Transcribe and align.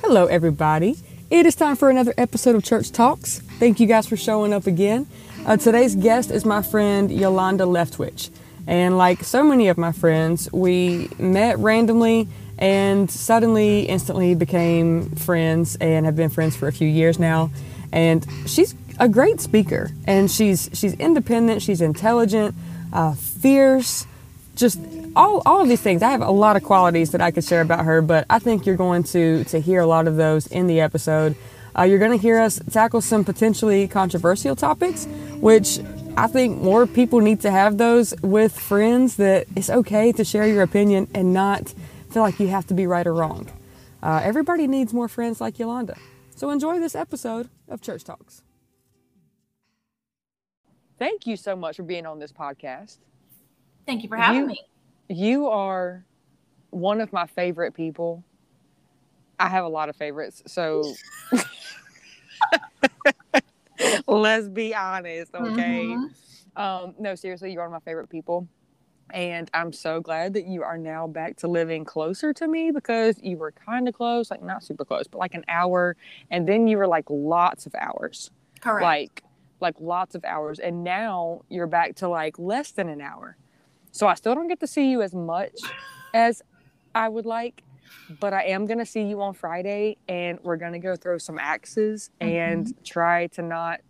Hello, 0.00 0.26
everybody. 0.26 0.96
It 1.30 1.46
is 1.46 1.54
time 1.54 1.76
for 1.76 1.88
another 1.88 2.12
episode 2.18 2.54
of 2.54 2.62
Church 2.62 2.92
Talks. 2.92 3.38
Thank 3.58 3.80
you 3.80 3.86
guys 3.86 4.06
for 4.06 4.16
showing 4.16 4.52
up 4.52 4.66
again. 4.66 5.06
Uh, 5.46 5.56
today's 5.56 5.96
guest 5.96 6.30
is 6.30 6.44
my 6.44 6.60
friend 6.60 7.08
Yolonda 7.08 7.66
Leftwich. 7.66 8.30
And 8.66 8.98
like 8.98 9.24
so 9.24 9.42
many 9.42 9.68
of 9.68 9.78
my 9.78 9.92
friends, 9.92 10.52
we 10.52 11.08
met 11.18 11.58
randomly 11.58 12.28
and 12.58 13.10
suddenly, 13.10 13.82
instantly 13.82 14.34
became 14.34 15.10
friends 15.12 15.76
and 15.76 16.04
have 16.06 16.16
been 16.16 16.30
friends 16.30 16.56
for 16.56 16.68
a 16.68 16.72
few 16.72 16.88
years 16.88 17.18
now. 17.18 17.50
And 17.92 18.26
she's 18.46 18.74
a 18.98 19.08
great 19.08 19.40
speaker, 19.40 19.90
and 20.06 20.30
she's 20.30 20.70
she's 20.72 20.94
independent, 20.94 21.62
she's 21.62 21.80
intelligent, 21.80 22.54
uh, 22.92 23.14
fierce, 23.14 24.06
just 24.54 24.78
all, 25.16 25.42
all 25.46 25.60
of 25.60 25.68
these 25.68 25.80
things. 25.80 26.02
I 26.02 26.10
have 26.10 26.22
a 26.22 26.30
lot 26.30 26.56
of 26.56 26.62
qualities 26.62 27.10
that 27.12 27.20
I 27.20 27.30
could 27.30 27.44
share 27.44 27.60
about 27.60 27.84
her, 27.84 28.02
but 28.02 28.26
I 28.30 28.38
think 28.38 28.66
you're 28.66 28.76
going 28.76 29.02
to 29.04 29.44
to 29.44 29.60
hear 29.60 29.80
a 29.80 29.86
lot 29.86 30.06
of 30.08 30.16
those 30.16 30.46
in 30.46 30.66
the 30.66 30.80
episode. 30.80 31.36
Uh, 31.78 31.82
you're 31.84 31.98
going 31.98 32.10
to 32.10 32.18
hear 32.18 32.38
us 32.38 32.60
tackle 32.70 33.00
some 33.00 33.24
potentially 33.24 33.88
controversial 33.88 34.54
topics, 34.54 35.06
which 35.40 35.78
I 36.16 36.26
think 36.26 36.60
more 36.60 36.86
people 36.86 37.20
need 37.20 37.40
to 37.42 37.50
have 37.50 37.78
those 37.78 38.14
with 38.20 38.58
friends. 38.58 39.16
That 39.16 39.46
it's 39.56 39.70
okay 39.70 40.12
to 40.12 40.24
share 40.24 40.46
your 40.46 40.62
opinion 40.62 41.08
and 41.14 41.32
not 41.32 41.72
feel 42.10 42.22
like 42.22 42.38
you 42.38 42.48
have 42.48 42.66
to 42.66 42.74
be 42.74 42.86
right 42.86 43.06
or 43.06 43.14
wrong. 43.14 43.48
Uh, 44.02 44.20
everybody 44.22 44.66
needs 44.66 44.92
more 44.92 45.08
friends 45.08 45.40
like 45.40 45.56
Yolonda. 45.56 45.96
So 46.36 46.50
enjoy 46.50 46.78
this 46.80 46.94
episode 46.94 47.48
of 47.68 47.80
Church 47.80 48.04
Talks. 48.04 48.42
Thank 50.98 51.26
you 51.26 51.36
so 51.36 51.56
much 51.56 51.76
for 51.76 51.82
being 51.84 52.04
on 52.06 52.18
this 52.18 52.32
podcast. 52.32 52.98
Thank 53.86 54.02
you 54.02 54.08
for 54.08 54.16
having 54.16 54.42
You- 54.42 54.46
me. 54.46 54.60
You 55.08 55.48
are 55.48 56.04
one 56.70 57.00
of 57.00 57.12
my 57.12 57.26
favorite 57.26 57.74
people. 57.74 58.24
I 59.38 59.48
have 59.48 59.64
a 59.64 59.68
lot 59.68 59.88
of 59.88 59.96
favorites, 59.96 60.42
so 60.46 60.94
let's 64.06 64.48
be 64.48 64.74
honest, 64.74 65.34
okay? 65.34 65.96
Mhm. 65.96 66.08
Um, 66.54 66.94
no, 66.98 67.14
seriously, 67.14 67.52
you're 67.52 67.62
one 67.62 67.74
of 67.74 67.82
my 67.82 67.90
favorite 67.90 68.08
people. 68.08 68.46
And 69.10 69.50
I'm 69.52 69.72
so 69.72 70.00
glad 70.00 70.34
that 70.34 70.46
you 70.46 70.62
are 70.62 70.78
now 70.78 71.06
back 71.06 71.36
to 71.38 71.48
living 71.48 71.84
closer 71.84 72.32
to 72.32 72.48
me 72.48 72.70
because 72.70 73.18
you 73.22 73.36
were 73.36 73.52
kind 73.52 73.88
of 73.88 73.94
close, 73.94 74.30
like 74.30 74.42
not 74.42 74.64
super 74.64 74.84
close, 74.84 75.06
but 75.06 75.18
like 75.18 75.34
an 75.34 75.44
hour. 75.48 75.96
And 76.30 76.48
then 76.48 76.66
you 76.66 76.78
were 76.78 76.86
like 76.86 77.04
lots 77.10 77.66
of 77.66 77.74
hours, 77.74 78.30
Correct. 78.60 78.82
like, 78.82 79.22
like 79.60 79.74
lots 79.80 80.14
of 80.14 80.24
hours. 80.24 80.58
And 80.58 80.82
now 80.82 81.42
you're 81.50 81.66
back 81.66 81.96
to 81.96 82.08
like 82.08 82.38
less 82.38 82.70
than 82.70 82.88
an 82.88 83.02
hour. 83.02 83.36
So 83.92 84.06
I 84.06 84.14
still 84.14 84.34
don't 84.34 84.48
get 84.48 84.60
to 84.60 84.66
see 84.66 84.90
you 84.90 85.02
as 85.02 85.14
much 85.14 85.52
as 86.14 86.42
I 86.94 87.08
would 87.08 87.26
like, 87.26 87.62
but 88.20 88.32
I 88.32 88.44
am 88.46 88.66
going 88.66 88.78
to 88.78 88.86
see 88.86 89.02
you 89.02 89.20
on 89.22 89.34
Friday 89.34 89.98
and 90.08 90.38
we're 90.42 90.56
going 90.56 90.72
to 90.72 90.78
go 90.78 90.96
throw 90.96 91.18
some 91.18 91.38
axes 91.38 92.10
and 92.20 92.74
try 92.84 93.26
to 93.28 93.42
not 93.42 93.80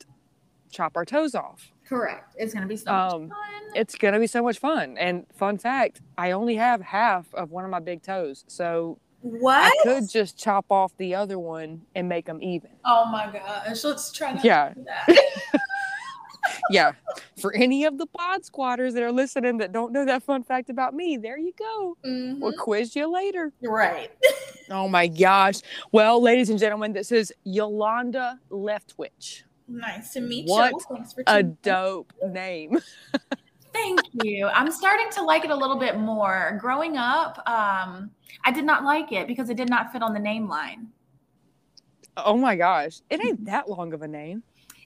chop 0.70 0.97
our 0.97 1.05
toes 1.05 1.34
off. 1.34 1.70
Correct. 1.86 2.34
It's 2.39 2.55
gonna 2.55 2.67
be 2.67 2.77
so 2.77 2.91
much 2.91 3.12
Um, 3.12 3.28
fun. 3.28 3.39
It's 3.75 3.95
going 3.97 4.14
to 4.14 4.20
be 4.20 4.27
so 4.27 4.42
much 4.42 4.58
fun. 4.58 4.97
And 4.97 5.27
fun 5.34 5.58
fact, 5.58 6.00
I 6.17 6.30
only 6.30 6.56
have 6.56 6.80
half 6.80 7.33
of 7.34 7.50
one 7.50 7.64
of 7.64 7.70
my 7.70 7.80
big 7.80 8.03
toes. 8.03 8.45
So 8.48 8.98
What? 9.20 9.62
I 9.62 9.70
could 9.83 10.08
just 10.08 10.39
chop 10.39 10.67
off 10.70 10.97
the 10.97 11.14
other 11.14 11.39
one 11.39 11.83
and 11.95 12.08
make 12.08 12.25
them 12.27 12.42
even. 12.42 12.70
Oh 12.84 13.05
my 13.05 13.30
gosh. 13.30 13.84
Let's 13.84 14.11
try 14.11 14.39
Yeah. 14.42 14.73
to 16.53 16.56
do 16.56 16.62
that. 16.62 16.70
Yeah. 16.70 16.92
For 17.41 17.55
any 17.55 17.84
of 17.84 17.98
the 17.98 18.06
pod 18.06 18.45
squatters 18.45 18.95
that 18.95 19.03
are 19.03 19.12
listening 19.12 19.58
that 19.58 19.72
don't 19.72 19.92
know 19.92 20.05
that 20.05 20.22
fun 20.22 20.42
fact 20.42 20.70
about 20.70 20.95
me, 20.95 21.17
there 21.17 21.39
you 21.39 21.53
go. 21.58 21.97
Mhm. 22.05 22.41
We'll 22.41 22.53
quiz 22.56 22.95
you 22.97 23.12
later. 23.12 23.53
Right. 23.62 24.11
Oh 24.70 24.89
my 24.89 25.06
gosh. 25.06 25.57
Well, 25.90 26.23
ladies 26.23 26.48
and 26.48 26.58
gentlemen, 26.58 26.95
this 26.95 27.13
is 27.13 27.30
Yolonda 27.46 28.39
Leftwich. 28.51 29.42
Nice 29.68 30.14
to 30.14 30.20
meet 30.20 30.48
What 30.48 30.73
you. 30.73 30.80
Thanks 30.89 31.13
for 31.13 31.24
A 31.27 31.42
dope 31.42 32.11
name. 32.29 32.79
Thank 33.74 34.01
you. 34.23 34.46
I'm 34.46 34.70
starting 34.70 35.07
to 35.13 35.23
like 35.23 35.45
it 35.45 35.51
a 35.51 35.57
little 35.57 35.79
bit 35.79 35.98
more. 35.98 36.57
Growing 36.61 36.96
up, 36.96 37.39
um, 37.46 38.11
I 38.45 38.52
did 38.52 38.64
not 38.64 38.84
like 38.84 39.13
it 39.13 39.27
because 39.27 39.51
it 39.51 39.57
did 39.58 39.69
not 39.69 39.92
fit 39.92 40.01
on 40.02 40.14
the 40.14 40.20
name 40.20 40.48
line. 40.48 40.89
Oh 42.17 42.36
my 42.36 42.57
gosh. 42.57 43.01
It 43.11 43.23
ain't 43.23 43.45
that 43.46 43.69
long 43.69 43.92
of 43.92 44.02
a 44.02 44.08
name. 44.08 44.42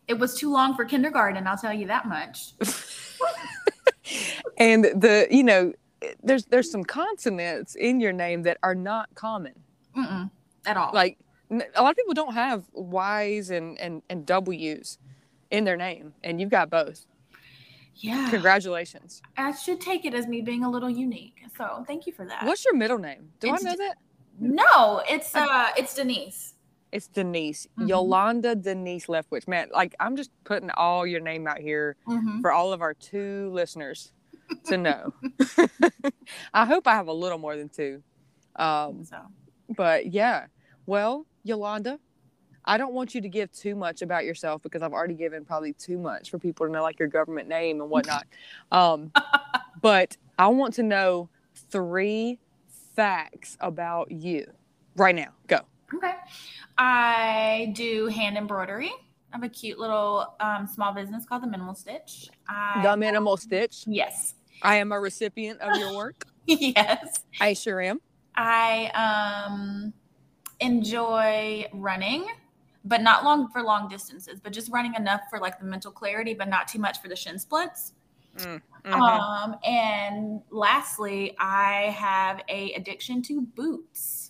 It 0.09 0.19
was 0.19 0.34
too 0.39 0.53
long 0.53 0.75
for 0.77 0.84
kindergarten, 0.84 1.47
I'll 1.47 1.56
tell 1.56 1.72
you 1.75 1.87
that 1.89 2.06
much. 2.06 2.53
And 4.59 4.84
the, 4.84 5.27
you 5.31 5.43
know, 5.43 5.72
there's 6.22 6.44
there's 6.47 6.71
some 6.71 6.84
consonants 6.84 7.75
in 7.75 8.00
your 8.00 8.12
name 8.12 8.43
that 8.45 8.59
are 8.62 8.75
not 8.75 9.15
common. 9.15 9.53
Mm-mm, 9.97 10.31
at 10.65 10.77
all. 10.77 10.93
Like 10.95 11.19
a 11.50 11.83
lot 11.83 11.91
of 11.91 11.97
people 11.97 12.15
don't 12.15 12.33
have 12.34 12.65
Y's 12.72 13.50
and 13.50 13.78
and 13.81 14.03
and 14.09 14.25
W's 14.25 14.99
in 15.50 15.65
their 15.65 15.77
name, 15.77 16.15
and 16.22 16.41
you've 16.41 16.50
got 16.50 16.71
both. 16.71 17.06
yeah. 17.97 18.31
Congratulations. 18.31 19.21
I 19.37 19.53
should 19.53 19.81
take 19.81 20.05
it 20.05 20.15
as 20.15 20.27
me 20.27 20.41
being 20.41 20.65
a 20.65 20.71
little 20.71 20.91
unique. 20.91 21.34
So 21.59 21.84
thank 21.87 22.06
you 22.06 22.12
for 22.12 22.25
that. 22.27 22.45
What's 22.45 22.65
your 22.65 22.75
middle 22.77 22.99
name? 22.99 23.31
Do 23.41 23.53
It's 23.53 23.65
I 23.65 23.71
know 23.71 23.77
that? 23.77 23.99
No, 24.39 25.03
it's 25.09 25.34
uh 25.34 25.69
it's 25.77 25.95
Denise. 25.95 26.55
It's 26.92 27.08
Denise. 27.08 27.66
Mhm. 27.78 27.88
Yolonda 27.88 28.60
Denise 28.60 29.06
Leftwich. 29.06 29.47
Man, 29.48 29.69
like 29.72 29.94
I'm 30.00 30.16
just 30.16 30.30
putting 30.44 30.70
all 30.70 31.06
your 31.06 31.20
name 31.20 31.47
out 31.47 31.58
here 31.58 31.97
Mhm. 32.06 32.41
for 32.41 32.52
all 32.52 32.72
of 32.72 32.80
our 32.80 32.94
two 32.94 33.50
listeners 33.52 34.12
to 34.66 34.76
know. 34.78 35.12
I 36.54 36.64
hope 36.66 36.86
I 36.86 36.94
have 36.94 37.08
a 37.08 37.12
little 37.12 37.38
more 37.38 37.56
than 37.56 37.69
two. 37.69 38.02
Um, 38.56 39.04
So 39.04 39.19
but 39.76 40.06
yeah, 40.06 40.47
well, 40.86 41.26
Yolonda, 41.47 41.98
I 42.64 42.78
don't 42.78 42.94
want 42.94 43.14
you 43.14 43.20
to 43.20 43.28
give 43.28 43.50
too 43.53 43.74
much 43.74 44.00
about 44.03 44.24
yourself 44.24 44.62
because 44.62 44.82
I've 44.82 44.92
already 44.92 45.14
given 45.14 45.44
probably 45.44 45.72
too 45.72 45.98
much 45.98 46.30
for 46.30 46.38
people 46.38 46.66
to 46.66 46.72
know 46.72 46.82
like 46.82 46.98
your 46.98 47.08
government 47.08 47.48
name 47.48 47.80
and 47.80 47.91
whatnot. 47.91 48.26
Um, 48.72 49.12
but 49.82 50.16
I 50.38 50.47
want 50.48 50.74
to 50.74 50.82
know 50.82 51.28
three 51.70 52.38
facts 52.94 53.56
about 53.60 54.10
you 54.10 54.47
right 54.97 55.14
now. 55.14 55.32
Go. 55.48 55.60
Okay. 55.94 56.12
I 56.78 57.72
do 57.74 58.06
hand 58.06 58.36
embroidery. 58.36 58.91
I 59.32 59.36
have 59.36 59.42
a 59.42 59.48
cute 59.48 59.78
little 59.78 60.34
um, 60.41 60.66
small 60.66 60.92
business 60.92 61.24
called 61.26 61.42
the 61.42 61.47
Minimal 61.48 61.74
Stitch. 61.74 62.28
I, 62.48 62.80
The 62.82 62.97
minimal 62.97 63.36
stitch. 63.36 63.84
yes. 63.86 64.34
I 64.62 64.76
am 64.76 64.92
a 64.92 64.98
recipient 65.00 65.60
of 65.60 65.76
your 65.78 65.94
work. 65.94 66.24
yes. 66.47 67.22
I 67.41 67.52
sure 67.52 67.80
am. 67.80 68.00
I 68.36 68.91
um 68.94 69.92
enjoy 70.60 71.66
running, 71.72 72.26
but 72.84 73.03
not 73.03 73.24
long 73.24 73.48
for 73.50 73.62
long 73.62 73.88
distances, 73.88 74.41
but 74.42 74.53
just 74.53 74.70
running 74.70 74.94
enough 74.94 75.22
for 75.28 75.38
like 75.38 75.58
the 75.58 75.64
mental 75.66 75.91
clarity, 75.92 76.32
but 76.34 76.48
not 76.48 76.68
too 76.68 76.78
much 76.78 77.00
for 77.03 77.08
the 77.08 77.16
shin 77.16 77.38
splints. 77.38 77.92
Mhm. 78.36 78.60
Um, 78.92 79.56
and 79.64 80.41
lastly, 80.50 81.34
I 81.38 81.91
have 81.97 82.42
a 82.48 82.72
addiction 82.74 83.20
to 83.22 83.41
boots. 83.42 84.25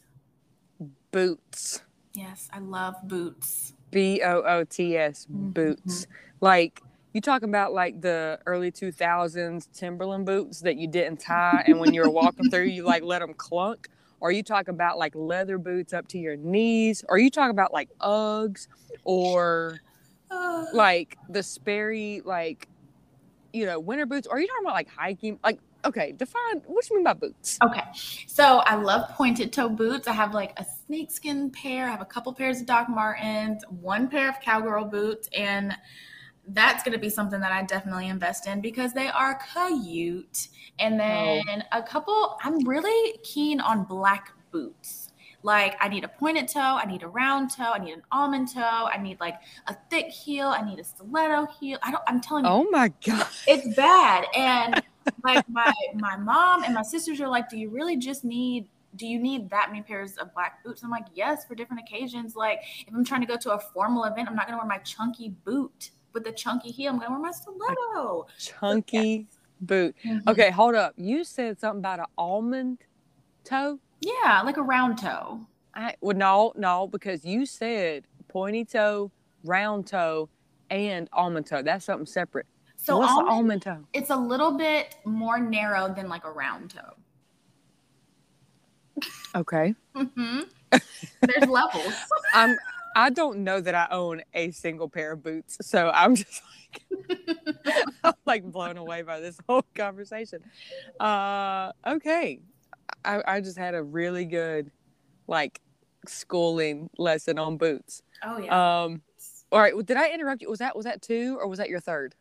Boots. 1.17 1.81
Yes, 2.13 2.51
I 2.53 2.59
love 2.59 2.95
boots. 3.05 3.73
B 3.91 4.21
O 4.23 4.43
O 4.43 4.65
T 4.65 4.99
S. 4.99 5.27
Mhm. 5.33 5.55
Boots. 5.55 6.07
Like 6.43 6.83
you 7.15 7.23
talking 7.23 7.49
about 7.49 7.73
like 7.73 8.03
the 8.03 8.39
early 8.45 8.71
2000s 8.71 9.67
Timberland 9.73 10.27
boots 10.27 10.61
that 10.61 10.77
you 10.77 10.87
didn't 10.87 11.19
tie 11.19 11.65
and 11.67 11.81
when 11.81 11.95
you 11.95 12.03
were 12.03 12.11
walking 12.11 12.51
through 12.51 12.65
you 12.65 12.83
like 12.85 13.03
let 13.03 13.21
them 13.21 13.33
clunk 13.33 13.89
or 14.21 14.31
you 14.31 14.43
talk 14.43 14.69
about 14.69 14.99
like 14.99 15.15
leather 15.15 15.57
boots 15.57 15.95
up 15.95 16.07
to 16.09 16.19
your 16.19 16.37
knees 16.37 17.03
or 17.09 17.17
you 17.17 17.31
talk 17.31 17.51
about 17.51 17.73
like 17.73 17.89
Uggs 18.03 18.69
or 19.05 19.81
like 20.75 21.17
the 21.31 21.43
Sperry 21.43 22.21
like 22.27 22.69
you 23.55 23.65
know 23.65 23.81
winter 23.81 24.05
boots 24.05 24.27
or 24.27 24.37
are 24.37 24.41
you 24.41 24.47
talking 24.47 24.67
about 24.67 24.75
like 24.75 24.91
hiking 24.91 25.39
like 25.43 25.61
okay 25.87 26.13
define 26.13 26.61
what 26.67 26.89
you 26.91 26.97
mean 26.97 27.05
by 27.05 27.13
boots 27.13 27.59
Okay, 27.65 27.83
so 28.27 28.59
I 28.59 28.77
love 28.77 29.09
pointed 29.11 29.53
toe 29.53 29.69
boots. 29.69 30.07
I 30.07 30.13
have 30.13 30.35
like 30.35 30.53
a 30.59 30.65
snakeskin 30.65 31.51
pair. 31.51 31.87
I 31.87 31.91
have 31.91 32.01
a 32.01 32.07
couple 32.07 32.33
pairs 32.33 32.61
of 32.61 32.67
Doc 32.67 32.89
Martens, 32.89 33.65
one 33.81 34.09
pair 34.09 34.29
of 34.29 34.41
cowgirl 34.41 34.85
boots, 34.85 35.29
and 35.37 35.77
that's 36.49 36.83
going 36.85 36.93
to 36.93 36.99
be 36.99 37.11
something 37.11 37.41
that 37.41 37.51
I 37.51 37.63
definitely 37.63 38.09
invest 38.09 38.47
in 38.47 38.61
because 38.61 38.93
they 38.93 39.09
are 39.09 39.41
cute. 39.83 40.49
And 40.79 41.01
oh. 41.01 41.43
then 41.47 41.65
a 41.73 41.83
couple. 41.83 42.39
I'm 42.43 42.61
really 42.61 43.19
keen 43.25 43.61
on 43.61 43.85
black 43.85 44.33
boots. 44.53 45.13
Like 45.43 45.77
I 45.81 45.89
need 45.89 46.05
a 46.05 46.09
pointed 46.09 46.49
toe, 46.49 46.61
I 46.61 46.85
need 46.87 47.03
a 47.03 47.09
round 47.09 47.51
toe, 47.51 47.73
I 47.73 47.79
need 47.79 47.93
an 47.93 48.03
almond 48.11 48.53
toe, 48.53 48.89
I 48.93 48.99
need 49.01 49.19
like 49.21 49.37
a 49.69 49.77
thick 49.91 50.07
heel, 50.07 50.49
I 50.49 50.63
need 50.63 50.79
a 50.79 50.85
stiletto 50.85 51.47
heel. 51.59 51.79
I 51.83 51.93
don't. 51.93 52.03
I'm 52.07 52.21
telling 52.21 52.45
you, 52.45 52.51
oh 52.51 52.67
my 52.71 52.93
god 53.07 53.27
it's 53.47 53.77
bad 53.77 54.25
and 54.35 54.83
like 55.25 55.49
my 55.49 55.73
my 55.95 56.17
mom 56.17 56.65
and 56.65 56.75
my 56.75 56.83
sisters 56.83 57.21
are 57.21 57.29
like 57.29 57.49
do 57.49 57.57
you 57.59 57.71
really 57.71 57.97
just 57.97 58.25
need 58.25 58.69
do 58.97 59.07
you 59.07 59.19
need 59.19 59.51
that 59.51 59.69
many 59.71 59.83
pairs 59.83 60.17
of 60.17 60.33
black 60.35 60.63
boots 60.65 60.83
i'm 60.83 60.91
like 60.91 61.07
yes 61.15 61.45
for 61.45 61.55
different 61.55 61.83
occasions 61.83 62.35
like 62.35 62.61
if 62.87 62.95
i'm 62.95 63.05
trying 63.05 63.21
to 63.21 63.27
go 63.27 63.37
to 63.37 63.53
a 63.53 63.59
formal 63.59 64.05
event 64.05 64.29
i'm 64.29 64.35
not 64.35 64.47
going 64.47 64.59
to 64.59 64.59
wear 64.59 64.67
my 64.67 64.79
chunky 64.79 65.35
boot 65.45 65.91
with 66.13 66.25
the 66.25 66.33
chunky 66.33 66.71
heel 66.71 66.93
i'm 66.93 66.99
going 66.99 67.09
to 67.09 67.13
wear 67.13 67.21
my 67.21 67.31
stiletto 67.31 68.27
chunky 68.39 69.27
boot. 69.61 69.95
Mhm. 70.05 70.27
Okay, 70.29 70.51
hold 70.51 70.75
up. 70.75 70.95
You 70.97 71.25
said 71.25 71.59
something 71.59 71.81
about 71.81 72.01
an 72.01 72.07
almond 72.19 72.79
toe. 73.45 73.79
Yeah, 74.01 74.43
like 74.45 74.57
a 74.57 74.63
round 74.63 74.99
toe. 74.99 75.41
I 75.75 75.95
well, 76.01 76.17
no, 76.17 76.53
no, 76.57 76.87
because 76.87 77.25
you 77.25 77.47
said 77.47 78.05
pointy 78.29 78.65
toe, 78.65 79.11
round 79.45 79.87
toe, 79.87 80.29
and 80.71 81.09
almond 81.13 81.47
toe. 81.47 81.63
That's 81.63 81.85
something 81.85 82.07
separate. 82.07 82.47
So 82.87 82.99
what's 82.99 83.11
almond, 83.11 83.29
almond 83.31 83.63
toe? 83.63 83.85
it's 83.93 84.11
a 84.11 84.17
little 84.17 84.57
bit 84.57 84.95
more 85.05 85.41
narrow 85.41 85.93
than 85.93 86.09
like 86.09 86.25
a 86.25 86.31
round 86.31 86.71
toe. 86.71 86.95
Okay. 89.35 89.75
mm-hmm. 89.97 90.43
There's 91.21 91.49
levels. 91.49 91.95
I'm. 92.35 92.57
I 92.95 93.11
don't 93.11 93.39
know 93.39 93.61
that 93.61 93.75
I 93.75 93.89
own 93.91 94.23
a 94.33 94.53
single 94.53 94.89
pair 94.89 95.13
of 95.13 95.23
boots, 95.25 95.59
so 95.63 95.91
I'm 95.93 96.15
just 96.15 96.41
like, 96.73 97.67
I'm 98.05 98.15
like 98.25 98.45
blown 98.45 98.77
away 98.77 99.03
by 99.03 99.19
this 99.19 99.37
whole 99.49 99.65
conversation. 99.75 100.39
Uh, 101.01 101.73
okay, 101.85 102.39
I, 103.05 103.21
I 103.27 103.41
just 103.41 103.59
had 103.59 103.75
a 103.75 103.83
really 103.83 104.25
good, 104.25 104.71
like, 105.27 105.61
schooling 106.07 106.89
lesson 106.99 107.39
on 107.41 107.57
boots. 107.57 108.01
Oh 108.23 108.39
yeah. 108.39 108.85
Um, 108.85 109.03
all 109.51 109.61
right, 109.61 109.75
well, 109.75 109.85
did 109.85 109.97
I 109.97 110.11
interrupt 110.13 110.41
you? 110.41 110.49
Was 110.49 110.61
that 110.61 110.77
was 110.77 110.85
that 110.85 111.03
two 111.03 111.37
or 111.41 111.49
was 111.49 111.59
that 111.59 111.69
your 111.69 111.81
third? 111.81 112.15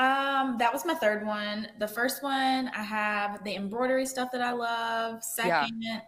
Um, 0.00 0.56
that 0.58 0.72
was 0.72 0.86
my 0.86 0.94
third 0.94 1.26
one. 1.26 1.68
The 1.78 1.86
first 1.86 2.22
one, 2.22 2.68
I 2.68 2.82
have 2.82 3.44
the 3.44 3.54
embroidery 3.54 4.06
stuff 4.06 4.30
that 4.32 4.40
I 4.40 4.52
love. 4.52 5.20
Yeah. 5.38 5.64
Second, 5.66 6.02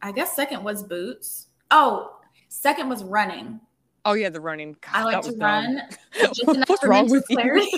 I 0.00 0.12
guess 0.12 0.34
second 0.34 0.64
was 0.64 0.82
boots. 0.82 1.48
Oh, 1.70 2.20
second 2.48 2.88
was 2.88 3.04
running. 3.04 3.60
Oh 4.06 4.14
yeah, 4.14 4.30
the 4.30 4.40
running. 4.40 4.76
God, 4.80 4.94
I 4.94 5.02
like 5.02 5.22
to 5.24 5.32
run. 5.32 5.82
Just 6.14 6.42
What's 6.68 6.84
wrong 6.84 7.10
with 7.10 7.24
you? 7.28 7.36
clarity. 7.36 7.68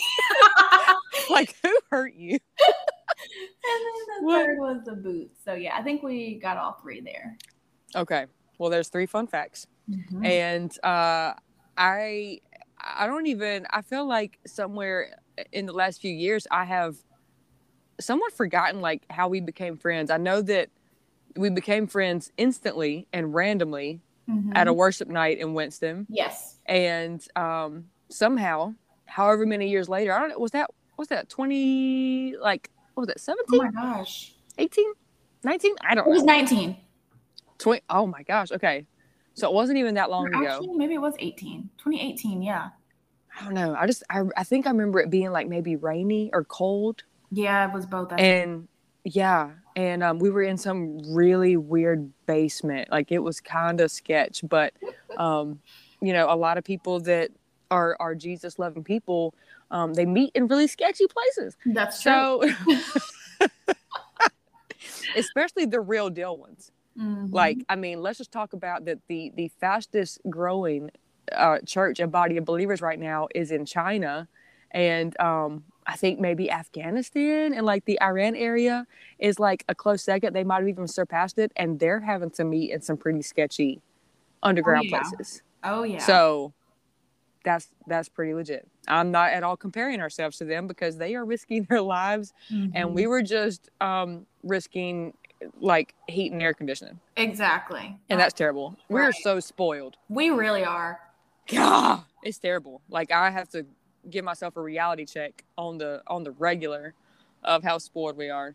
like 1.30 1.56
who 1.64 1.76
hurt 1.90 2.14
you? 2.14 2.34
and 2.34 2.40
then 3.64 4.20
the 4.20 4.26
What? 4.26 4.44
third 4.46 4.58
was 4.60 4.82
the 4.84 4.94
boots. 4.94 5.40
So 5.44 5.54
yeah, 5.54 5.76
I 5.76 5.82
think 5.82 6.04
we 6.04 6.38
got 6.38 6.58
all 6.58 6.78
three 6.80 7.00
there. 7.00 7.36
Okay. 7.96 8.26
Well, 8.58 8.70
there's 8.70 8.88
three 8.88 9.06
fun 9.06 9.26
facts. 9.26 9.66
Mm-hmm. 9.90 10.22
and 10.24 10.84
uh 10.84 11.32
i 11.78 12.40
i 12.80 13.06
don't 13.06 13.26
even 13.26 13.66
i 13.70 13.82
feel 13.82 14.06
like 14.06 14.38
somewhere 14.46 15.18
in 15.52 15.66
the 15.66 15.72
last 15.72 16.00
few 16.00 16.12
years 16.12 16.46
i 16.50 16.64
have 16.64 16.96
somewhat 18.00 18.32
forgotten 18.32 18.80
like 18.80 19.02
how 19.10 19.28
we 19.28 19.40
became 19.40 19.76
friends 19.76 20.10
i 20.10 20.16
know 20.16 20.40
that 20.40 20.68
we 21.36 21.50
became 21.50 21.86
friends 21.86 22.32
instantly 22.36 23.06
and 23.12 23.34
randomly 23.34 24.00
Mm-hmm. 24.30 24.52
at 24.54 24.68
a 24.68 24.72
worship 24.74 25.08
night 25.08 25.38
in 25.38 25.54
winston 25.54 26.06
yes. 26.10 26.58
and 26.66 27.26
um 27.34 27.86
somehow 28.10 28.74
however 29.06 29.46
many 29.46 29.70
years 29.70 29.88
later 29.88 30.12
i 30.12 30.18
don't 30.18 30.28
know 30.28 30.38
was 30.38 30.50
that 30.50 30.68
was 30.98 31.08
that 31.08 31.30
20 31.30 32.34
like 32.38 32.68
what 32.92 33.06
was 33.06 33.08
that 33.08 33.16
Oh 33.30 33.56
17 33.56 33.58
my 33.58 33.70
gosh. 33.70 34.34
18 34.58 34.84
19 35.44 35.74
i 35.80 35.94
don't 35.94 36.04
know. 36.04 36.12
It 36.12 36.14
was 36.14 36.24
know 36.24 36.34
19. 36.34 36.76
20 37.56 37.80
oh 37.88 38.06
my 38.06 38.22
gosh 38.22 38.52
okay 38.52 38.84
so 39.38 39.48
it 39.48 39.54
wasn't 39.54 39.78
even 39.78 39.94
that 39.94 40.10
long 40.10 40.26
Or 40.26 40.42
ago 40.42 40.46
Actually, 40.46 40.76
maybe 40.76 40.94
it 40.94 41.00
was 41.00 41.14
18. 41.18 41.70
2018, 41.78 42.42
yeah. 42.42 42.70
I 43.38 43.44
don't 43.44 43.54
know. 43.54 43.74
I 43.78 43.86
just 43.86 44.02
I, 44.10 44.22
I 44.36 44.44
think 44.44 44.66
I 44.66 44.70
remember 44.70 44.98
it 44.98 45.10
being 45.10 45.30
like 45.30 45.48
maybe 45.48 45.76
rainy 45.76 46.30
or 46.32 46.44
cold. 46.44 47.04
Yeah, 47.30 47.68
it 47.68 47.72
was 47.72 47.86
both. 47.86 48.12
I 48.12 48.16
think. 48.16 48.46
And 48.46 48.68
yeah, 49.04 49.50
and 49.76 50.02
um, 50.02 50.18
we 50.18 50.30
were 50.30 50.42
in 50.42 50.56
some 50.56 50.98
really 51.14 51.56
weird 51.56 52.10
basement. 52.26 52.90
Like 52.90 53.12
it 53.12 53.20
was 53.20 53.40
kind 53.40 53.80
of 53.80 53.92
sketch, 53.92 54.42
but 54.48 54.72
um, 55.18 55.60
you 56.00 56.12
know, 56.12 56.26
a 56.28 56.34
lot 56.34 56.58
of 56.58 56.64
people 56.64 56.98
that 57.00 57.30
are 57.70 57.96
are 58.00 58.16
Jesus 58.16 58.58
loving 58.58 58.82
people, 58.82 59.34
um, 59.70 59.94
they 59.94 60.04
meet 60.04 60.32
in 60.34 60.48
really 60.48 60.66
sketchy 60.66 61.06
places. 61.06 61.56
That's 61.64 62.02
true. 62.02 62.42
So 62.66 63.46
especially 65.16 65.66
the 65.66 65.80
real 65.80 66.10
deal 66.10 66.36
ones. 66.36 66.72
Mhm. 66.98 67.32
Like, 67.32 67.64
I 67.68 67.76
mean, 67.76 68.00
let's 68.02 68.18
just 68.18 68.32
talk 68.32 68.52
about 68.52 68.84
that 68.86 68.98
the 69.08 69.32
the 69.34 69.48
fastest 69.60 70.20
growing 70.28 70.90
uh, 71.32 71.58
church 71.66 72.00
and 72.00 72.10
body 72.10 72.36
of 72.36 72.44
believers 72.44 72.80
right 72.80 72.98
now 72.98 73.28
is 73.34 73.50
in 73.52 73.64
China, 73.66 74.28
and 74.70 75.18
um, 75.20 75.64
I 75.86 75.96
think 75.96 76.18
maybe 76.20 76.50
Afghanistan 76.50 77.52
and 77.54 77.64
like 77.64 77.84
the 77.84 78.00
Iran 78.00 78.34
area 78.34 78.86
is 79.18 79.38
like 79.38 79.64
a 79.68 79.74
close 79.74 80.02
second. 80.02 80.32
They 80.34 80.44
might 80.44 80.60
have 80.60 80.68
even 80.68 80.88
surpassed 80.88 81.38
it, 81.38 81.52
and 81.56 81.78
they're 81.78 82.00
having 82.00 82.30
to 82.30 82.44
meet 82.44 82.70
in 82.70 82.80
some 82.80 82.96
pretty 82.96 83.22
sketchy 83.22 83.80
underground 84.42 84.88
yeah. 84.90 85.02
places. 85.02 85.42
oh 85.64 85.82
yeah. 85.84 85.98
So 85.98 86.52
that's 87.44 87.68
that's 87.86 88.08
pretty 88.08 88.34
legit. 88.34 88.66
I'm 88.88 89.10
not 89.10 89.30
at 89.32 89.42
all 89.42 89.56
comparing 89.56 90.00
ourselves 90.00 90.38
to 90.38 90.44
them 90.44 90.66
because 90.66 90.96
they 90.98 91.14
are 91.14 91.24
risking 91.24 91.64
their 91.68 91.80
lives, 91.82 92.32
and 92.50 92.90
Mhm. 92.90 92.92
we 92.94 93.06
were 93.06 93.22
just 93.22 93.70
um, 93.80 94.26
risking 94.42 95.14
like 95.60 95.94
heat 96.08 96.32
and 96.32 96.42
air 96.42 96.52
conditioning 96.54 96.98
exactly. 97.16 97.98
and 98.10 98.18
that's 98.20 98.34
terrible. 98.34 98.76
We're 98.88 99.06
Right. 99.06 99.14
so 99.22 99.40
spoiled. 99.40 99.96
we 100.08 100.30
really 100.30 100.64
are. 100.64 101.00
God, 101.46 102.02
it's 102.22 102.38
terrible. 102.38 102.82
Like 102.88 103.10
I 103.12 103.30
have 103.30 103.48
to 103.50 103.64
give 104.10 104.24
myself 104.24 104.56
a 104.56 104.60
reality 104.60 105.04
check 105.06 105.44
on 105.56 105.78
the 105.78 106.02
on 106.06 106.24
the 106.24 106.32
regular 106.32 106.94
of 107.44 107.62
how 107.62 107.78
spoiled 107.78 108.16
we 108.16 108.30
are. 108.30 108.54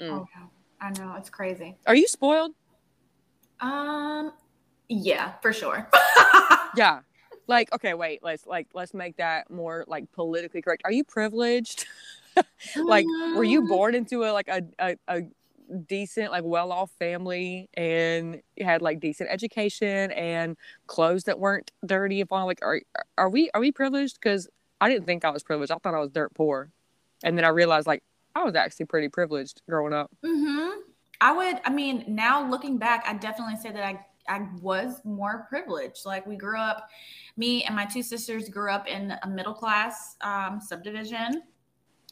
Mm. 0.00 0.10
Oh, 0.10 0.26
yeah. 0.34 0.46
I 0.80 0.90
know 0.90 1.14
it's 1.16 1.30
crazy. 1.30 1.76
Are 1.86 1.94
you 1.96 2.06
spoiled? 2.06 2.52
Um, 3.60 4.32
yeah, 4.88 5.32
for 5.42 5.52
sure. 5.52 5.88
Yeah. 6.76 7.00
Like 7.46 7.72
okay, 7.74 7.94
wait. 7.94 8.22
Let's 8.22 8.46
like 8.46 8.66
let's 8.74 8.92
make 8.92 9.16
that 9.16 9.50
more 9.50 9.84
like 9.88 10.12
politically 10.12 10.60
correct. 10.60 10.82
Are 10.84 10.92
you 10.92 11.04
privileged? 11.04 11.86
like 12.76 13.06
were 13.34 13.44
you 13.44 13.62
Mm, 13.62 13.68
born 13.68 13.94
into 13.94 14.24
a 14.24 14.30
like 14.32 14.48
a 14.48 14.62
a, 14.78 14.96
a 15.08 15.22
decent 15.86 16.30
like 16.30 16.44
well-off 16.44 16.90
family 16.98 17.68
and 17.74 18.40
had 18.60 18.82
like 18.82 19.00
decent 19.00 19.30
education 19.30 20.10
and 20.12 20.56
clothes 20.86 21.24
that 21.24 21.38
weren't 21.38 21.70
dirty 21.84 22.20
and 22.20 22.28
all 22.30 22.46
like 22.46 22.60
are 22.62 22.80
are 23.18 23.28
we 23.28 23.50
are 23.54 23.60
we 23.60 23.72
privileged 23.72 24.18
because 24.20 24.48
i 24.80 24.88
didn't 24.88 25.06
think 25.06 25.24
i 25.24 25.30
was 25.30 25.42
privileged 25.42 25.72
i 25.72 25.76
thought 25.76 25.94
i 25.94 25.98
was 25.98 26.10
dirt 26.10 26.32
poor 26.34 26.70
and 27.24 27.36
then 27.36 27.44
i 27.44 27.48
realized 27.48 27.86
like 27.86 28.02
i 28.34 28.44
was 28.44 28.54
actually 28.54 28.86
pretty 28.86 29.08
privileged 29.08 29.60
growing 29.68 29.92
up 29.92 30.10
Mm-hmm. 30.24 30.80
I 31.20 31.32
would. 31.32 31.60
I 31.64 31.70
mean, 31.70 32.04
now 32.06 32.48
looking 32.48 32.78
back, 32.78 33.04
I 33.06 33.14
definitely 33.14 33.56
say 33.56 33.72
that 33.72 33.82
I 33.82 34.04
I 34.28 34.48
was 34.60 35.00
more 35.04 35.46
privileged. 35.48 36.04
Like 36.04 36.26
we 36.26 36.36
grew 36.36 36.58
up, 36.58 36.88
me 37.36 37.64
and 37.64 37.74
my 37.74 37.84
two 37.84 38.02
sisters 38.02 38.48
grew 38.48 38.70
up 38.70 38.86
in 38.86 39.14
a 39.22 39.28
middle 39.28 39.54
class 39.54 40.16
um, 40.20 40.60
subdivision. 40.60 41.42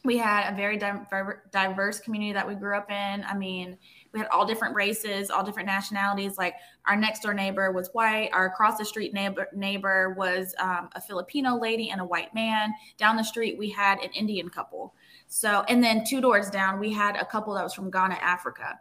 We 0.04 0.18
had 0.18 0.52
a 0.52 0.56
very 0.56 0.76
diver- 0.76 1.44
diverse 1.50 1.98
community 1.98 2.32
that 2.34 2.46
we 2.46 2.54
grew 2.54 2.76
up 2.76 2.90
in. 2.90 3.24
I 3.24 3.34
mean, 3.34 3.78
we 4.12 4.20
had 4.20 4.28
all 4.28 4.44
different 4.44 4.74
races, 4.74 5.30
all 5.30 5.42
different 5.42 5.66
nationalities. 5.66 6.36
Like 6.36 6.54
our 6.86 6.94
next 6.94 7.22
door 7.22 7.32
neighbor 7.32 7.72
was 7.72 7.88
white. 7.92 8.30
Our 8.32 8.46
across 8.46 8.76
the 8.78 8.84
street 8.84 9.14
neighbor 9.14 9.48
neighbor 9.54 10.14
was 10.16 10.54
um, 10.58 10.90
a 10.94 11.00
Filipino 11.00 11.58
lady 11.58 11.90
and 11.90 12.00
a 12.00 12.04
white 12.04 12.34
man. 12.34 12.74
Down 12.98 13.16
the 13.16 13.24
street, 13.24 13.58
we 13.58 13.70
had 13.70 13.98
an 14.00 14.10
Indian 14.10 14.50
couple. 14.50 14.94
So, 15.26 15.64
and 15.68 15.82
then 15.82 16.04
two 16.04 16.20
doors 16.20 16.50
down, 16.50 16.78
we 16.78 16.92
had 16.92 17.16
a 17.16 17.24
couple 17.24 17.54
that 17.54 17.64
was 17.64 17.74
from 17.74 17.90
Ghana, 17.90 18.18
Africa. 18.20 18.78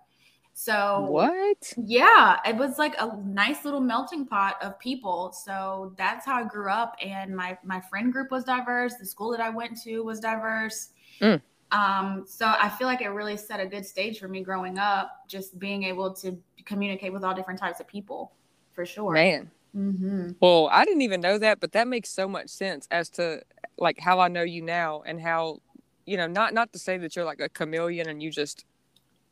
So, 0.53 1.07
what 1.09 1.73
yeah, 1.77 2.37
it 2.45 2.55
was 2.55 2.77
like 2.77 2.93
a 2.99 3.17
nice 3.25 3.65
little 3.65 3.79
melting 3.79 4.27
pot 4.27 4.61
of 4.61 4.77
people. 4.77 5.33
So 5.33 5.93
that's 5.97 6.25
how 6.25 6.35
I 6.35 6.43
grew 6.43 6.69
up, 6.69 6.95
and 7.03 7.35
my 7.35 7.57
my 7.63 7.81
friend 7.81 8.13
group 8.13 8.29
was 8.29 8.43
diverse. 8.43 8.93
The 8.99 9.05
school 9.05 9.31
that 9.31 9.41
I 9.41 9.49
went 9.49 9.81
to 9.81 10.01
was 10.01 10.19
diverse. 10.19 10.89
Mm. 11.21 11.41
Um, 11.71 12.23
so 12.27 12.45
I 12.45 12.69
feel 12.69 12.85
like 12.87 13.01
it 13.01 13.09
really 13.09 13.35
set 13.37 13.59
a 13.59 13.65
good 13.65 13.85
stage 13.85 14.19
for 14.19 14.27
me 14.27 14.41
growing 14.41 14.77
up, 14.77 15.27
just 15.27 15.57
being 15.57 15.83
able 15.83 16.13
to 16.15 16.37
communicate 16.65 17.11
with 17.11 17.23
all 17.23 17.33
different 17.33 17.59
types 17.59 17.79
of 17.79 17.87
people, 17.87 18.31
for 18.73 18.85
sure. 18.85 19.13
man 19.13 19.49
Mm-hmm. 19.75 20.33
well 20.39 20.69
i 20.71 20.85
didn't 20.85 21.01
even 21.01 21.19
know 21.19 21.39
that 21.39 21.59
but 21.59 21.71
that 21.71 21.87
makes 21.87 22.09
so 22.09 22.27
much 22.27 22.49
sense 22.49 22.87
as 22.91 23.09
to 23.09 23.41
like 23.79 23.99
how 23.99 24.19
i 24.19 24.27
know 24.27 24.43
you 24.43 24.61
now 24.61 25.01
and 25.03 25.19
how 25.19 25.61
you 26.05 26.15
know 26.15 26.27
not 26.27 26.53
not 26.53 26.71
to 26.73 26.77
say 26.77 26.95
that 26.99 27.15
you're 27.15 27.25
like 27.25 27.39
a 27.39 27.49
chameleon 27.49 28.07
and 28.07 28.21
you 28.21 28.29
just 28.29 28.65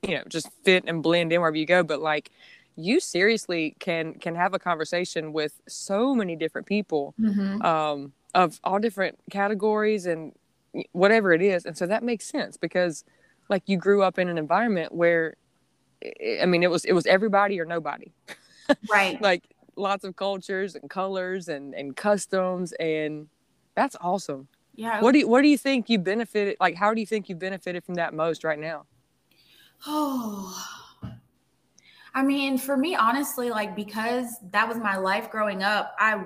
you 0.02 0.16
know 0.16 0.24
just 0.28 0.50
fit 0.64 0.84
and 0.88 1.04
blend 1.04 1.32
in 1.32 1.42
wherever 1.42 1.56
you 1.56 1.68
go 1.68 1.84
but 1.84 2.02
like 2.02 2.32
you 2.76 3.00
seriously 3.00 3.76
can 3.78 4.16
can 4.16 4.34
have 4.34 4.56
a 4.56 4.60
conversation 4.60 5.32
with 5.32 5.62
so 5.68 6.16
many 6.16 6.36
different 6.36 6.66
people 6.66 7.14
Mm-hmm. 7.20 7.62
um 7.62 8.14
of 8.34 8.60
all 8.64 8.80
different 8.80 9.20
categories 9.30 10.08
and 10.08 10.32
whatever 10.94 11.34
it 11.34 11.42
is 11.42 11.66
and 11.66 11.78
so 11.78 11.86
that 11.86 12.04
makes 12.04 12.26
sense 12.26 12.58
because 12.58 13.04
like 13.50 13.64
you 13.66 13.78
grew 13.78 14.02
up 14.04 14.18
in 14.18 14.30
an 14.30 14.38
environment 14.38 14.94
where 14.94 15.36
i 16.04 16.40
I 16.44 16.46
mean 16.46 16.64
it 16.64 16.72
was 16.72 16.86
it 16.86 16.94
was 16.94 17.06
everybody 17.06 17.60
or 17.60 17.66
nobody 17.66 18.14
Right. 18.90 19.22
like 19.30 19.44
lots 19.76 20.04
of 20.04 20.16
cultures 20.16 20.76
and 20.76 20.90
colors 20.90 21.48
and 21.48 21.74
and 21.74 21.96
customs 21.96 22.72
and 22.74 23.28
that's 23.76 23.96
awesome 24.02 24.48
Yeah. 24.76 25.02
what 25.02 25.12
do 25.14 25.20
you 25.20 25.28
what 25.28 25.42
do 25.42 25.48
you 25.48 25.58
think 25.58 25.90
you 25.90 26.00
benefited 26.00 26.56
like 26.60 26.76
how 26.76 26.94
do 26.94 27.00
you 27.02 27.08
think 27.08 27.30
you 27.30 27.36
benefited 27.36 27.84
from 27.84 27.96
that 27.96 28.14
most 28.14 28.44
right 28.44 28.60
now 28.60 28.86
Oh, 29.88 30.56
I 32.14 32.24
mean, 32.24 32.58
for 32.58 32.78
me, 32.78 32.96
honestly, 32.96 33.50
like 33.50 33.76
because 33.76 34.36
that 34.52 34.68
was 34.68 34.78
my 34.78 34.98
life 34.98 35.32
growing 35.32 35.64
up, 35.64 35.96
I 35.98 36.24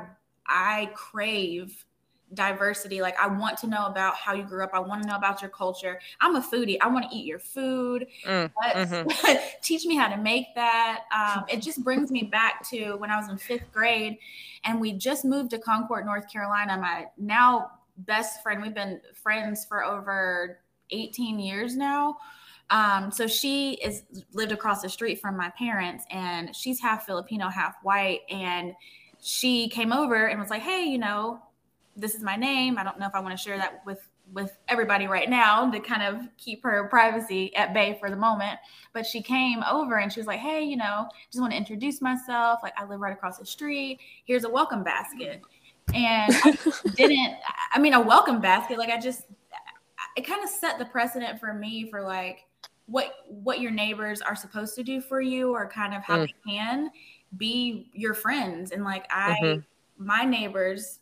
I 0.47 0.91
crave 0.93 1.85
diversity. 2.33 3.01
Like 3.01 3.17
I 3.19 3.27
want 3.27 3.57
to 3.59 3.67
know 3.67 3.85
about 3.85 4.15
how 4.15 4.33
you 4.33 4.43
grew 4.43 4.63
up. 4.63 4.71
I 4.73 4.79
want 4.79 5.01
to 5.03 5.07
know 5.07 5.15
about 5.15 5.41
your 5.41 5.49
culture. 5.49 5.99
I'm 6.21 6.35
a 6.35 6.41
foodie. 6.41 6.77
I 6.81 6.87
want 6.87 7.09
to 7.09 7.15
eat 7.15 7.25
your 7.25 7.39
food. 7.39 8.07
Mm, 8.25 8.51
mm-hmm. 8.73 9.37
teach 9.61 9.85
me 9.85 9.95
how 9.95 10.07
to 10.09 10.17
make 10.17 10.53
that. 10.55 11.03
Um, 11.15 11.45
it 11.47 11.61
just 11.61 11.83
brings 11.83 12.11
me 12.11 12.23
back 12.23 12.67
to 12.69 12.95
when 12.95 13.11
I 13.11 13.17
was 13.17 13.29
in 13.29 13.37
fifth 13.37 13.71
grade, 13.71 14.17
and 14.63 14.81
we 14.81 14.93
just 14.93 15.25
moved 15.25 15.51
to 15.51 15.59
Concord, 15.59 16.05
North 16.05 16.31
Carolina. 16.31 16.77
My 16.77 17.05
now 17.17 17.71
best 17.99 18.41
friend. 18.43 18.61
We've 18.61 18.73
been 18.73 18.99
friends 19.13 19.65
for 19.65 19.83
over 19.83 20.59
18 20.91 21.39
years 21.39 21.75
now. 21.75 22.17
Um, 22.69 23.11
so 23.11 23.27
she 23.27 23.73
is 23.75 24.03
lived 24.33 24.51
across 24.51 24.81
the 24.81 24.89
street 24.89 25.21
from 25.21 25.37
my 25.37 25.51
parents, 25.57 26.03
and 26.09 26.55
she's 26.55 26.81
half 26.81 27.05
Filipino, 27.05 27.47
half 27.47 27.75
white, 27.83 28.21
and 28.29 28.73
she 29.21 29.69
came 29.69 29.93
over 29.93 30.27
and 30.27 30.39
was 30.39 30.49
like, 30.49 30.63
"Hey, 30.63 30.85
you 30.85 30.97
know, 30.97 31.41
this 31.95 32.15
is 32.15 32.23
my 32.23 32.35
name. 32.35 32.77
I 32.77 32.83
don't 32.83 32.99
know 32.99 33.07
if 33.07 33.15
I 33.15 33.19
want 33.19 33.37
to 33.37 33.41
share 33.43 33.57
that 33.57 33.81
with 33.85 33.99
with 34.33 34.57
everybody 34.67 35.05
right 35.05 35.29
now 35.29 35.69
to 35.69 35.79
kind 35.79 36.01
of 36.01 36.27
keep 36.37 36.63
her 36.63 36.87
privacy 36.89 37.55
at 37.55 37.75
bay 37.75 37.95
for 37.99 38.09
the 38.09 38.15
moment. 38.15 38.57
But 38.91 39.05
she 39.05 39.21
came 39.21 39.63
over 39.63 39.97
and 39.97 40.11
she 40.11 40.19
was 40.19 40.27
like, 40.27 40.39
"Hey, 40.39 40.63
you 40.63 40.77
know, 40.77 41.07
just 41.31 41.41
want 41.41 41.53
to 41.53 41.57
introduce 41.57 42.01
myself. 42.01 42.59
Like, 42.63 42.73
I 42.77 42.85
live 42.85 42.99
right 42.99 43.13
across 43.13 43.37
the 43.37 43.45
street. 43.45 43.99
Here's 44.25 44.43
a 44.43 44.49
welcome 44.49 44.83
basket." 44.83 45.41
And 45.93 46.33
I 46.43 46.57
didn't. 46.95 47.35
I 47.73 47.79
mean, 47.79 47.93
a 47.93 48.01
welcome 48.01 48.41
basket. 48.41 48.77
Like, 48.77 48.89
I 48.89 48.99
just 48.99 49.23
it 50.15 50.25
kind 50.25 50.43
of 50.43 50.49
set 50.49 50.79
the 50.79 50.85
precedent 50.85 51.39
for 51.39 51.53
me 51.53 51.89
for 51.89 52.01
like 52.01 52.45
what 52.87 53.13
what 53.27 53.59
your 53.59 53.71
neighbors 53.71 54.21
are 54.21 54.35
supposed 54.35 54.75
to 54.75 54.83
do 54.83 55.01
for 55.01 55.21
you 55.21 55.51
or 55.51 55.67
kind 55.67 55.93
of 55.93 56.03
how 56.03 56.17
mm. 56.17 56.27
they 56.27 56.51
can 56.51 56.89
be 57.37 57.89
your 57.93 58.13
friends 58.13 58.71
and 58.71 58.83
like 58.83 59.05
i 59.09 59.37
mm-hmm. 59.41 59.59
my 59.97 60.23
neighbors 60.23 60.99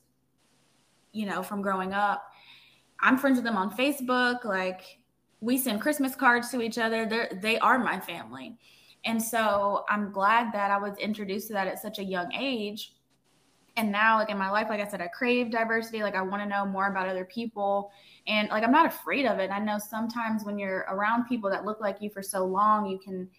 you 1.13 1.25
know 1.25 1.41
from 1.41 1.61
growing 1.61 1.93
up 1.93 2.23
i'm 2.99 3.17
friends 3.17 3.37
with 3.37 3.45
them 3.45 3.55
on 3.55 3.75
facebook 3.75 4.43
like 4.43 4.99
we 5.39 5.57
send 5.57 5.81
christmas 5.81 6.15
cards 6.15 6.49
to 6.49 6.61
each 6.61 6.77
other. 6.77 7.05
They're, 7.05 7.29
they 7.41 7.59
are 7.59 7.77
my 7.77 7.99
family. 7.99 8.57
And 9.05 9.21
so 9.21 9.83
i'm 9.89 10.11
glad 10.11 10.53
that 10.53 10.71
i 10.71 10.77
was 10.77 10.97
introduced 10.97 11.47
to 11.47 11.53
that 11.53 11.67
at 11.67 11.79
such 11.79 11.99
a 11.99 12.03
young 12.03 12.31
age. 12.33 12.93
And 13.75 13.91
now 13.91 14.19
like 14.19 14.29
in 14.29 14.37
my 14.37 14.49
life 14.49 14.67
like 14.69 14.79
i 14.79 14.87
said 14.87 15.01
i 15.01 15.07
crave 15.07 15.51
diversity. 15.51 16.01
Like 16.01 16.15
i 16.15 16.21
want 16.21 16.41
to 16.41 16.49
know 16.49 16.65
more 16.65 16.87
about 16.87 17.07
other 17.07 17.25
people. 17.25 17.91
And 18.27 18.49
like 18.49 18.63
i'm 18.63 18.71
not 18.71 18.85
afraid 18.85 19.25
of 19.25 19.39
it. 19.39 19.51
I 19.51 19.59
know 19.59 19.77
sometimes 19.77 20.45
when 20.45 20.57
you're 20.57 20.85
around 20.89 21.25
people 21.25 21.49
that 21.49 21.65
look 21.65 21.81
like 21.81 22.01
you 22.01 22.09
for 22.09 22.23
so 22.23 22.45
long 22.45 22.85
you 22.85 22.97
can 22.97 23.29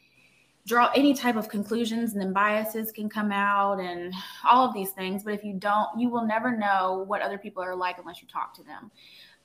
draw 0.66 0.90
any 0.96 1.14
type 1.14 1.36
of 1.36 1.48
conclusions 1.48 2.12
and 2.12 2.20
then 2.22 2.32
biases 2.32 2.90
can 2.90 3.08
come 3.08 3.30
out 3.30 3.78
and 3.80 4.14
all 4.44 4.66
of 4.66 4.74
these 4.74 4.90
things 4.90 5.22
but 5.22 5.34
if 5.34 5.44
you 5.44 5.54
don't 5.54 5.88
you 5.98 6.08
will 6.08 6.26
never 6.26 6.56
know 6.56 7.04
what 7.06 7.20
other 7.20 7.38
people 7.38 7.62
are 7.62 7.74
like 7.74 7.98
unless 7.98 8.22
you 8.22 8.28
talk 8.28 8.54
to 8.54 8.62
them 8.62 8.90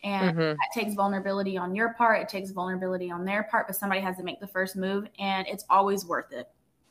and 0.04 0.38
mm-hmm. 0.38 0.40
that 0.40 0.70
takes 0.74 0.94
vulnerability 0.94 1.58
on 1.58 1.76
your 1.76 1.94
part 1.94 2.22
it 2.22 2.30
takes 2.30 2.52
vulnerability 2.52 3.12
on 3.12 3.26
their 3.26 3.44
part 3.44 3.68
but 3.68 3.76
somebody 3.76 4.00
has 4.00 4.16
to 4.18 4.24
make 4.24 4.40
the 4.40 4.48
first 4.48 4.76
move 4.76 5.08
and 5.20 5.46
it's 5.48 5.66
always 5.70 6.06
worth 6.06 6.32
it 6.32 6.50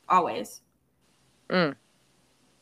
always 0.08 0.60
mm. 1.48 1.74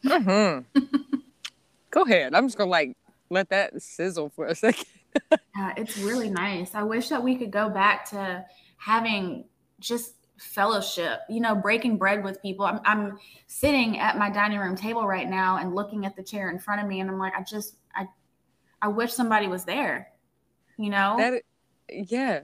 mm-hmm. 0.05 0.81
go 1.91 2.03
ahead 2.03 2.35
i'm 2.35 2.47
just 2.47 2.57
gonna 2.57 2.71
like 2.71 2.97
let 3.29 3.49
that 3.49 3.83
sizzle 3.83 4.31
for 4.31 4.47
a 4.47 4.55
second 4.55 4.87
yeah, 5.57 5.73
it's 5.77 5.99
really 5.99 6.31
nice. 6.31 6.75
I 6.75 6.83
wish 6.83 7.09
that 7.09 7.23
we 7.23 7.37
could 7.37 7.51
go 7.51 7.69
back 7.69 8.09
to 8.11 8.45
having 8.77 9.45
just 9.81 10.15
fellowship, 10.39 11.21
you 11.29 11.41
know, 11.41 11.55
breaking 11.55 11.97
bread 11.97 12.23
with 12.23 12.41
people. 12.43 12.67
I'm, 12.67 12.81
I'm 12.85 13.19
sitting 13.47 13.99
at 13.99 14.19
my 14.19 14.31
dining 14.31 14.59
room 14.59 14.77
table 14.77 15.07
right 15.07 15.29
now 15.29 15.59
and 15.59 15.75
looking 15.75 16.05
at 16.07 16.17
the 16.17 16.23
chair 16.23 16.51
in 16.51 16.59
front 16.59 16.81
of 16.81 16.87
me, 16.87 17.01
and 17.01 17.11
I'm 17.11 17.19
like, 17.19 17.35
I 17.37 17.43
just, 17.43 17.77
I, 17.95 18.07
I 18.83 18.89
wish 18.89 19.13
somebody 19.13 19.47
was 19.47 19.65
there, 19.65 20.09
you 20.79 20.91
know? 20.91 21.17
That, 21.19 21.43
yeah, 21.89 22.41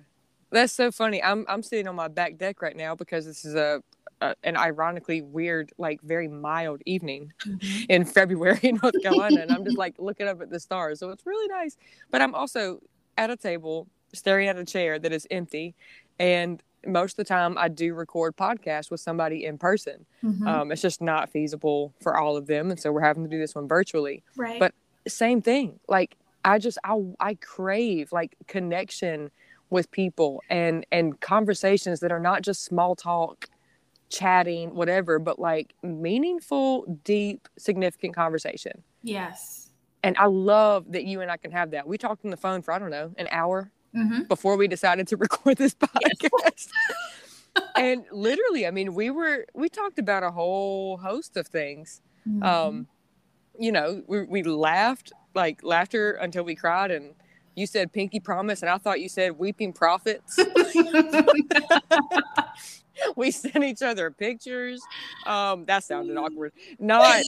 that's 0.50 0.72
so 0.72 0.90
funny. 0.90 1.22
I'm, 1.22 1.44
I'm 1.48 1.62
sitting 1.62 1.88
on 1.88 1.96
my 1.96 2.08
back 2.08 2.38
deck 2.38 2.62
right 2.62 2.76
now 2.76 2.94
because 2.94 3.26
this 3.26 3.44
is 3.44 3.54
a 3.54 3.82
uh, 4.22 4.34
an 4.44 4.56
ironically 4.56 5.20
weird, 5.20 5.72
like 5.78 6.00
very 6.02 6.28
mild 6.28 6.80
evening 6.86 7.32
mm-hmm. 7.44 7.84
in 7.88 8.04
February 8.04 8.60
in 8.62 8.78
North 8.80 8.94
Carolina, 9.02 9.40
and 9.40 9.50
I'm 9.50 9.64
just 9.64 9.76
like 9.84 9.96
looking 9.98 10.28
up 10.28 10.40
at 10.40 10.48
the 10.48 10.60
stars. 10.60 11.00
So 11.00 11.10
it's 11.10 11.26
really 11.26 11.48
nice. 11.48 11.76
But 12.10 12.22
I'm 12.22 12.32
also 12.32 12.78
at 13.18 13.30
a 13.30 13.36
table 13.36 13.88
staring 14.14 14.46
at 14.48 14.56
a 14.56 14.64
chair 14.64 15.00
that 15.00 15.12
is 15.12 15.26
empty, 15.30 15.74
and 16.20 16.62
most 16.86 17.12
of 17.12 17.16
the 17.16 17.24
time 17.24 17.56
I 17.58 17.68
do 17.68 17.94
record 17.94 18.36
podcasts 18.36 18.90
with 18.90 19.00
somebody 19.00 19.44
in 19.44 19.58
person. 19.58 20.06
Mm-hmm. 20.24 20.46
Um, 20.46 20.72
it's 20.72 20.82
just 20.82 21.00
not 21.00 21.30
feasible 21.30 21.94
for 22.00 22.16
all 22.16 22.36
of 22.36 22.46
them, 22.46 22.70
and 22.70 22.78
so 22.78 22.92
we're 22.92 23.02
having 23.02 23.24
to 23.24 23.30
do 23.30 23.38
this 23.38 23.54
one 23.54 23.68
virtually. 23.68 24.22
Right. 24.36 24.58
But 24.58 24.74
same 25.06 25.42
thing. 25.42 25.80
Like 25.88 26.16
I 26.44 26.58
just 26.58 26.78
I 26.84 26.98
I 27.20 27.34
crave 27.34 28.12
like 28.12 28.36
connection 28.46 29.30
with 29.70 29.90
people 29.90 30.42
and 30.50 30.86
and 30.92 31.20
conversations 31.20 32.00
that 32.00 32.12
are 32.12 32.20
not 32.20 32.42
just 32.42 32.64
small 32.64 32.94
talk 32.94 33.48
chatting, 34.12 34.74
whatever, 34.74 35.18
but 35.18 35.38
like 35.38 35.74
meaningful, 35.82 37.00
deep, 37.02 37.48
significant 37.56 38.14
conversation. 38.14 38.82
Yes. 39.02 39.70
And 40.02 40.16
I 40.18 40.26
love 40.26 40.92
that 40.92 41.04
you 41.04 41.20
and 41.20 41.30
I 41.30 41.36
can 41.36 41.50
have 41.52 41.70
that. 41.70 41.86
We 41.86 41.96
talked 41.96 42.24
on 42.24 42.30
the 42.30 42.36
phone 42.36 42.60
for, 42.62 42.72
I 42.72 42.78
don't 42.78 42.90
know, 42.90 43.12
an 43.16 43.28
hour 43.30 43.70
mm-hmm. 43.94 44.22
before 44.24 44.56
we 44.56 44.68
decided 44.68 45.08
to 45.08 45.16
record 45.18 45.56
this 45.56 45.74
podcast. 45.74 46.28
Yes. 46.44 46.68
and 47.76 48.04
literally, 48.10 48.66
I 48.66 48.70
mean, 48.70 48.94
we 48.94 49.10
were, 49.10 49.46
we 49.54 49.68
talked 49.68 49.98
about 49.98 50.22
a 50.22 50.30
whole 50.30 50.96
host 50.98 51.36
of 51.36 51.46
things. 51.46 52.00
Mm-hmm. 52.28 52.42
Um, 52.42 52.86
you 53.58 53.72
know, 53.72 54.02
we, 54.06 54.22
we 54.24 54.42
laughed, 54.42 55.12
like 55.34 55.62
laughter 55.62 56.12
until 56.12 56.44
we 56.44 56.54
cried. 56.54 56.90
And 56.90 57.14
you 57.54 57.66
said 57.66 57.92
pinky 57.92 58.20
promise. 58.20 58.62
And 58.62 58.70
I 58.70 58.78
thought 58.78 59.00
you 59.00 59.08
said 59.08 59.38
weeping 59.38 59.72
prophets. 59.72 60.38
we 63.16 63.30
sent 63.30 63.64
each 63.64 63.82
other 63.82 64.10
pictures. 64.10 64.80
Um, 65.26 65.64
that 65.66 65.84
sounded 65.84 66.16
awkward. 66.16 66.52
Not 66.78 67.22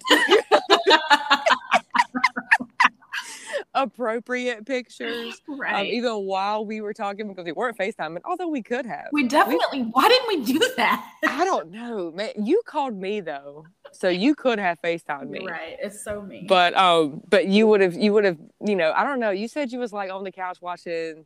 appropriate 3.74 4.66
pictures. 4.66 5.40
Um, 5.54 5.60
right. 5.60 5.80
Um, 5.80 5.86
even 5.86 6.12
while 6.24 6.64
we 6.64 6.80
were 6.80 6.94
talking 6.94 7.28
because 7.28 7.44
we 7.44 7.52
weren't 7.52 7.76
FaceTiming, 7.76 8.20
although 8.24 8.48
we 8.48 8.62
could 8.62 8.86
have. 8.86 9.06
We 9.12 9.28
definitely. 9.28 9.82
We, 9.82 9.88
why 9.88 10.08
didn't 10.08 10.28
we 10.28 10.52
do 10.52 10.70
that? 10.76 11.12
I 11.26 11.44
don't 11.44 11.70
know, 11.70 12.10
man. 12.10 12.30
You 12.36 12.62
called 12.64 12.96
me 12.96 13.20
though, 13.20 13.66
so 13.92 14.08
you 14.08 14.34
could 14.34 14.58
have 14.58 14.80
FaceTimed 14.80 15.28
me. 15.28 15.46
Right. 15.46 15.76
It's 15.80 16.02
so 16.02 16.22
mean. 16.22 16.46
But 16.46 16.76
um, 16.76 17.20
but 17.28 17.46
you 17.46 17.66
would 17.66 17.80
have, 17.80 17.94
you 17.94 18.12
would 18.12 18.24
have, 18.24 18.38
you 18.64 18.74
know, 18.74 18.92
I 18.96 19.04
don't 19.04 19.20
know. 19.20 19.30
You 19.30 19.48
said 19.48 19.70
you 19.70 19.78
was 19.78 19.92
like 19.92 20.10
on 20.10 20.24
the 20.24 20.32
couch 20.32 20.58
watching 20.60 21.24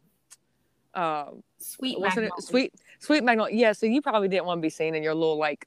um, 0.95 1.43
sweet 1.59 2.01
magnolia. 2.01 2.31
sweet 2.41 2.75
sweet 2.99 3.23
magnolia. 3.23 3.55
Yeah, 3.55 3.73
so 3.73 3.87
you 3.87 4.03
probably 4.03 4.29
didn't 4.29 4.47
want 4.47 4.59
to 4.59 4.63
be 4.63 4.71
seen 4.71 4.95
in 4.95 5.03
your 5.03 5.15
little 5.15 5.39
like 5.39 5.67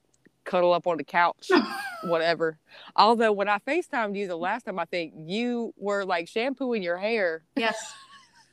cuddle 0.52 0.74
up 0.74 0.86
on 0.86 0.98
the 0.98 1.04
couch, 1.04 1.50
whatever. 2.04 2.58
Although 2.98 3.32
when 3.32 3.48
I 3.48 3.60
FaceTimed 3.60 4.18
you 4.18 4.28
the 4.28 4.36
last 4.36 4.66
time, 4.66 4.78
I 4.80 4.86
think 4.86 5.14
you 5.16 5.74
were 5.78 6.04
like 6.04 6.28
shampooing 6.28 6.84
your 6.84 6.98
hair. 6.98 7.44
Yes. 7.56 7.78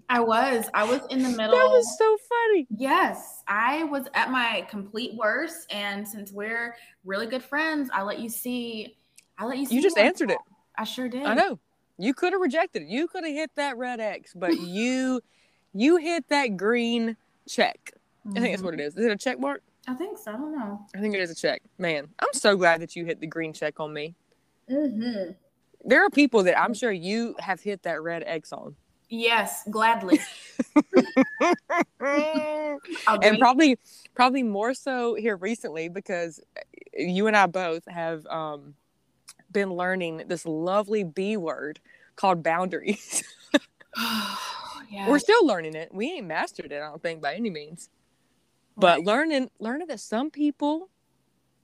I 0.10 0.20
was. 0.20 0.70
I 0.76 0.84
was 0.84 1.02
in 1.10 1.24
the 1.24 1.30
middle. 1.30 1.58
That 1.58 1.70
was 1.70 1.98
so 1.98 2.18
funny. 2.30 2.68
Yes. 2.78 3.42
I 3.48 3.84
was 3.86 4.06
at 4.14 4.30
my 4.30 4.68
complete 4.70 5.16
worst. 5.16 5.74
And 5.74 6.08
since 6.08 6.32
we're 6.32 6.76
really 7.04 7.26
good 7.26 7.44
friends, 7.44 7.90
I 7.92 8.04
let 8.04 8.20
you 8.20 8.30
see. 8.30 8.96
I 9.40 9.46
let 9.46 9.58
you 9.58 9.66
see. 9.66 9.76
You 9.76 9.82
just 9.82 9.98
answered 9.98 10.30
it. 10.30 10.38
I 10.78 10.84
sure 10.84 11.10
did. 11.10 11.24
I 11.24 11.34
know. 11.34 11.60
You 11.98 12.14
could 12.14 12.34
have 12.34 12.42
rejected 12.42 12.84
it. 12.84 12.90
You 12.90 13.08
could 13.08 13.24
have 13.24 13.34
hit 13.34 13.52
that 13.56 13.76
red 13.78 14.00
X, 14.00 14.34
but 14.36 14.54
you 14.60 15.22
you 15.74 15.98
hit 15.98 16.28
that 16.30 16.58
green 16.58 17.18
check. 17.48 17.94
Mm-hmm. 18.28 18.38
I 18.38 18.42
think 18.42 18.54
that's 18.54 18.64
what 18.64 18.76
it 18.76 18.80
is. 18.80 18.96
Is 18.96 19.06
it 19.06 19.12
a 19.12 19.18
check 19.18 19.40
mark? 19.40 19.64
I 19.92 19.94
think 19.94 20.18
so. 20.18 20.32
I 20.32 20.36
don't 20.36 20.58
know. 20.58 20.80
I 20.96 21.02
think 21.02 21.16
it 21.16 21.20
is 21.20 21.32
a 21.32 21.36
check. 21.36 21.62
Man, 21.78 22.08
I'm 22.18 22.32
so 22.32 22.56
glad 22.56 22.80
that 22.80 22.96
you 22.96 23.04
hit 23.04 23.20
the 23.20 23.28
green 23.28 23.52
check 23.52 23.82
on 23.82 23.92
me. 23.92 24.16
Mm-hmm. 24.70 25.32
There 25.84 26.06
are 26.06 26.10
people 26.10 26.44
that 26.44 26.58
I'm 26.58 26.74
sure 26.74 26.94
you 26.94 27.36
have 27.40 27.60
hit 27.60 27.84
that 27.84 28.02
red 28.02 28.24
X 28.26 28.54
on. 28.54 28.78
Yes, 29.10 29.64
gladly. 29.70 30.22
and 32.00 32.80
probably, 33.38 33.78
probably 34.16 34.44
more 34.44 34.74
so 34.74 35.16
here 35.16 35.36
recently 35.36 35.90
because 35.90 36.40
you 36.94 37.28
and 37.28 37.36
I 37.36 37.48
both 37.48 37.84
have 37.90 38.26
um, 38.28 38.76
been 39.52 39.74
learning 39.74 40.24
this 40.28 40.46
lovely 40.46 41.04
B 41.04 41.36
word 41.36 41.82
called 42.16 42.44
boundaries. 42.44 43.26
yeah. 44.90 45.10
We're 45.10 45.20
still 45.20 45.46
learning 45.46 45.76
it. 45.76 45.94
We 45.94 46.14
ain't 46.14 46.28
mastered 46.28 46.72
it, 46.72 46.78
I 46.78 46.88
don't 46.88 47.04
think, 47.04 47.22
by 47.22 47.36
any 47.36 47.50
means. 47.50 47.90
But 48.78 48.98
right. 48.98 49.06
learning 49.06 49.50
learning 49.60 49.88
that 49.88 50.00
some 50.00 50.32
people 50.32 50.90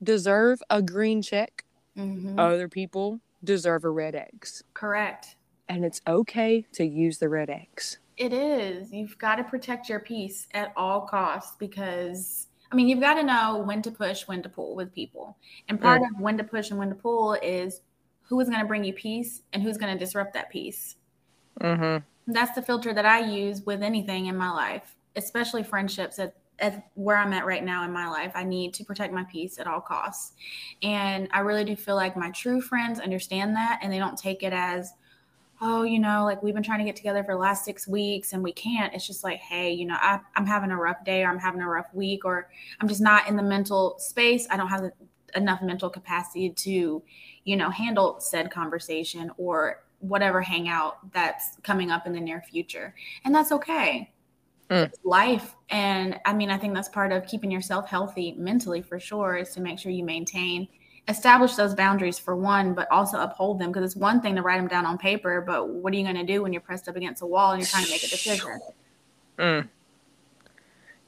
deserve 0.03 0.61
a 0.69 0.81
green 0.81 1.21
check, 1.21 1.65
mm-hmm. 1.97 2.39
other 2.39 2.67
people 2.67 3.19
deserve 3.43 3.83
a 3.83 3.89
red 3.89 4.15
X. 4.15 4.63
Correct. 4.73 5.35
And 5.69 5.83
it's 5.83 6.01
okay 6.07 6.65
to 6.73 6.85
use 6.85 7.17
the 7.17 7.29
red 7.29 7.49
X. 7.49 7.97
It 8.17 8.33
is. 8.33 8.91
You've 8.91 9.17
got 9.17 9.35
to 9.35 9.43
protect 9.43 9.89
your 9.89 9.99
peace 9.99 10.47
at 10.53 10.73
all 10.75 11.01
costs 11.01 11.55
because 11.57 12.47
I 12.71 12.75
mean, 12.75 12.89
you've 12.89 12.99
got 12.99 13.13
to 13.15 13.23
know 13.23 13.63
when 13.65 13.81
to 13.83 13.91
push, 13.91 14.27
when 14.27 14.43
to 14.43 14.49
pull 14.49 14.75
with 14.75 14.93
people. 14.93 15.37
And 15.69 15.79
part 15.79 16.01
mm. 16.01 16.09
of 16.09 16.19
when 16.19 16.37
to 16.37 16.43
push 16.43 16.69
and 16.69 16.79
when 16.79 16.89
to 16.89 16.95
pull 16.95 17.33
is 17.35 17.81
who 18.23 18.39
is 18.41 18.49
going 18.49 18.59
to 18.59 18.67
bring 18.67 18.83
you 18.83 18.93
peace 18.93 19.41
and 19.53 19.63
who's 19.63 19.77
going 19.77 19.93
to 19.93 19.99
disrupt 19.99 20.33
that 20.33 20.49
peace. 20.49 20.95
Mm-hmm. 21.61 22.33
That's 22.33 22.53
the 22.53 22.61
filter 22.61 22.93
that 22.93 23.05
I 23.05 23.19
use 23.19 23.65
with 23.65 23.81
anything 23.81 24.25
in 24.25 24.35
my 24.35 24.51
life, 24.51 24.97
especially 25.15 25.63
friendships 25.63 26.19
at, 26.19 26.35
at 26.59 26.89
where 26.95 27.17
I'm 27.17 27.33
at 27.33 27.45
right 27.45 27.63
now 27.63 27.83
in 27.83 27.91
my 27.91 28.07
life. 28.07 28.31
I 28.35 28.43
need 28.43 28.73
to 28.75 28.83
protect 28.83 29.13
my 29.13 29.23
peace 29.25 29.59
at 29.59 29.67
all 29.67 29.81
costs. 29.81 30.33
And 30.81 31.27
I 31.31 31.39
really 31.39 31.63
do 31.63 31.75
feel 31.75 31.95
like 31.95 32.17
my 32.17 32.31
true 32.31 32.61
friends 32.61 32.99
understand 32.99 33.55
that 33.55 33.79
and 33.81 33.91
they 33.91 33.99
don't 33.99 34.17
take 34.17 34.43
it 34.43 34.53
as, 34.53 34.93
oh, 35.61 35.83
you 35.83 35.99
know, 35.99 36.23
like 36.23 36.41
we've 36.41 36.53
been 36.53 36.63
trying 36.63 36.79
to 36.79 36.85
get 36.85 36.95
together 36.95 37.23
for 37.23 37.33
the 37.33 37.39
last 37.39 37.65
six 37.65 37.87
weeks 37.87 38.33
and 38.33 38.43
we 38.43 38.51
can't. 38.51 38.93
It's 38.93 39.07
just 39.07 39.23
like, 39.23 39.39
hey, 39.39 39.71
you 39.71 39.85
know, 39.85 39.97
I, 39.99 40.19
I'm 40.35 40.45
having 40.45 40.71
a 40.71 40.77
rough 40.77 41.03
day 41.03 41.23
or 41.23 41.29
I'm 41.29 41.39
having 41.39 41.61
a 41.61 41.67
rough 41.67 41.93
week 41.93 42.25
or 42.25 42.49
I'm 42.79 42.87
just 42.87 43.01
not 43.01 43.27
in 43.27 43.35
the 43.35 43.43
mental 43.43 43.95
space. 43.99 44.47
I 44.49 44.57
don't 44.57 44.69
have 44.69 44.91
enough 45.35 45.61
mental 45.61 45.89
capacity 45.89 46.49
to, 46.49 47.03
you 47.43 47.55
know, 47.55 47.69
handle 47.69 48.19
said 48.19 48.51
conversation 48.51 49.31
or 49.37 49.83
whatever 49.99 50.41
hangout 50.41 51.11
that's 51.11 51.57
coming 51.63 51.91
up 51.91 52.05
in 52.05 52.13
the 52.13 52.19
near 52.19 52.41
future. 52.41 52.93
And 53.25 53.33
that's 53.33 53.51
okay. 53.51 54.11
Mm. 54.69 54.85
It's 54.85 54.99
life. 55.03 55.55
And 55.69 56.19
I 56.25 56.33
mean, 56.33 56.49
I 56.49 56.57
think 56.57 56.73
that's 56.73 56.89
part 56.89 57.11
of 57.11 57.25
keeping 57.25 57.51
yourself 57.51 57.87
healthy 57.87 58.33
mentally 58.37 58.81
for 58.81 58.99
sure 58.99 59.37
is 59.37 59.53
to 59.53 59.61
make 59.61 59.79
sure 59.79 59.91
you 59.91 60.03
maintain 60.03 60.67
establish 61.07 61.55
those 61.55 61.73
boundaries 61.73 62.19
for 62.19 62.35
one, 62.35 62.73
but 62.73 62.89
also 62.91 63.17
uphold 63.19 63.59
them 63.59 63.71
because 63.71 63.85
it's 63.85 63.95
one 63.95 64.21
thing 64.21 64.35
to 64.35 64.41
write 64.41 64.57
them 64.57 64.67
down 64.67 64.85
on 64.85 64.97
paper, 64.97 65.41
but 65.41 65.69
what 65.69 65.93
are 65.93 65.95
you 65.95 66.03
going 66.03 66.17
to 66.17 66.25
do 66.25 66.43
when 66.43 66.51
you're 66.51 66.61
pressed 66.61 66.89
up 66.89 66.95
against 66.95 67.21
a 67.21 67.25
wall 67.25 67.51
and 67.51 67.61
you're 67.61 67.67
trying 67.67 67.85
to 67.85 67.89
make 67.89 68.03
a 68.03 68.07
decision? 68.07 68.59
Mm. 69.37 69.69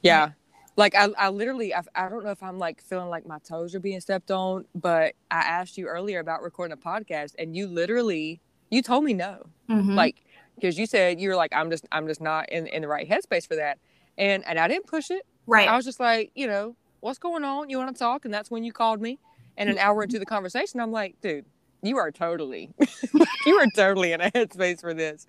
Yeah. 0.02 0.30
Like 0.76 0.94
I, 0.94 1.08
I 1.18 1.30
literally, 1.30 1.74
I, 1.74 1.82
I 1.96 2.08
don't 2.08 2.22
know 2.22 2.30
if 2.30 2.44
I'm 2.44 2.60
like 2.60 2.80
feeling 2.80 3.08
like 3.08 3.26
my 3.26 3.40
toes 3.40 3.74
are 3.74 3.80
being 3.80 4.00
stepped 4.00 4.30
on, 4.30 4.66
but 4.72 5.14
I 5.32 5.40
asked 5.40 5.76
you 5.76 5.88
earlier 5.88 6.20
about 6.20 6.42
recording 6.42 6.72
a 6.72 6.76
podcast 6.76 7.34
and 7.40 7.56
you 7.56 7.66
literally, 7.66 8.40
you 8.70 8.82
told 8.82 9.02
me 9.02 9.14
no. 9.14 9.46
Mhm. 9.68 9.96
Like, 9.96 10.22
because 10.60 10.78
you 10.78 10.86
said 10.86 11.20
you 11.20 11.28
were 11.28 11.36
like, 11.36 11.52
I'm 11.54 11.70
just, 11.70 11.86
I'm 11.90 12.06
just 12.06 12.20
not 12.20 12.48
in, 12.50 12.66
in 12.66 12.82
the 12.82 12.88
right 12.88 13.08
headspace 13.08 13.46
for 13.46 13.56
that. 13.56 13.78
And, 14.18 14.44
and 14.46 14.58
I 14.58 14.68
didn't 14.68 14.86
push 14.86 15.10
it. 15.10 15.24
right. 15.46 15.68
I 15.68 15.76
was 15.76 15.84
just 15.84 16.00
like, 16.00 16.30
you 16.34 16.46
know, 16.46 16.76
what's 17.00 17.18
going 17.18 17.44
on? 17.44 17.70
You 17.70 17.78
want 17.78 17.94
to 17.94 17.98
talk? 17.98 18.24
And 18.24 18.34
that's 18.34 18.50
when 18.50 18.64
you 18.64 18.72
called 18.72 19.00
me. 19.00 19.18
And 19.56 19.68
an 19.68 19.78
hour 19.78 20.02
into 20.02 20.18
the 20.18 20.24
conversation, 20.24 20.80
I'm 20.80 20.92
like, 20.92 21.20
dude, 21.20 21.44
you 21.82 21.98
are 21.98 22.10
totally, 22.10 22.70
you 23.46 23.54
are 23.56 23.66
totally 23.74 24.12
in 24.12 24.20
a 24.20 24.30
headspace 24.30 24.80
for 24.80 24.94
this. 24.94 25.26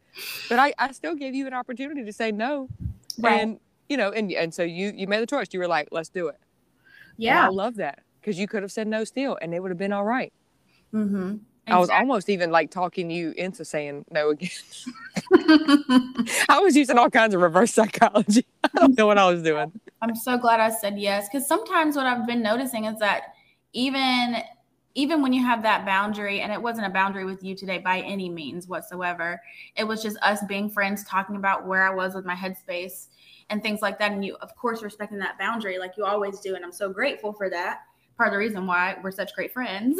But 0.48 0.58
I, 0.58 0.74
I 0.78 0.92
still 0.92 1.16
gave 1.16 1.36
you 1.36 1.48
an 1.48 1.54
opportunity 1.54 2.06
to 2.06 2.14
say 2.14 2.32
no. 2.32 2.70
Right. 3.20 3.42
And, 3.42 3.60
you 3.90 3.98
know, 3.98 4.12
and, 4.12 4.32
and 4.32 4.54
so 4.54 4.64
you, 4.64 4.94
you 4.96 5.08
made 5.08 5.22
the 5.22 5.28
choice. 5.28 5.48
You 5.52 5.60
were 5.60 5.68
like, 5.68 5.90
let's 5.92 6.08
do 6.08 6.28
it. 6.28 6.38
And 7.18 7.26
yeah. 7.26 7.46
I 7.46 7.50
love 7.50 7.76
that 7.76 8.04
because 8.22 8.40
you 8.40 8.48
could 8.48 8.62
have 8.62 8.72
said 8.72 8.88
no 8.88 9.04
still 9.04 9.38
and 9.42 9.54
it 9.54 9.60
would 9.60 9.72
have 9.72 9.78
been 9.78 9.92
all 9.92 10.06
right. 10.06 10.32
Mm-hmm. 10.94 11.38
I 11.72 11.80
was 11.80 11.90
almost 11.90 12.30
even 12.30 12.52
like 12.52 12.72
talking 12.72 13.10
you 13.10 13.34
into 13.38 13.66
saying 13.66 14.06
no 14.12 14.30
again. 14.30 14.50
I 16.50 16.60
was 16.62 16.76
using 16.76 16.98
all 16.98 17.10
kinds 17.10 17.34
of 17.34 17.42
reverse 17.42 17.74
psychology. 17.74 18.46
I 18.64 18.70
don't 18.76 18.98
know 18.98 19.08
what 19.08 19.18
I 19.18 19.30
was 19.30 19.42
doing. 19.42 19.72
I'm 20.02 20.16
so 20.16 20.38
glad 20.38 20.60
I 20.60 20.70
said 20.70 21.00
yes 21.00 21.28
because 21.28 21.48
sometimes 21.48 21.96
what 21.96 22.06
I've 22.06 22.26
been 22.28 22.42
noticing 22.42 22.86
is 22.86 23.00
that 23.00 23.34
even 23.74 24.38
even 24.94 25.22
when 25.22 25.32
you 25.32 25.42
have 25.42 25.64
that 25.64 25.86
boundary, 25.86 26.42
and 26.42 26.52
it 26.52 26.62
wasn't 26.62 26.86
a 26.86 26.90
boundary 26.90 27.24
with 27.24 27.44
you 27.44 27.56
today 27.56 27.78
by 27.78 28.02
any 28.02 28.28
means 28.28 28.68
whatsoever, 28.68 29.42
it 29.78 29.86
was 29.86 30.04
just 30.04 30.18
us 30.22 30.44
being 30.50 30.70
friends, 30.70 31.06
talking 31.06 31.38
about 31.38 31.66
where 31.66 31.88
I 31.88 31.96
was 31.96 32.14
with 32.14 32.26
my 32.26 32.36
headspace 32.36 33.08
and 33.50 33.64
things 33.64 33.82
like 33.82 33.98
that. 34.00 34.12
And 34.12 34.26
you, 34.26 34.36
of 34.42 34.54
course, 34.58 34.84
respecting 34.84 35.18
that 35.20 35.40
boundary 35.40 35.80
like 35.80 35.94
you 35.96 36.04
always 36.04 36.42
do, 36.42 36.56
and 36.56 36.66
I'm 36.66 36.74
so 36.74 36.90
grateful 36.90 37.32
for 37.32 37.50
that. 37.50 37.84
Part 38.22 38.34
of 38.34 38.34
the 38.34 38.38
reason 38.38 38.68
why 38.68 38.98
we're 39.02 39.10
such 39.10 39.34
great 39.34 39.52
friends. 39.52 40.00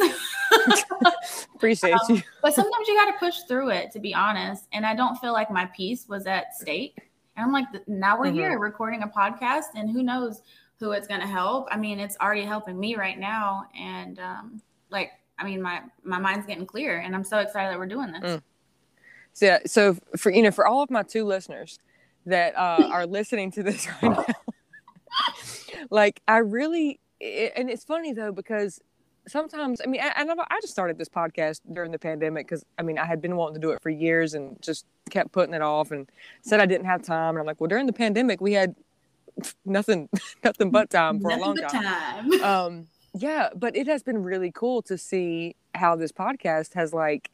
Appreciate 1.56 1.92
Um, 1.94 1.98
you. 2.16 2.22
but 2.40 2.54
sometimes 2.54 2.86
you 2.86 2.94
got 2.94 3.06
to 3.06 3.18
push 3.18 3.40
through 3.48 3.70
it, 3.70 3.90
to 3.90 3.98
be 3.98 4.14
honest. 4.14 4.68
And 4.72 4.86
I 4.86 4.94
don't 4.94 5.16
feel 5.16 5.32
like 5.32 5.50
my 5.50 5.66
peace 5.76 6.06
was 6.08 6.28
at 6.28 6.54
stake. 6.54 6.96
And 7.36 7.44
I'm 7.44 7.50
like, 7.52 7.66
now 7.88 8.16
we're 8.16 8.26
Mhm. 8.26 8.34
here 8.34 8.58
recording 8.60 9.02
a 9.02 9.08
podcast, 9.08 9.74
and 9.74 9.90
who 9.90 10.04
knows 10.04 10.42
who 10.78 10.92
it's 10.92 11.08
going 11.08 11.20
to 11.20 11.26
help. 11.26 11.66
I 11.72 11.76
mean, 11.76 11.98
it's 11.98 12.16
already 12.20 12.44
helping 12.44 12.78
me 12.78 12.94
right 12.94 13.18
now, 13.18 13.64
and 13.76 14.20
um, 14.20 14.62
like, 14.88 15.10
I 15.36 15.42
mean, 15.44 15.60
my 15.60 15.82
my 16.04 16.18
mind's 16.20 16.46
getting 16.46 16.64
clear, 16.64 17.00
and 17.00 17.16
I'm 17.16 17.24
so 17.24 17.38
excited 17.40 17.72
that 17.72 17.78
we're 17.80 17.86
doing 17.86 18.12
this. 18.12 18.22
Mm. 18.36 18.42
So, 19.32 19.46
yeah, 19.46 19.58
so 19.66 19.96
for 20.16 20.30
you 20.30 20.42
know, 20.42 20.52
for 20.52 20.64
all 20.64 20.80
of 20.84 20.90
my 20.90 21.02
two 21.02 21.24
listeners 21.24 21.80
that 22.26 22.56
uh, 22.56 22.88
are 22.92 23.04
listening 23.04 23.50
to 23.50 23.64
this 23.64 23.88
right 23.88 24.02
now, 24.16 24.24
like 25.90 26.22
I 26.28 26.38
really, 26.38 27.00
it, 27.22 27.52
and 27.56 27.70
it's 27.70 27.84
funny 27.84 28.12
though 28.12 28.32
because 28.32 28.80
sometimes 29.28 29.80
I 29.82 29.88
mean, 29.88 30.00
I, 30.00 30.12
and 30.16 30.30
I 30.30 30.34
I 30.50 30.60
just 30.60 30.72
started 30.72 30.98
this 30.98 31.08
podcast 31.08 31.60
during 31.72 31.92
the 31.92 31.98
pandemic 31.98 32.46
because 32.46 32.64
I 32.78 32.82
mean 32.82 32.98
I 32.98 33.06
had 33.06 33.22
been 33.22 33.36
wanting 33.36 33.54
to 33.54 33.60
do 33.60 33.70
it 33.70 33.80
for 33.80 33.90
years 33.90 34.34
and 34.34 34.60
just 34.60 34.86
kept 35.10 35.32
putting 35.32 35.54
it 35.54 35.62
off 35.62 35.90
and 35.90 36.10
said 36.42 36.60
I 36.60 36.66
didn't 36.66 36.86
have 36.86 37.02
time 37.02 37.30
and 37.30 37.38
I'm 37.38 37.46
like, 37.46 37.60
well, 37.60 37.68
during 37.68 37.86
the 37.86 37.92
pandemic 37.92 38.40
we 38.40 38.52
had 38.52 38.74
nothing, 39.64 40.08
nothing 40.44 40.70
but 40.70 40.90
time 40.90 41.20
for 41.20 41.28
Nothing 41.28 41.42
a 41.42 41.46
long 41.46 41.56
time 41.56 42.30
time. 42.30 42.42
um 42.42 42.86
yeah 43.14 43.50
but 43.54 43.76
it 43.76 43.86
has 43.86 44.02
been 44.02 44.22
really 44.22 44.50
cool 44.50 44.82
to 44.82 44.96
see 44.96 45.54
how 45.74 45.94
this 45.94 46.12
podcast 46.12 46.74
has 46.74 46.92
like 46.92 47.30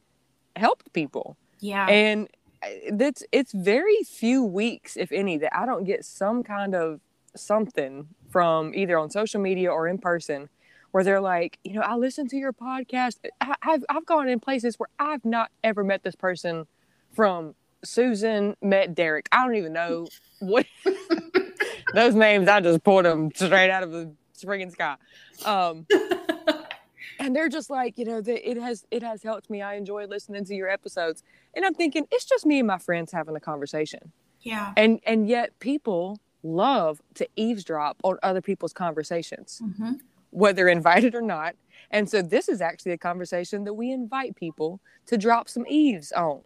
helped 0.57 0.93
people 0.93 1.37
yeah. 1.61 1.87
and 1.87 2.29
uh, 2.65 2.67
that's 2.93 3.23
it's 3.31 3.53
very 3.53 4.03
few 4.03 4.43
weeks 4.43 4.97
if 4.97 5.13
any 5.13 5.39
that 5.39 5.57
i 5.57 5.65
don't 5.65 5.85
get 5.85 6.05
some 6.05 6.43
kind 6.43 6.75
of 6.75 7.01
something 7.37 8.09
from 8.31 8.75
either 8.75 8.99
on 8.99 9.11
social 9.11 9.41
media 9.41 9.71
or 9.71 9.89
in 9.89 9.99
person 9.99 10.49
where 10.91 11.05
they're 11.05 11.21
like 11.21 11.59
you 11.65 11.75
know 11.75 11.81
i 11.81 11.95
listen 11.95 12.27
to 12.29 12.37
your 12.37 12.53
podcast. 12.53 13.17
I, 13.41 13.55
I've, 13.63 13.85
I've 13.89 14.07
gone 14.07 14.29
in 14.29 14.41
places 14.41 14.79
where 14.79 14.89
i've 14.99 15.25
not 15.25 15.51
ever 15.63 15.85
met 15.85 16.03
this 16.03 16.15
person 16.15 16.67
from 17.13 17.55
susan 17.85 18.57
met 18.63 18.95
derek. 18.95 19.29
I 19.33 19.45
don't 19.47 19.57
even 19.57 19.73
know 19.73 20.09
what 20.41 20.67
those 21.95 22.15
names 22.15 22.49
i 22.49 22.61
just 22.61 22.83
pulled 22.85 23.05
them 23.05 23.31
straight 23.35 23.71
out 23.71 23.83
of 23.83 23.93
the 23.93 24.13
spring 24.33 24.63
and 24.63 24.73
sky. 24.73 24.97
Um 25.45 25.87
and 27.21 27.35
they're 27.35 27.49
just 27.49 27.71
like 27.71 27.99
you 27.99 28.05
know 28.05 28.21
that 28.21 28.49
it 28.49 28.57
has 28.57 28.87
it 28.91 29.03
has 29.03 29.23
helped 29.23 29.51
me. 29.51 29.63
I 29.63 29.75
enjoy 29.75 30.07
listening 30.07 30.45
to 30.47 30.55
your 30.55 30.69
episodes. 30.69 31.23
And 31.55 31.65
i'm 31.65 31.75
thinking 31.75 32.07
it's 32.11 32.25
just 32.25 32.47
me 32.47 32.59
and 32.59 32.67
my 32.67 32.79
friends 32.79 33.13
having 33.13 33.37
a 33.37 33.41
conversation. 33.41 34.13
Yeah. 34.41 34.73
and 34.77 35.01
and 35.05 35.29
yet 35.29 35.59
people 35.59 36.21
love 36.49 37.01
to 37.15 37.27
eavesdrop 37.37 37.97
on 38.05 38.19
other 38.23 38.41
people's 38.43 38.73
conversations 38.73 39.63
hmm 39.79 39.93
whether 40.31 40.69
invited 40.69 41.15
or 41.15 41.23
not 41.23 41.55
and 41.91 42.11
so 42.11 42.21
this 42.21 42.51
is 42.51 42.61
actually 42.61 42.93
a 42.93 42.99
conversation 42.99 43.65
that 43.65 43.73
we 43.73 43.91
invite 43.91 44.37
people 44.37 44.79
to 45.07 45.17
drop 45.17 45.49
some 45.49 45.65
eaves 45.67 46.13
on 46.13 46.43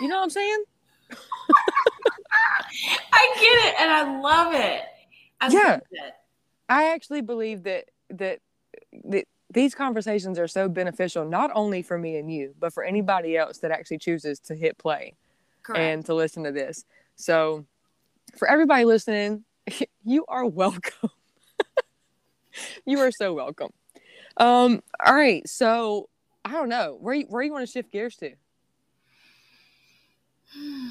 you 0.00 0.08
know 0.08 0.16
what 0.16 0.22
i'm 0.24 0.30
saying 0.30 0.64
I 3.12 3.32
get 3.36 3.68
it, 3.68 3.74
and 3.80 3.90
I 3.90 4.20
love 4.20 4.54
it. 4.54 4.82
I 5.40 5.50
Yeah. 5.50 5.70
love 5.72 5.80
it. 5.90 6.14
I 6.68 6.92
actually 6.92 7.20
believe 7.22 7.62
that 7.64 7.86
that 8.10 8.40
that 9.04 9.26
these 9.50 9.74
conversations 9.74 10.38
are 10.38 10.48
so 10.48 10.68
beneficial 10.68 11.24
not 11.24 11.50
only 11.54 11.82
for 11.82 11.98
me 11.98 12.16
and 12.16 12.32
you, 12.32 12.54
but 12.58 12.72
for 12.72 12.82
anybody 12.82 13.36
else 13.36 13.58
that 13.58 13.70
actually 13.70 13.98
chooses 13.98 14.40
to 14.40 14.54
hit 14.54 14.76
play 14.78 15.14
Correct. 15.62 15.80
and 15.80 16.04
to 16.06 16.14
listen 16.14 16.42
to 16.44 16.52
this. 16.52 16.84
So, 17.14 17.64
for 18.36 18.48
everybody 18.48 18.84
listening, 18.84 19.44
you 20.04 20.24
are 20.28 20.46
welcome. 20.46 21.10
you 22.86 23.00
are 23.00 23.10
so 23.10 23.34
welcome. 23.34 23.70
Um, 24.36 24.82
all 25.04 25.14
right, 25.14 25.46
so 25.48 26.08
I 26.44 26.52
don't 26.52 26.68
know 26.68 26.96
where 27.00 27.14
you, 27.14 27.26
where 27.28 27.42
you 27.42 27.52
want 27.52 27.66
to 27.66 27.72
shift 27.72 27.90
gears 27.90 28.16
to. 28.16 28.32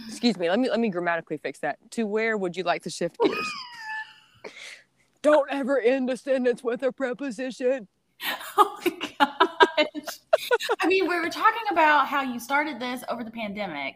Excuse 0.07 0.37
me. 0.37 0.49
Let 0.49 0.59
me 0.59 0.69
let 0.69 0.79
me 0.79 0.89
grammatically 0.89 1.37
fix 1.37 1.59
that. 1.59 1.79
To 1.91 2.05
where 2.05 2.37
would 2.37 2.55
you 2.55 2.63
like 2.63 2.83
to 2.83 2.89
shift 2.89 3.17
gears? 3.23 3.51
don't 5.21 5.49
ever 5.49 5.79
end 5.79 6.09
a 6.09 6.17
sentence 6.17 6.63
with 6.63 6.83
a 6.83 6.91
preposition. 6.91 7.87
Oh 8.57 8.77
my 8.85 8.91
gosh. 9.17 10.19
I 10.79 10.87
mean, 10.87 11.07
we 11.07 11.19
were 11.19 11.29
talking 11.29 11.63
about 11.71 12.07
how 12.07 12.21
you 12.21 12.39
started 12.39 12.79
this 12.79 13.03
over 13.09 13.23
the 13.23 13.31
pandemic 13.31 13.95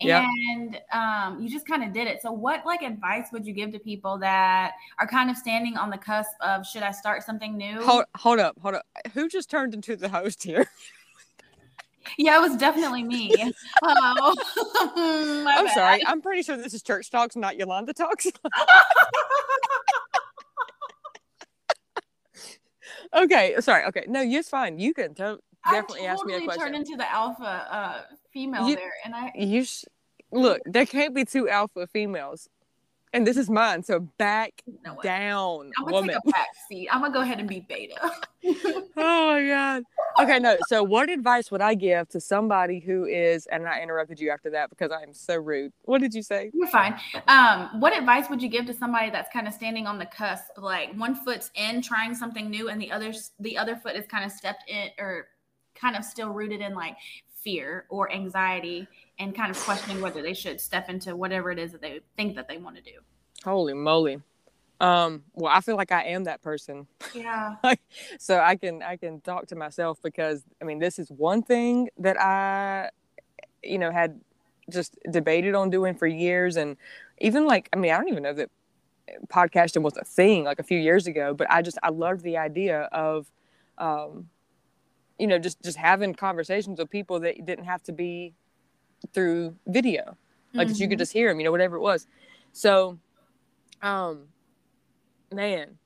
And 0.00 0.80
um, 0.92 1.42
you 1.42 1.48
just 1.50 1.66
kind 1.66 1.82
of 1.82 1.92
did 1.92 2.06
it. 2.06 2.22
So, 2.22 2.30
what 2.30 2.64
like 2.64 2.82
advice 2.82 3.28
would 3.32 3.44
you 3.44 3.52
give 3.52 3.72
to 3.72 3.78
people 3.78 4.16
that 4.18 4.72
are 4.98 5.06
kind 5.08 5.28
of 5.30 5.36
standing 5.36 5.76
on 5.76 5.90
the 5.90 5.98
cusp 5.98 6.30
of 6.40 6.64
should 6.66 6.82
I 6.82 6.92
start 6.92 7.24
something 7.24 7.56
new? 7.56 7.82
Hold 7.82 8.04
hold 8.14 8.38
up, 8.38 8.56
hold 8.62 8.76
up. 8.76 8.86
Who 9.14 9.28
just 9.28 9.50
turned 9.50 9.74
into 9.74 9.96
the 9.96 10.08
host 10.08 10.42
here? 10.42 10.70
Yeah, 12.16 12.38
it 12.38 12.40
was 12.40 12.56
definitely 12.56 13.02
me. 13.02 13.34
oh, 13.82 14.34
I'm 15.46 15.66
bad. 15.66 15.74
sorry. 15.74 16.06
I'm 16.06 16.22
pretty 16.22 16.40
sure 16.40 16.56
this 16.56 16.72
is 16.72 16.82
Church 16.82 17.10
Talks, 17.10 17.36
not 17.36 17.56
Yolonda 17.58 17.92
Talks. 17.92 18.28
okay, 23.14 23.56
sorry. 23.60 23.84
Okay, 23.86 24.04
no, 24.08 24.22
you're 24.22 24.42
fine. 24.42 24.78
You 24.78 24.94
can 24.94 25.14
to- 25.16 25.40
definitely 25.70 26.06
I 26.06 26.12
ask 26.12 26.24
me 26.24 26.32
a 26.34 26.36
totally 26.36 26.46
question. 26.46 26.62
turned 26.72 26.76
into 26.76 26.96
the 26.96 27.10
alpha 27.12 27.66
uh, 27.70 28.02
female 28.38 28.68
You- 28.68 28.76
there, 28.76 28.92
and 29.04 29.14
I 29.14 29.32
you 29.34 29.64
sh- 29.64 29.84
look. 30.30 30.60
There 30.66 30.86
can't 30.86 31.14
be 31.14 31.24
two 31.24 31.48
alpha 31.48 31.86
females. 31.86 32.48
and 33.14 33.26
this 33.26 33.38
is 33.38 33.48
mine. 33.48 33.82
So 33.82 34.00
back 34.18 34.52
No 34.84 34.94
down, 35.02 35.70
I'm 35.78 35.84
gonna 35.86 35.96
woman. 35.96 36.14
take 36.14 36.24
a 36.26 36.30
back 36.30 36.48
seat. 36.68 36.88
I'm 36.92 37.00
gonna 37.00 37.12
go 37.14 37.22
ahead 37.22 37.38
and 37.40 37.48
be 37.48 37.60
beta. 37.60 37.94
oh 38.44 39.26
my 39.32 39.46
god. 39.46 39.82
Okay, 40.20 40.38
no. 40.38 40.56
So 40.68 40.82
what 40.82 41.08
advice 41.08 41.50
would 41.50 41.62
I 41.62 41.74
give 41.74 42.08
to 42.10 42.20
somebody 42.20 42.80
who 42.80 43.06
is 43.06 43.46
and 43.46 43.66
I 43.66 43.80
interrupted 43.80 44.20
you 44.20 44.30
after 44.30 44.50
that 44.50 44.68
because 44.70 44.90
I 44.92 45.02
am 45.02 45.14
so 45.14 45.36
rude. 45.36 45.72
What 45.84 46.00
did 46.02 46.12
you 46.12 46.22
say? 46.22 46.50
You're 46.52 46.68
fine. 46.68 47.00
Um, 47.28 47.80
what 47.80 47.96
advice 47.96 48.28
would 48.28 48.42
you 48.42 48.48
give 48.50 48.66
to 48.66 48.74
somebody 48.74 49.08
that's 49.10 49.32
kind 49.32 49.48
of 49.48 49.54
standing 49.54 49.86
on 49.86 49.98
the 49.98 50.06
cusp, 50.06 50.44
like 50.58 50.92
one 50.94 51.14
foot's 51.14 51.50
in 51.54 51.80
trying 51.80 52.14
something 52.14 52.50
new, 52.50 52.68
and 52.68 52.80
the 52.80 52.92
other 52.92 53.12
the 53.40 53.56
other 53.56 53.74
foot 53.76 53.96
is 53.96 54.06
kind 54.06 54.24
of 54.24 54.32
stepped 54.32 54.68
in 54.68 54.88
or 54.98 55.28
kind 55.74 55.96
of 55.96 56.04
still 56.04 56.28
rooted 56.28 56.60
in 56.60 56.74
like 56.74 56.96
fear 57.42 57.86
or 57.88 58.10
anxiety 58.12 58.86
and 59.18 59.34
kind 59.34 59.50
of 59.50 59.58
questioning 59.58 60.00
whether 60.00 60.22
they 60.22 60.34
should 60.34 60.60
step 60.60 60.88
into 60.88 61.16
whatever 61.16 61.50
it 61.50 61.58
is 61.58 61.72
that 61.72 61.80
they 61.80 62.00
think 62.16 62.36
that 62.36 62.48
they 62.48 62.58
want 62.58 62.76
to 62.76 62.82
do. 62.82 62.98
Holy 63.44 63.74
moly. 63.74 64.20
Um, 64.80 65.24
well, 65.34 65.52
I 65.52 65.60
feel 65.60 65.76
like 65.76 65.90
I 65.90 66.04
am 66.04 66.24
that 66.24 66.40
person. 66.42 66.86
Yeah. 67.12 67.56
so 68.18 68.38
I 68.38 68.56
can 68.56 68.82
I 68.82 68.96
can 68.96 69.20
talk 69.20 69.46
to 69.48 69.56
myself 69.56 69.98
because 70.02 70.44
I 70.62 70.64
mean 70.64 70.78
this 70.78 70.98
is 70.98 71.10
one 71.10 71.42
thing 71.42 71.88
that 71.98 72.20
I 72.20 72.90
you 73.62 73.78
know 73.78 73.90
had 73.90 74.20
just 74.70 74.96
debated 75.10 75.54
on 75.54 75.70
doing 75.70 75.94
for 75.94 76.06
years 76.06 76.56
and 76.56 76.76
even 77.18 77.46
like 77.46 77.68
I 77.72 77.76
mean 77.76 77.90
I 77.90 77.96
don't 77.96 78.08
even 78.08 78.22
know 78.22 78.34
that 78.34 78.50
podcasting 79.28 79.82
was 79.82 79.96
a 79.96 80.04
thing 80.04 80.44
like 80.44 80.60
a 80.60 80.62
few 80.62 80.78
years 80.78 81.06
ago 81.06 81.32
but 81.34 81.50
I 81.50 81.62
just 81.62 81.78
I 81.82 81.88
loved 81.88 82.22
the 82.22 82.36
idea 82.36 82.82
of 82.92 83.30
um 83.78 84.28
you 85.18 85.26
know 85.26 85.38
just 85.38 85.60
just 85.62 85.76
having 85.76 86.14
conversations 86.14 86.78
with 86.78 86.90
people 86.90 87.20
that 87.20 87.44
didn't 87.44 87.64
have 87.64 87.82
to 87.82 87.92
be 87.92 88.34
through 89.12 89.54
video 89.66 90.16
like 90.54 90.68
that 90.68 90.78
you 90.78 90.88
could 90.88 90.96
Mhm. 90.96 91.00
just 91.00 91.12
hear 91.12 91.28
them 91.28 91.38
you 91.40 91.44
know 91.44 91.50
whatever 91.50 91.76
it 91.76 91.80
was 91.80 92.06
so 92.52 92.98
um 93.82 94.28
man 95.32 95.78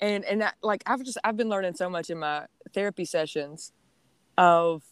and 0.00 0.24
and 0.24 0.40
that, 0.42 0.54
like 0.62 0.82
i've 0.86 1.02
just 1.02 1.18
i've 1.24 1.36
been 1.36 1.48
learning 1.48 1.74
so 1.74 1.88
much 1.88 2.10
in 2.10 2.18
my 2.18 2.46
therapy 2.72 3.04
sessions 3.04 3.72
of 4.38 4.82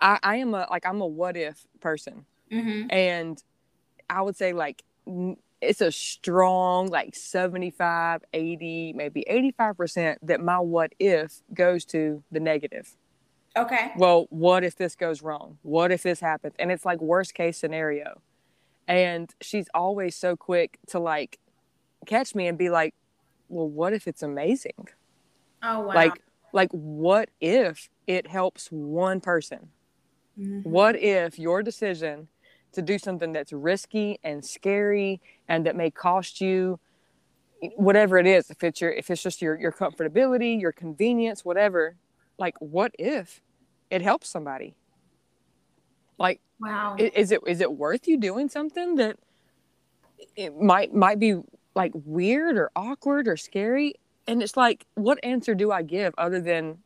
i 0.00 0.18
i 0.22 0.36
am 0.36 0.54
a 0.54 0.66
like 0.70 0.86
i'm 0.86 1.00
a 1.00 1.06
what 1.06 1.36
if 1.36 1.66
person 1.80 2.24
Mhm. 2.50 2.86
and 2.90 3.42
i 4.08 4.22
would 4.22 4.36
say 4.36 4.52
like 4.52 4.82
n- 5.06 5.36
it's 5.60 5.80
a 5.80 5.90
strong 5.92 6.88
like 6.88 7.14
75 7.14 8.22
80 8.32 8.92
maybe 8.94 9.24
85% 9.28 10.18
that 10.22 10.40
my 10.40 10.58
what 10.58 10.92
if 10.98 11.42
goes 11.54 11.84
to 11.86 12.22
the 12.30 12.40
negative 12.40 12.96
Okay. 13.56 13.92
well, 13.94 14.26
what 14.30 14.64
if 14.64 14.76
this 14.76 14.94
goes 14.94 15.22
wrong? 15.22 15.58
What 15.62 15.90
if 15.90 16.02
this 16.02 16.20
happens? 16.20 16.54
And 16.58 16.70
it's 16.70 16.84
like 16.84 17.00
worst 17.00 17.34
case 17.34 17.56
scenario. 17.58 18.20
And 18.88 19.34
she's 19.40 19.68
always 19.74 20.16
so 20.16 20.36
quick 20.36 20.78
to 20.88 20.98
like 20.98 21.38
catch 22.06 22.34
me 22.34 22.46
and 22.48 22.58
be 22.58 22.70
like, 22.70 22.94
well, 23.48 23.68
what 23.68 23.92
if 23.92 24.08
it's 24.08 24.22
amazing? 24.22 24.88
Oh 25.62 25.80
wow. 25.80 25.92
Like, 25.94 26.22
like 26.52 26.70
what 26.72 27.30
if 27.40 27.88
it 28.06 28.26
helps 28.26 28.68
one 28.68 29.20
person? 29.20 29.70
Mhm. 30.38 30.62
What 30.64 30.96
if 30.96 31.38
your 31.38 31.62
decision 31.62 32.28
to 32.76 32.82
do 32.82 32.98
something 32.98 33.32
that's 33.32 33.52
risky 33.52 34.18
and 34.22 34.44
scary 34.44 35.20
and 35.48 35.66
that 35.66 35.74
may 35.76 35.90
cost 35.90 36.40
you 36.40 36.78
whatever 37.76 38.18
it 38.18 38.26
is, 38.26 38.50
if 38.50 38.62
it's 38.62 38.80
your 38.80 38.92
if 38.92 39.10
it's 39.10 39.22
just 39.22 39.42
your 39.42 39.58
your 39.58 39.72
comfortability, 39.72 40.60
your 40.60 40.72
convenience, 40.72 41.44
whatever, 41.44 41.96
like 42.38 42.54
what 42.60 42.92
if 42.98 43.40
it 43.90 44.02
helps 44.02 44.28
somebody? 44.28 44.76
Like 46.18 46.40
wow. 46.60 46.96
is 46.98 47.32
it 47.32 47.40
is 47.46 47.60
it 47.60 47.72
worth 47.72 48.06
you 48.06 48.18
doing 48.18 48.48
something 48.48 48.96
that 48.96 49.18
it 50.36 50.56
might 50.60 50.94
might 50.94 51.18
be 51.18 51.40
like 51.74 51.92
weird 51.94 52.56
or 52.56 52.70
awkward 52.76 53.28
or 53.28 53.36
scary? 53.36 53.94
And 54.28 54.42
it's 54.42 54.56
like, 54.56 54.86
what 54.94 55.18
answer 55.24 55.54
do 55.54 55.70
I 55.70 55.82
give 55.82 56.14
other 56.18 56.40
than 56.40 56.78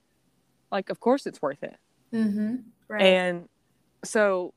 like 0.71 0.89
of 0.91 1.01
course 1.01 1.27
it's 1.27 1.43
worth 1.43 1.63
it? 1.63 1.77
mm-hmm. 2.13 2.57
Right. 2.89 3.03
and 3.03 3.49
so 4.05 4.53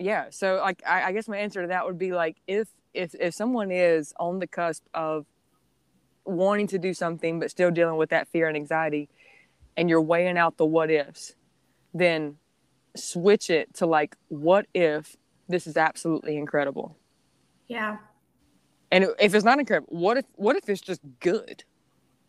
yeah 0.00 0.26
so 0.30 0.56
like 0.56 0.82
I, 0.86 1.04
I 1.04 1.12
guess 1.12 1.28
my 1.28 1.36
answer 1.36 1.62
to 1.62 1.68
that 1.68 1.86
would 1.86 1.98
be 1.98 2.12
like 2.12 2.38
if 2.46 2.68
if 2.94 3.14
if 3.14 3.34
someone 3.34 3.70
is 3.70 4.12
on 4.18 4.38
the 4.40 4.46
cusp 4.46 4.84
of 4.94 5.26
wanting 6.24 6.66
to 6.68 6.78
do 6.78 6.94
something 6.94 7.38
but 7.38 7.50
still 7.50 7.70
dealing 7.70 7.96
with 7.96 8.10
that 8.10 8.26
fear 8.28 8.48
and 8.48 8.56
anxiety 8.56 9.08
and 9.76 9.88
you're 9.88 10.00
weighing 10.00 10.38
out 10.38 10.56
the 10.56 10.64
what 10.66 10.90
ifs 10.90 11.34
then 11.94 12.36
switch 12.96 13.50
it 13.50 13.72
to 13.74 13.86
like 13.86 14.16
what 14.28 14.66
if 14.74 15.16
this 15.48 15.66
is 15.66 15.76
absolutely 15.76 16.36
incredible 16.36 16.96
yeah. 17.68 17.98
and 18.90 19.06
if 19.20 19.34
it's 19.34 19.44
not 19.44 19.58
incredible 19.60 19.96
what 19.96 20.16
if 20.16 20.24
what 20.34 20.56
if 20.56 20.68
it's 20.68 20.80
just 20.80 21.00
good 21.20 21.64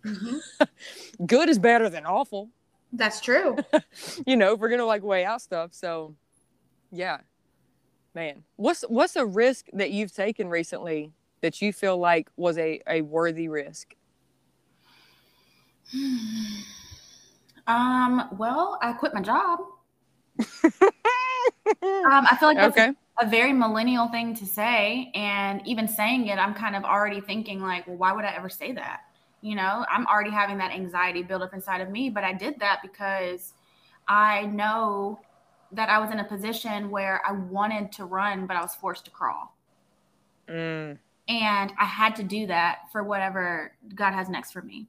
Mhm. 0.05 0.39
good 1.27 1.47
is 1.47 1.59
better 1.59 1.89
than 1.89 2.05
awful 2.05 2.49
That's 2.91 3.21
true. 3.21 3.57
you 4.25 4.35
know, 4.35 4.53
if 4.53 4.59
we're 4.59 4.69
gonna 4.69 4.85
like 4.85 5.03
weigh 5.03 5.23
out 5.25 5.41
stuff. 5.41 5.73
So, 5.73 6.15
yeah, 6.91 7.19
man, 8.13 8.43
what's 8.55 8.81
what's 8.83 9.15
a 9.15 9.25
risk 9.25 9.67
that 9.73 9.91
you've 9.91 10.13
taken 10.13 10.49
recently 10.49 11.13
that 11.41 11.61
you 11.61 11.73
feel 11.73 11.97
like 11.97 12.29
was 12.35 12.57
a 12.57 12.81
a 12.87 13.01
worthy 13.01 13.47
risk? 13.47 13.95
um. 17.67 18.29
Well, 18.37 18.79
I 18.81 18.93
quit 18.93 19.13
my 19.13 19.21
job. 19.21 19.59
Um, 21.83 22.27
I 22.29 22.37
feel 22.39 22.49
like 22.49 22.57
that's 22.57 22.77
okay. 22.77 22.91
a 23.19 23.27
very 23.27 23.53
millennial 23.53 24.07
thing 24.09 24.35
to 24.35 24.45
say. 24.45 25.11
And 25.15 25.61
even 25.65 25.87
saying 25.87 26.27
it, 26.27 26.37
I'm 26.37 26.53
kind 26.53 26.75
of 26.75 26.83
already 26.83 27.21
thinking, 27.21 27.61
like, 27.61 27.87
well, 27.87 27.97
why 27.97 28.11
would 28.13 28.25
I 28.25 28.33
ever 28.35 28.49
say 28.49 28.71
that? 28.73 29.01
You 29.41 29.55
know, 29.55 29.85
I'm 29.89 30.05
already 30.07 30.31
having 30.31 30.57
that 30.59 30.71
anxiety 30.71 31.23
build 31.23 31.41
up 31.41 31.53
inside 31.53 31.81
of 31.81 31.89
me. 31.89 32.09
But 32.09 32.23
I 32.23 32.33
did 32.33 32.59
that 32.59 32.79
because 32.81 33.53
I 34.07 34.45
know 34.47 35.19
that 35.73 35.89
I 35.89 35.99
was 35.99 36.11
in 36.11 36.19
a 36.19 36.23
position 36.25 36.89
where 36.91 37.21
I 37.27 37.31
wanted 37.33 37.91
to 37.93 38.05
run, 38.05 38.47
but 38.47 38.57
I 38.57 38.61
was 38.61 38.75
forced 38.75 39.05
to 39.05 39.11
crawl. 39.11 39.55
Mm, 40.47 40.99
And 41.27 41.71
I 41.79 41.85
had 41.85 42.15
to 42.17 42.23
do 42.23 42.47
that 42.47 42.79
for 42.91 43.03
whatever 43.03 43.73
God 43.95 44.13
has 44.13 44.27
next 44.27 44.51
for 44.51 44.61
me. 44.61 44.87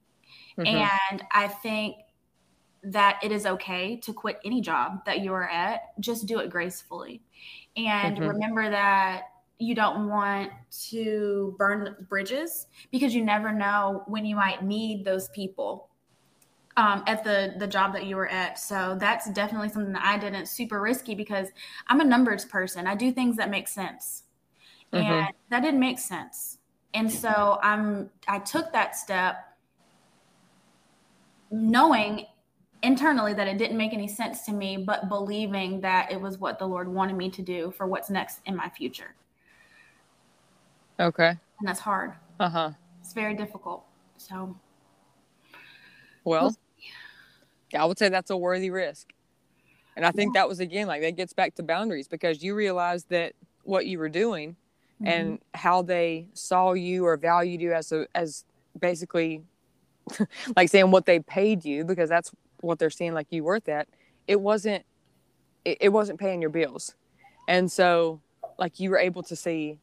mhm. 0.56 0.90
And 1.10 1.24
I 1.32 1.48
think 1.48 1.96
that 2.84 3.20
it 3.22 3.32
is 3.32 3.46
okay 3.46 3.96
to 3.98 4.12
quit 4.14 4.40
any 4.44 4.60
job 4.62 5.04
that 5.06 5.20
you 5.20 5.32
are 5.34 5.48
at. 5.48 5.98
Just 6.00 6.26
do 6.26 6.40
it 6.40 6.50
gracefully. 6.50 7.22
And 7.76 8.18
Mhm. 8.18 8.24
remember 8.24 8.70
that 8.70 9.24
you 9.58 9.74
don't 9.74 10.08
want 10.08 10.52
to 10.90 11.56
burn 11.58 12.06
bridges 12.10 12.68
because 12.92 13.14
you 13.14 13.24
never 13.24 13.52
know 13.52 14.04
when 14.08 14.26
you 14.26 14.36
might 14.36 14.64
need 14.64 15.04
those 15.04 15.28
people 15.30 15.90
um, 16.76 17.02
at 17.06 17.24
the 17.24 17.54
the 17.58 17.66
job 17.66 17.92
that 17.92 18.06
you 18.06 18.16
were 18.16 18.28
at. 18.28 18.58
So 18.58 18.96
that's 18.98 19.30
definitely 19.30 19.68
something 19.68 19.92
that 19.92 20.04
I 20.04 20.18
did. 20.18 20.28
And 20.28 20.36
it's 20.36 20.50
super 20.50 20.80
risky 20.80 21.14
because 21.14 21.48
I'm 21.88 22.00
a 22.00 22.04
numbers 22.04 22.44
person. 22.44 22.86
I 22.86 22.94
do 22.94 23.12
things 23.12 23.36
that 23.36 23.50
make 23.50 23.68
sense, 23.68 24.24
Mhm. 24.92 25.02
and 25.04 25.34
that 25.50 25.60
didn't 25.60 25.80
make 25.80 25.98
sense. 25.98 26.58
And 26.94 27.10
so 27.10 27.58
I'm 27.62 28.10
I 28.28 28.38
took 28.38 28.72
that 28.72 28.96
step 28.96 29.56
knowing 31.50 32.26
internally 32.82 33.34
that 33.34 33.46
it 33.46 33.58
didn't 33.58 33.76
make 33.76 33.92
any 33.92 34.08
sense 34.08 34.44
to 34.46 34.52
me, 34.52 34.76
but 34.76 35.08
believing 35.08 35.80
that 35.82 36.10
it 36.10 36.20
was 36.20 36.38
what 36.38 36.58
the 36.58 36.66
Lord 36.66 36.88
wanted 36.88 37.16
me 37.16 37.30
to 37.30 37.42
do 37.42 37.70
for 37.70 37.86
what's 37.86 38.10
next 38.10 38.40
in 38.46 38.56
my 38.56 38.68
future. 38.70 39.14
Okay. 40.98 41.28
And 41.28 41.68
that's 41.68 41.80
hard. 41.80 42.14
Uh 42.40 42.48
huh. 42.48 42.70
It's 43.00 43.12
very 43.12 43.34
difficult. 43.34 43.84
So, 44.16 44.56
Well, 46.24 46.56
I 47.74 47.84
would 47.84 47.98
say 47.98 48.08
that's 48.08 48.30
a 48.30 48.36
worthy 48.36 48.70
risk, 48.70 49.12
and 49.96 50.04
I 50.04 50.10
think 50.10 50.34
that 50.34 50.48
was 50.48 50.60
again 50.60 50.86
like 50.86 51.02
that 51.02 51.16
gets 51.16 51.32
back 51.32 51.54
to 51.56 51.62
boundaries 51.62 52.08
because 52.08 52.42
you 52.42 52.54
realized 52.54 53.08
that 53.10 53.34
what 53.64 53.86
you 53.86 53.98
were 53.98 54.08
doing 54.08 54.56
mm-hmm. 55.00 55.06
and 55.06 55.38
how 55.54 55.82
they 55.82 56.26
saw 56.34 56.72
you 56.72 57.06
or 57.06 57.16
valued 57.16 57.60
you 57.60 57.72
as 57.72 57.92
a 57.92 58.06
as 58.14 58.44
basically 58.78 59.42
like 60.56 60.68
saying 60.68 60.90
what 60.90 61.06
they 61.06 61.20
paid 61.20 61.64
you 61.64 61.84
because 61.84 62.08
that's 62.08 62.32
what 62.60 62.78
they're 62.78 62.90
seeing 62.90 63.12
like 63.14 63.26
you 63.30 63.44
worth 63.44 63.68
at 63.68 63.88
it 64.26 64.40
wasn't 64.40 64.84
it, 65.64 65.78
it 65.80 65.88
wasn't 65.90 66.18
paying 66.18 66.40
your 66.40 66.50
bills. 66.50 66.94
And 67.48 67.70
so 67.70 68.20
like 68.58 68.80
you 68.80 68.90
were 68.90 68.98
able 68.98 69.22
to 69.24 69.36
see 69.36 69.78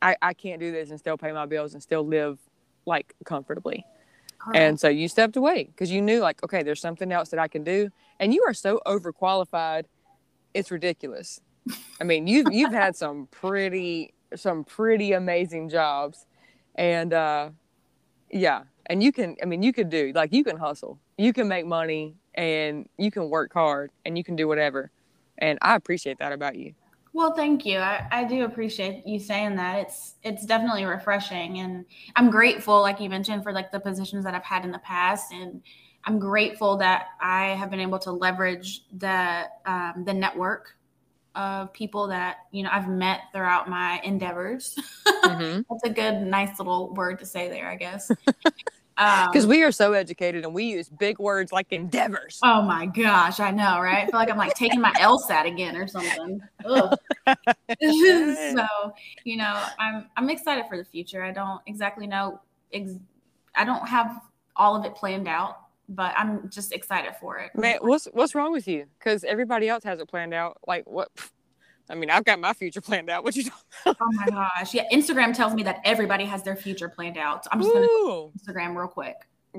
I, 0.00 0.16
I 0.20 0.34
can't 0.34 0.60
do 0.60 0.72
this 0.72 0.90
and 0.90 0.98
still 0.98 1.16
pay 1.16 1.32
my 1.32 1.46
bills 1.46 1.74
and 1.74 1.82
still 1.82 2.06
live 2.06 2.38
like 2.86 3.14
comfortably 3.24 3.84
Correct. 4.42 4.58
and 4.58 4.80
so 4.80 4.88
you 4.88 5.06
stepped 5.08 5.36
away 5.36 5.64
because 5.64 5.90
you 5.90 6.02
knew 6.02 6.20
like 6.20 6.42
okay 6.42 6.62
there's 6.64 6.80
something 6.80 7.12
else 7.12 7.28
that 7.30 7.38
i 7.38 7.48
can 7.48 7.62
do. 7.64 7.90
And 8.18 8.34
you 8.34 8.42
are 8.46 8.54
so 8.54 8.80
overqualified 8.86 9.84
it's 10.54 10.70
ridiculous. 10.70 11.40
I 12.00 12.04
mean 12.04 12.26
you've 12.26 12.48
you've 12.52 12.72
had 12.72 12.96
some 12.96 13.28
pretty 13.30 14.14
some 14.34 14.64
pretty 14.64 15.12
amazing 15.12 15.68
jobs. 15.68 16.26
And 16.74 17.12
uh 17.12 17.50
yeah. 18.30 18.64
And 18.86 19.02
you 19.02 19.12
can 19.12 19.36
i 19.42 19.46
mean 19.46 19.62
you 19.62 19.72
could 19.72 19.90
do 19.90 20.12
like 20.14 20.32
you 20.32 20.44
can 20.44 20.56
hustle. 20.56 20.98
You 21.18 21.32
can 21.32 21.46
make 21.48 21.66
money 21.66 22.16
and 22.34 22.88
you 22.98 23.10
can 23.12 23.30
work 23.30 23.52
hard 23.52 23.90
and 24.04 24.18
you 24.18 24.24
can 24.24 24.36
do 24.36 24.48
whatever. 24.48 24.90
And 25.38 25.58
i 25.62 25.76
appreciate 25.76 26.18
that 26.18 26.32
about 26.32 26.56
you 26.56 26.74
Well, 27.14 27.34
thank 27.34 27.66
you. 27.66 27.78
I, 27.78 28.06
I 28.10 28.24
do 28.24 28.44
appreciate 28.44 29.06
you 29.06 29.18
saying 29.18 29.56
that. 29.56 29.80
It's 29.80 30.14
it's 30.22 30.46
definitely 30.46 30.84
refreshing 30.84 31.58
and 31.58 31.84
I'm 32.16 32.30
grateful, 32.30 32.80
like 32.80 33.00
you 33.00 33.10
mentioned, 33.10 33.42
for 33.42 33.52
like 33.52 33.70
the 33.70 33.80
positions 33.80 34.24
that 34.24 34.34
I've 34.34 34.44
had 34.44 34.64
in 34.64 34.70
the 34.70 34.78
past 34.78 35.32
and 35.32 35.62
I'm 36.04 36.18
grateful 36.18 36.76
that 36.78 37.08
I 37.20 37.48
have 37.48 37.70
been 37.70 37.80
able 37.80 37.98
to 38.00 38.12
leverage 38.12 38.84
the 38.96 39.44
um, 39.66 40.04
the 40.04 40.14
network 40.14 40.76
of 41.34 41.72
people 41.72 42.08
that 42.08 42.38
you 42.50 42.62
know 42.62 42.70
I've 42.72 42.88
met 42.88 43.22
throughout 43.32 43.68
my 43.68 44.00
endeavors. 44.04 44.76
Mm-hmm. 45.22 45.60
That's 45.70 45.84
a 45.84 45.88
good, 45.88 46.26
nice 46.26 46.58
little 46.58 46.92
word 46.94 47.20
to 47.20 47.26
say 47.26 47.48
there, 47.48 47.70
I 47.70 47.76
guess. 47.76 48.10
Because 49.02 49.44
um, 49.44 49.50
we 49.50 49.62
are 49.62 49.72
so 49.72 49.92
educated 49.92 50.44
and 50.44 50.54
we 50.54 50.64
use 50.64 50.88
big 50.88 51.18
words 51.18 51.52
like 51.52 51.66
endeavors. 51.70 52.38
Oh 52.42 52.62
my 52.62 52.86
gosh, 52.86 53.40
I 53.40 53.50
know, 53.50 53.80
right? 53.80 54.04
I 54.04 54.06
feel 54.06 54.18
like 54.20 54.30
I'm 54.30 54.36
like 54.36 54.54
taking 54.54 54.80
my 54.80 54.92
LSAT 54.92 55.46
again 55.46 55.76
or 55.76 55.86
something. 55.86 56.40
so, 56.64 56.96
you 59.24 59.36
know, 59.36 59.62
I'm 59.78 60.06
I'm 60.16 60.30
excited 60.30 60.66
for 60.68 60.76
the 60.76 60.84
future. 60.84 61.22
I 61.24 61.32
don't 61.32 61.60
exactly 61.66 62.06
know. 62.06 62.40
Ex- 62.72 62.98
I 63.54 63.64
don't 63.64 63.86
have 63.88 64.20
all 64.56 64.76
of 64.76 64.84
it 64.84 64.94
planned 64.94 65.28
out, 65.28 65.58
but 65.88 66.14
I'm 66.16 66.48
just 66.50 66.72
excited 66.72 67.14
for 67.20 67.38
it. 67.38 67.50
Man, 67.54 67.78
what's 67.80 68.06
what's 68.12 68.34
wrong 68.34 68.52
with 68.52 68.68
you? 68.68 68.86
Because 68.98 69.24
everybody 69.24 69.68
else 69.68 69.84
has 69.84 70.00
it 70.00 70.08
planned 70.08 70.34
out. 70.34 70.58
Like 70.66 70.86
what? 70.86 71.10
I 71.90 71.94
mean, 71.94 72.10
I've 72.10 72.24
got 72.24 72.38
my 72.38 72.52
future 72.52 72.80
planned 72.80 73.10
out. 73.10 73.24
What 73.24 73.36
you 73.36 73.44
talking 73.44 73.96
Oh 74.00 74.10
my 74.12 74.26
gosh. 74.26 74.74
Yeah, 74.74 74.88
Instagram 74.92 75.34
tells 75.34 75.54
me 75.54 75.62
that 75.64 75.80
everybody 75.84 76.24
has 76.24 76.42
their 76.42 76.56
future 76.56 76.88
planned 76.88 77.18
out. 77.18 77.44
So 77.44 77.50
I'm 77.52 77.60
just 77.60 77.72
gonna 77.72 77.86
Instagram 77.86 78.76
real 78.76 78.88
quick. 78.88 79.16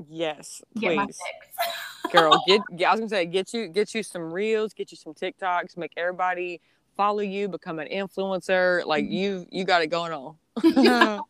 Yes, 0.08 0.60
please. 0.76 1.18
Girl, 2.12 2.42
get 2.46 2.60
I 2.70 2.90
was 2.90 3.00
gonna 3.00 3.08
say 3.08 3.26
get 3.26 3.52
you 3.54 3.68
get 3.68 3.94
you 3.94 4.02
some 4.02 4.32
reels, 4.32 4.72
get 4.74 4.90
you 4.90 4.96
some 4.96 5.14
TikToks, 5.14 5.76
make 5.76 5.92
everybody 5.96 6.60
follow 6.96 7.20
you, 7.20 7.48
become 7.48 7.78
an 7.78 7.88
influencer. 7.88 8.84
Like 8.84 9.04
mm-hmm. 9.04 9.12
you 9.12 9.46
you 9.50 9.64
got 9.64 9.82
it 9.82 9.88
going 9.88 10.12
on. 10.12 10.36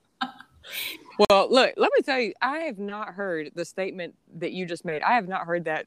well, 1.29 1.49
look, 1.51 1.75
let 1.77 1.91
me 1.95 2.03
tell 2.03 2.21
you, 2.21 2.33
I 2.41 2.59
have 2.61 2.79
not 2.79 3.09
heard 3.09 3.51
the 3.55 3.65
statement 3.65 4.15
that 4.37 4.53
you 4.53 4.67
just 4.67 4.85
made. 4.85 5.03
I 5.03 5.15
have 5.15 5.29
not 5.29 5.43
heard 5.43 5.65
that 5.65 5.87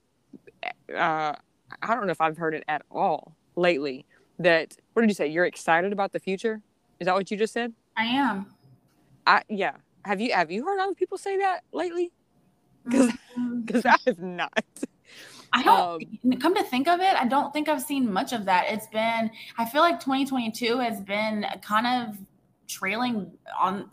uh 0.95 1.33
I 1.81 1.95
don't 1.95 2.05
know 2.05 2.11
if 2.11 2.21
I've 2.21 2.37
heard 2.37 2.53
it 2.53 2.63
at 2.67 2.83
all 2.91 3.35
lately 3.55 4.05
that 4.39 4.77
what 4.97 5.01
did 5.01 5.11
you 5.11 5.13
say? 5.13 5.27
You're 5.27 5.45
excited 5.45 5.93
about 5.93 6.11
the 6.11 6.19
future? 6.19 6.59
Is 6.99 7.05
that 7.05 7.13
what 7.13 7.29
you 7.29 7.37
just 7.37 7.53
said? 7.53 7.71
I 7.95 8.05
am. 8.05 8.47
I 9.27 9.43
yeah. 9.47 9.73
Have 10.05 10.19
you 10.19 10.33
have 10.33 10.49
you 10.49 10.65
heard 10.65 10.79
other 10.79 10.95
people 10.95 11.19
say 11.19 11.37
that 11.37 11.59
lately? 11.71 12.11
Because 12.83 13.11
because 13.63 13.83
mm-hmm. 13.83 13.89
I 13.89 13.97
have 14.07 14.17
not. 14.17 14.63
I 15.53 15.61
don't 15.61 16.03
um, 16.23 16.39
come 16.39 16.55
to 16.55 16.63
think 16.63 16.87
of 16.87 16.99
it. 16.99 17.13
I 17.13 17.27
don't 17.27 17.53
think 17.53 17.69
I've 17.69 17.83
seen 17.83 18.11
much 18.11 18.33
of 18.33 18.45
that. 18.45 18.65
It's 18.69 18.87
been. 18.87 19.29
I 19.59 19.65
feel 19.65 19.81
like 19.81 19.99
2022 19.99 20.79
has 20.79 20.99
been 20.99 21.45
kind 21.61 21.85
of 21.85 22.17
trailing 22.67 23.31
on. 23.59 23.91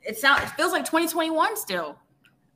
It 0.00 0.16
sounds. 0.16 0.42
It 0.42 0.48
feels 0.52 0.72
like 0.72 0.86
2021 0.86 1.54
still. 1.58 1.98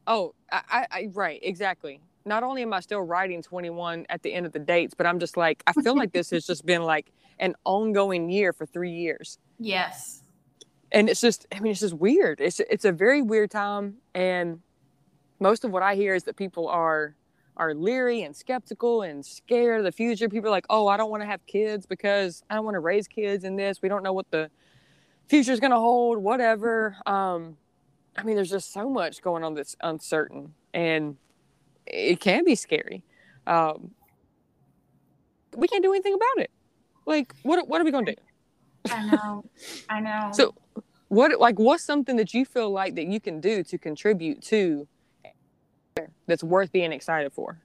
Oh, 0.07 0.35
I, 0.51 0.87
I 0.91 1.11
right 1.13 1.39
exactly 1.43 2.01
not 2.25 2.43
only 2.43 2.63
am 2.63 2.73
I 2.73 2.81
still 2.81 3.01
writing 3.01 3.43
21 3.43 4.07
at 4.09 4.23
the 4.23 4.33
end 4.33 4.47
of 4.47 4.53
the 4.53 4.59
dates, 4.59 4.95
but 4.95 5.07
I'm 5.07 5.19
just 5.19 5.37
like, 5.37 5.63
I 5.67 5.73
feel 5.73 5.97
like 5.97 6.13
this 6.13 6.31
has 6.31 6.47
just 6.47 6.67
been 6.67 6.83
like 6.83 7.13
an 7.39 7.55
ongoing 7.65 8.31
year 8.31 8.53
for 8.53 8.67
three 8.67 8.93
years. 8.93 9.39
Yes. 9.59 10.23
And 10.93 11.09
it's 11.09 11.21
just, 11.21 11.47
I 11.53 11.61
mean, 11.61 11.73
it's 11.73 11.81
just 11.81 11.95
weird. 11.95 12.41
It's, 12.41 12.61
it's 12.61 12.85
a 12.85 12.93
very 12.93 13.23
weird 13.23 13.51
time. 13.51 13.97
And 14.15 14.61
most 15.39 15.65
of 15.65 15.71
what 15.71 15.83
I 15.83 15.95
hear 15.95 16.15
is 16.15 16.25
that 16.25 16.37
people 16.37 16.69
are, 16.69 17.15
are 17.57 17.75
leery 17.75 18.23
and 18.23 18.35
skeptical 18.35 19.03
and 19.03 19.25
scared 19.25 19.79
of 19.79 19.85
the 19.85 19.93
future. 19.93 20.29
People 20.29 20.49
are 20.49 20.53
like, 20.53 20.67
oh, 20.69 20.89
I 20.89 20.97
don't 20.97 21.11
want 21.11 21.23
to 21.23 21.27
have 21.27 21.47
kids 21.47 21.87
because 21.87 22.43
I 22.51 22.55
don't 22.55 22.65
want 22.65 22.75
to 22.75 22.81
raise 22.81 23.07
kids 23.07 23.45
in 23.45 23.57
this. 23.57 23.81
We 23.83 23.89
don't 23.89 24.03
know 24.03 24.13
what 24.13 24.31
the 24.31 24.51
future 25.29 25.53
is 25.53 25.61
going 25.61 25.71
to 25.71 25.79
hold, 25.79 26.19
whatever. 26.19 26.97
Um, 27.07 27.57
I 28.17 28.25
mean, 28.25 28.37
there's 28.37 28.51
just 28.51 28.73
so 28.73 28.91
much 28.91 29.23
going 29.23 29.45
on 29.45 29.55
that's 29.55 29.77
uncertain. 29.81 30.55
And 30.75 31.17
it 31.93 32.21
can 32.21 32.45
be 32.45 32.55
scary. 32.55 33.03
Um, 33.47 33.93
we 35.57 35.69
can't 35.69 35.83
do 35.83 35.93
anything 35.93 36.15
about 36.15 36.45
it. 36.45 36.51
Like, 37.07 37.35
what 37.43 37.67
what 37.69 37.81
are 37.81 37.85
we 37.85 37.91
gonna 37.91 38.07
do? 38.07 38.23
I 38.91 39.05
know, 39.05 39.45
I 39.89 40.01
know. 40.01 40.31
So, 40.33 40.55
what 41.09 41.39
like 41.41 41.59
what's 41.59 41.83
something 41.83 42.17
that 42.17 42.33
you 42.35 42.45
feel 42.45 42.71
like 42.71 42.95
that 42.95 43.07
you 43.07 43.21
can 43.21 43.41
do 43.41 43.65
to 43.65 43.79
contribute 43.79 44.43
to 44.43 44.87
that's 46.27 46.45
worth 46.45 46.71
being 46.73 46.93
excited 46.93 47.33
for? 47.33 47.59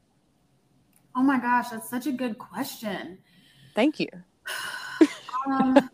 Oh 1.15 1.21
my 1.21 1.39
gosh, 1.39 1.69
that's 1.69 1.89
such 1.89 2.07
a 2.07 2.11
good 2.11 2.38
question. 2.38 3.19
Thank 3.75 3.99
you. 3.99 4.07
um, 5.47 5.89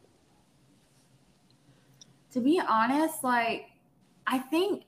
to 2.31 2.39
be 2.39 2.61
honest, 2.65 3.23
like 3.23 3.65
I 4.25 4.39
think 4.39 4.83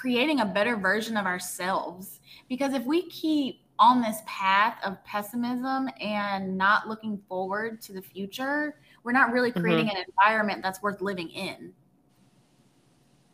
creating 0.00 0.40
a 0.40 0.44
better 0.44 0.76
version 0.76 1.16
of 1.16 1.26
ourselves. 1.26 2.20
Because 2.48 2.74
if 2.74 2.84
we 2.84 3.08
keep 3.08 3.62
on 3.78 4.00
this 4.00 4.18
path 4.26 4.78
of 4.84 5.02
pessimism 5.04 5.88
and 6.00 6.56
not 6.56 6.88
looking 6.88 7.20
forward 7.28 7.80
to 7.82 7.92
the 7.92 8.02
future, 8.02 8.76
we're 9.04 9.12
not 9.12 9.32
really 9.32 9.50
mm-hmm. 9.50 9.60
creating 9.60 9.86
mm-hmm. 9.86 9.96
an 9.96 10.04
environment 10.08 10.62
that's 10.62 10.82
worth 10.82 11.00
living 11.00 11.28
in. 11.30 11.72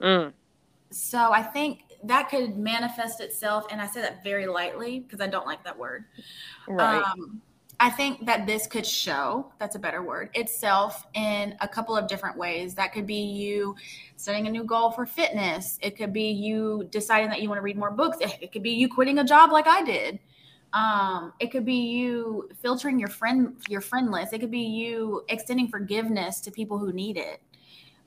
Mm. 0.00 0.32
So 0.90 1.32
I 1.32 1.42
think 1.42 1.84
that 2.04 2.28
could 2.28 2.58
manifest 2.58 3.20
itself, 3.20 3.66
and 3.70 3.80
I 3.80 3.86
say 3.86 4.00
that 4.00 4.24
very 4.24 4.46
lightly 4.46 5.00
because 5.00 5.20
I 5.20 5.28
don't 5.28 5.46
like 5.46 5.62
that 5.64 5.78
word. 5.78 6.04
Right. 6.68 7.02
Um, 7.02 7.40
I 7.82 7.90
think 7.90 8.26
that 8.26 8.46
this 8.46 8.68
could 8.68 8.86
show, 8.86 9.52
that's 9.58 9.74
a 9.74 9.78
better 9.80 10.04
word, 10.04 10.30
itself 10.34 11.04
in 11.14 11.56
a 11.60 11.66
couple 11.66 11.96
of 11.96 12.06
different 12.06 12.38
ways. 12.38 12.76
That 12.76 12.92
could 12.92 13.08
be 13.08 13.16
you 13.16 13.74
setting 14.14 14.46
a 14.46 14.50
new 14.50 14.62
goal 14.62 14.92
for 14.92 15.04
fitness. 15.04 15.80
It 15.82 15.96
could 15.96 16.12
be 16.12 16.30
you 16.30 16.86
deciding 16.92 17.28
that 17.30 17.42
you 17.42 17.48
want 17.48 17.58
to 17.58 17.62
read 17.62 17.76
more 17.76 17.90
books. 17.90 18.18
It 18.40 18.52
could 18.52 18.62
be 18.62 18.70
you 18.70 18.88
quitting 18.88 19.18
a 19.18 19.24
job 19.24 19.50
like 19.50 19.66
I 19.66 19.82
did. 19.82 20.20
Um, 20.72 21.32
it 21.40 21.50
could 21.50 21.64
be 21.64 21.74
you 21.74 22.48
filtering 22.60 23.00
your 23.00 23.08
friend 23.08 23.56
your 23.68 23.80
friend 23.80 24.12
list. 24.12 24.32
It 24.32 24.38
could 24.38 24.52
be 24.52 24.60
you 24.60 25.24
extending 25.28 25.66
forgiveness 25.66 26.40
to 26.42 26.52
people 26.52 26.78
who 26.78 26.92
need 26.92 27.16
it. 27.16 27.42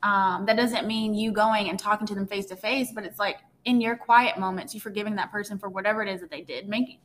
Um, 0.03 0.45
that 0.45 0.55
doesn't 0.55 0.87
mean 0.87 1.13
you 1.13 1.33
going 1.33 1.69
and 1.69 1.77
talking 1.77 2.07
to 2.07 2.15
them 2.15 2.27
face 2.27 2.45
to 2.45 2.55
face, 2.55 2.93
but 2.95 3.03
it's 3.03 3.19
like 3.19 3.39
in 3.65 3.81
your 3.81 3.97
quiet 3.97 4.37
moments, 4.37 4.73
you 4.73 4.79
forgiving 4.79 5.15
that 5.15 5.31
person 5.31 5.57
for 5.57 5.67
whatever 5.67 6.01
it 6.01 6.07
is 6.07 6.21
that 6.21 6.31
they 6.31 6.41
did. 6.41 6.69
Make 6.69 6.99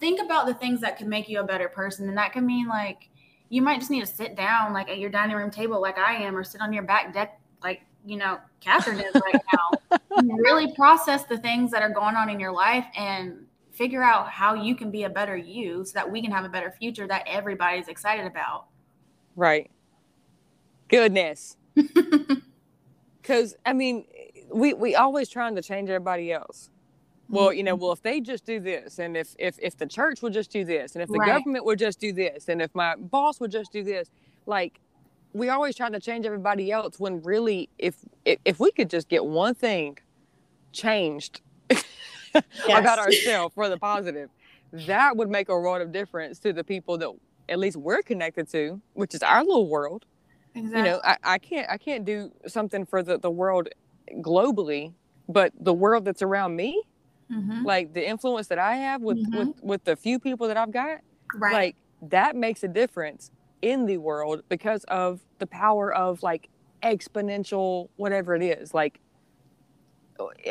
think 0.00 0.20
about 0.20 0.46
the 0.46 0.54
things 0.54 0.80
that 0.80 0.96
could 0.96 1.06
make 1.06 1.28
you 1.28 1.40
a 1.40 1.44
better 1.44 1.68
person. 1.68 2.08
And 2.08 2.16
that 2.16 2.32
can 2.32 2.46
mean 2.46 2.68
like 2.68 3.10
you 3.48 3.62
might 3.62 3.78
just 3.78 3.90
need 3.90 4.00
to 4.00 4.06
sit 4.06 4.36
down 4.36 4.72
like 4.72 4.88
at 4.88 4.98
your 4.98 5.10
dining 5.10 5.36
room 5.36 5.50
table 5.50 5.80
like 5.80 5.98
I 5.98 6.14
am 6.14 6.36
or 6.36 6.44
sit 6.44 6.60
on 6.60 6.72
your 6.72 6.82
back 6.82 7.12
deck 7.12 7.40
like, 7.62 7.82
you 8.04 8.16
know, 8.16 8.38
Catherine 8.60 9.00
is 9.00 9.14
right 9.14 9.42
now. 9.52 9.98
really 10.38 10.72
process 10.74 11.24
the 11.24 11.38
things 11.38 11.70
that 11.70 11.82
are 11.82 11.90
going 11.90 12.14
on 12.14 12.28
in 12.28 12.38
your 12.38 12.52
life 12.52 12.84
and 12.96 13.46
figure 13.72 14.02
out 14.02 14.28
how 14.28 14.54
you 14.54 14.74
can 14.74 14.90
be 14.90 15.04
a 15.04 15.10
better 15.10 15.36
you 15.36 15.84
so 15.84 15.92
that 15.94 16.10
we 16.10 16.20
can 16.20 16.30
have 16.30 16.44
a 16.44 16.48
better 16.48 16.70
future 16.70 17.06
that 17.06 17.22
everybody's 17.26 17.88
excited 17.88 18.26
about. 18.26 18.66
Right. 19.36 19.70
Goodness. 20.88 21.56
Cause 23.22 23.54
I 23.64 23.72
mean, 23.72 24.06
we 24.52 24.72
we 24.72 24.94
always 24.94 25.28
trying 25.28 25.54
to 25.56 25.62
change 25.62 25.90
everybody 25.90 26.32
else 26.32 26.70
well 27.28 27.52
you 27.52 27.62
know 27.62 27.74
mm-hmm. 27.74 27.84
well 27.84 27.92
if 27.92 28.02
they 28.02 28.20
just 28.20 28.44
do 28.44 28.60
this 28.60 28.98
and 28.98 29.16
if 29.16 29.34
if 29.38 29.58
if 29.60 29.76
the 29.76 29.86
church 29.86 30.22
would 30.22 30.32
just 30.32 30.50
do 30.50 30.64
this 30.64 30.94
and 30.94 31.02
if 31.02 31.08
the 31.08 31.18
right. 31.18 31.28
government 31.28 31.64
would 31.64 31.78
just 31.78 32.00
do 32.00 32.12
this 32.12 32.48
and 32.48 32.62
if 32.62 32.74
my 32.74 32.94
boss 32.96 33.40
would 33.40 33.50
just 33.50 33.72
do 33.72 33.82
this 33.82 34.10
like 34.46 34.80
we 35.32 35.48
always 35.50 35.76
try 35.76 35.90
to 35.90 36.00
change 36.00 36.24
everybody 36.24 36.72
else 36.72 36.98
when 36.98 37.22
really 37.22 37.68
if 37.78 37.96
if, 38.24 38.38
if 38.44 38.60
we 38.60 38.70
could 38.72 38.90
just 38.90 39.08
get 39.08 39.24
one 39.24 39.54
thing 39.54 39.98
changed 40.72 41.40
about 42.68 42.98
ourselves 43.04 43.54
for 43.54 43.68
the 43.68 43.78
positive 43.78 44.30
that 44.72 45.16
would 45.16 45.30
make 45.30 45.48
a 45.48 45.58
world 45.58 45.80
of 45.80 45.92
difference 45.92 46.38
to 46.38 46.52
the 46.52 46.64
people 46.64 46.98
that 46.98 47.10
at 47.48 47.58
least 47.58 47.76
we're 47.76 48.02
connected 48.02 48.48
to 48.48 48.80
which 48.94 49.14
is 49.14 49.22
our 49.22 49.44
little 49.44 49.68
world 49.68 50.06
exactly. 50.54 50.78
you 50.78 50.84
know 50.84 51.00
I, 51.04 51.16
I 51.24 51.38
can't 51.38 51.68
i 51.70 51.76
can't 51.76 52.04
do 52.04 52.32
something 52.46 52.86
for 52.86 53.02
the, 53.02 53.18
the 53.18 53.30
world 53.30 53.68
globally 54.20 54.92
but 55.28 55.52
the 55.60 55.74
world 55.74 56.06
that's 56.06 56.22
around 56.22 56.56
me 56.56 56.82
mm-hmm. 57.30 57.64
like 57.64 57.92
the 57.92 58.06
influence 58.06 58.46
that 58.48 58.58
I 58.58 58.76
have 58.76 59.02
with 59.02 59.18
mm-hmm. 59.18 59.38
with 59.38 59.62
with 59.62 59.84
the 59.84 59.96
few 59.96 60.18
people 60.18 60.48
that 60.48 60.56
I've 60.56 60.72
got, 60.72 61.00
right. 61.34 61.52
like 61.52 61.76
that 62.02 62.36
makes 62.36 62.62
a 62.62 62.68
difference 62.68 63.30
in 63.62 63.86
the 63.86 63.98
world 63.98 64.42
because 64.48 64.84
of 64.84 65.20
the 65.38 65.46
power 65.46 65.92
of 65.92 66.22
like 66.22 66.48
exponential 66.82 67.88
whatever 67.96 68.36
it 68.36 68.42
is 68.42 68.72
like 68.72 69.00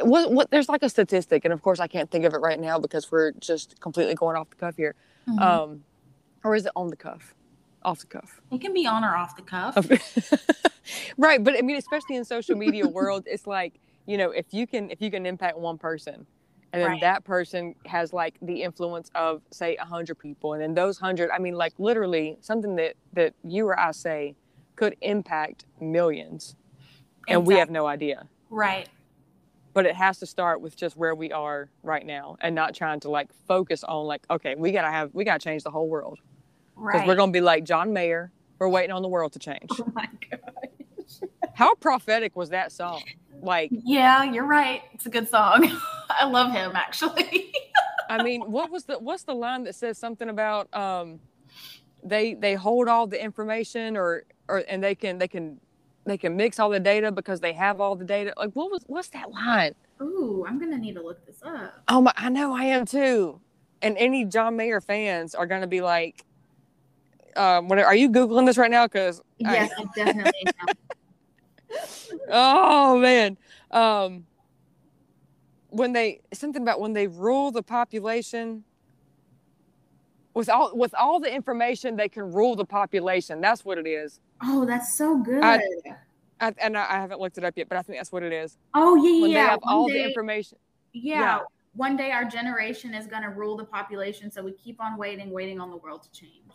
what, 0.03 0.31
what 0.31 0.51
there's 0.51 0.69
like 0.69 0.83
a 0.83 0.89
statistic 0.89 1.45
and 1.45 1.53
of 1.53 1.61
course 1.61 1.79
i 1.79 1.87
can't 1.87 2.11
think 2.11 2.25
of 2.25 2.33
it 2.33 2.39
right 2.39 2.59
now 2.59 2.77
because 2.77 3.11
we're 3.11 3.31
just 3.33 3.79
completely 3.79 4.13
going 4.13 4.35
off 4.35 4.49
the 4.49 4.55
cuff 4.57 4.75
here 4.75 4.95
mm-hmm. 5.27 5.39
um 5.39 5.83
or 6.43 6.55
is 6.55 6.65
it 6.65 6.71
on 6.75 6.87
the 6.89 6.95
cuff 6.95 7.33
off 7.83 7.99
the 7.99 8.07
cuff 8.07 8.41
it 8.51 8.59
can 8.59 8.73
be 8.73 8.85
on 8.85 9.03
or 9.03 9.15
off 9.15 9.35
the 9.35 9.41
cuff 9.41 9.89
right 11.17 11.43
but 11.43 11.57
i 11.57 11.61
mean 11.61 11.77
especially 11.77 12.15
in 12.15 12.25
social 12.25 12.57
media 12.57 12.85
world 12.85 13.23
it's 13.25 13.47
like 13.47 13.79
you 14.05 14.17
know 14.17 14.31
if 14.31 14.47
you 14.51 14.67
can 14.67 14.89
if 14.91 15.01
you 15.01 15.09
can 15.09 15.25
impact 15.25 15.57
one 15.57 15.77
person 15.77 16.25
and 16.73 16.81
then 16.81 16.91
Right. 16.91 17.01
that 17.01 17.23
person 17.23 17.75
has 17.85 18.13
like 18.13 18.35
the 18.41 18.61
influence 18.63 19.09
of 19.15 19.41
say 19.51 19.75
a 19.77 19.85
hundred 19.85 20.15
people, 20.19 20.53
and 20.53 20.61
then 20.61 20.73
those 20.73 20.97
hundred, 20.99 21.29
I 21.31 21.39
mean, 21.39 21.55
like 21.55 21.73
literally 21.77 22.37
something 22.41 22.75
that 22.75 22.95
that 23.13 23.33
you 23.43 23.67
or 23.67 23.79
I 23.79 23.91
say 23.91 24.35
could 24.75 24.95
impact 25.01 25.65
millions, 25.81 26.55
and 27.27 27.45
we 27.47 27.55
have 27.55 27.69
no 27.69 27.87
idea. 27.87 28.27
Right. 28.49 28.89
But 29.73 29.85
it 29.85 29.95
has 29.95 30.17
to 30.19 30.25
start 30.25 30.59
with 30.61 30.75
just 30.75 30.97
where 30.97 31.13
we 31.15 31.31
are 31.31 31.69
right 31.83 32.05
now, 32.05 32.35
and 32.41 32.53
not 32.55 32.73
trying 32.75 32.99
to 33.01 33.09
like 33.09 33.29
focus 33.47 33.83
on 33.83 34.05
like, 34.05 34.23
okay, 34.29 34.55
we 34.55 34.71
gotta 34.71 34.89
have, 34.91 35.13
we 35.13 35.23
gotta 35.23 35.39
change 35.39 35.63
the 35.63 35.71
whole 35.71 35.87
world 35.87 36.19
because 36.75 36.99
Right. 37.01 37.07
we're 37.07 37.15
gonna 37.15 37.31
be 37.31 37.41
like 37.41 37.63
John 37.63 37.93
Mayer. 37.93 38.31
We're 38.59 38.69
waiting 38.69 38.91
on 38.91 39.01
the 39.03 39.07
world 39.07 39.33
to 39.33 39.39
change. 39.39 39.69
oh 39.79 39.91
my 39.93 40.07
god. 40.29 40.41
How 41.53 41.73
prophetic 41.75 42.35
was 42.35 42.49
that 42.49 42.71
song? 42.71 43.01
Like, 43.41 43.71
Yeah, 43.71 44.23
you're 44.23 44.45
right. 44.47 44.81
It's 44.93 45.05
a 45.05 45.09
good 45.09 45.29
song. 45.29 45.69
I 46.09 46.25
love 46.25 46.51
him 46.51 46.71
actually. 46.75 47.53
I 48.09 48.23
mean, 48.23 48.41
what 48.41 48.71
was 48.71 48.85
the 48.85 48.97
what's 48.99 49.23
the 49.23 49.33
line 49.35 49.63
that 49.65 49.75
says 49.75 49.97
something 49.97 50.29
about 50.29 50.73
um 50.73 51.19
they 52.03 52.33
they 52.33 52.55
hold 52.55 52.87
all 52.87 53.07
the 53.07 53.21
information 53.21 53.97
or 53.97 54.23
or 54.47 54.63
and 54.69 54.83
they 54.83 54.95
can 54.95 55.17
they 55.17 55.27
can 55.27 55.59
they 56.05 56.17
can 56.17 56.37
mix 56.37 56.59
all 56.59 56.69
the 56.69 56.79
data 56.79 57.11
because 57.11 57.41
they 57.41 57.53
have 57.53 57.81
all 57.81 57.95
the 57.95 58.05
data. 58.05 58.33
Like 58.37 58.51
what 58.53 58.71
was 58.71 58.83
what's 58.87 59.09
that 59.09 59.29
line? 59.29 59.73
Ooh, 60.01 60.45
I'm 60.47 60.59
gonna 60.59 60.77
need 60.77 60.95
to 60.95 61.01
look 61.01 61.25
this 61.25 61.39
up. 61.43 61.83
Oh 61.87 62.01
my 62.01 62.13
I 62.15 62.29
know 62.29 62.55
I 62.55 62.65
am 62.65 62.85
too. 62.85 63.41
And 63.81 63.97
any 63.97 64.25
John 64.25 64.55
Mayer 64.55 64.81
fans 64.81 65.35
are 65.35 65.45
gonna 65.45 65.67
be 65.67 65.81
like 65.81 66.23
um 67.35 67.67
what 67.67 67.77
are 67.79 67.95
you 67.95 68.09
googling 68.09 68.45
this 68.45 68.57
right 68.57 68.71
now 68.71 68.87
cuz 68.87 69.21
Yes, 69.39 69.71
I 69.77 69.85
definitely 69.95 70.49
am. 70.61 70.67
Oh 72.29 72.97
man 72.99 73.37
um 73.71 74.25
when 75.69 75.93
they 75.93 76.21
something 76.33 76.61
about 76.61 76.79
when 76.79 76.93
they 76.93 77.07
rule 77.07 77.51
the 77.51 77.61
population 77.63 78.63
with 80.33 80.49
all 80.49 80.75
with 80.77 80.93
all 80.95 81.19
the 81.19 81.33
information 81.33 81.95
they 81.95 82.09
can 82.09 82.31
rule 82.31 82.55
the 82.55 82.65
population 82.65 83.41
that's 83.41 83.65
what 83.65 83.77
it 83.77 83.87
is 83.87 84.19
Oh, 84.43 84.65
that's 84.65 84.95
so 84.97 85.17
good. 85.17 85.43
I- 85.43 85.61
I, 86.39 86.53
and 86.61 86.77
I, 86.77 86.83
I 86.83 86.99
haven't 86.99 87.19
looked 87.19 87.39
it 87.39 87.43
up 87.43 87.53
yet 87.57 87.67
but 87.67 87.79
i 87.79 87.81
think 87.81 87.97
that's 87.97 88.11
what 88.11 88.21
it 88.21 88.31
is 88.31 88.57
oh 88.75 88.95
yeah, 88.95 89.21
when 89.23 89.31
yeah. 89.31 89.43
they 89.43 89.49
have 89.49 89.59
One 89.63 89.73
all 89.73 89.87
day- 89.87 89.93
the 89.93 90.03
information 90.07 90.57
Yeah. 90.93 91.19
Yeah. 91.19 91.39
One 91.73 91.95
day 91.97 92.11
our 92.11 92.25
generation 92.25 92.93
is 92.95 93.05
gonna 93.07 93.29
rule 93.29 93.55
the 93.55 93.63
population, 93.65 94.31
so 94.31 94.41
we 94.43 94.51
keep 94.51 94.81
on 94.81 94.97
waiting, 94.97 95.29
waiting 95.29 95.59
on 95.59 95.69
the 95.69 95.77
world 95.77 96.01
to 96.03 96.11
change. 96.11 96.51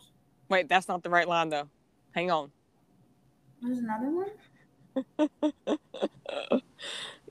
wait 0.49 0.69
that's 0.69 0.87
not 0.87 1.03
the 1.03 1.09
right 1.09 1.27
line 1.27 1.49
though 1.49 1.67
hang 2.13 2.31
on 2.31 2.49
There's 3.61 3.79
another 3.79 4.09
one. 4.09 4.29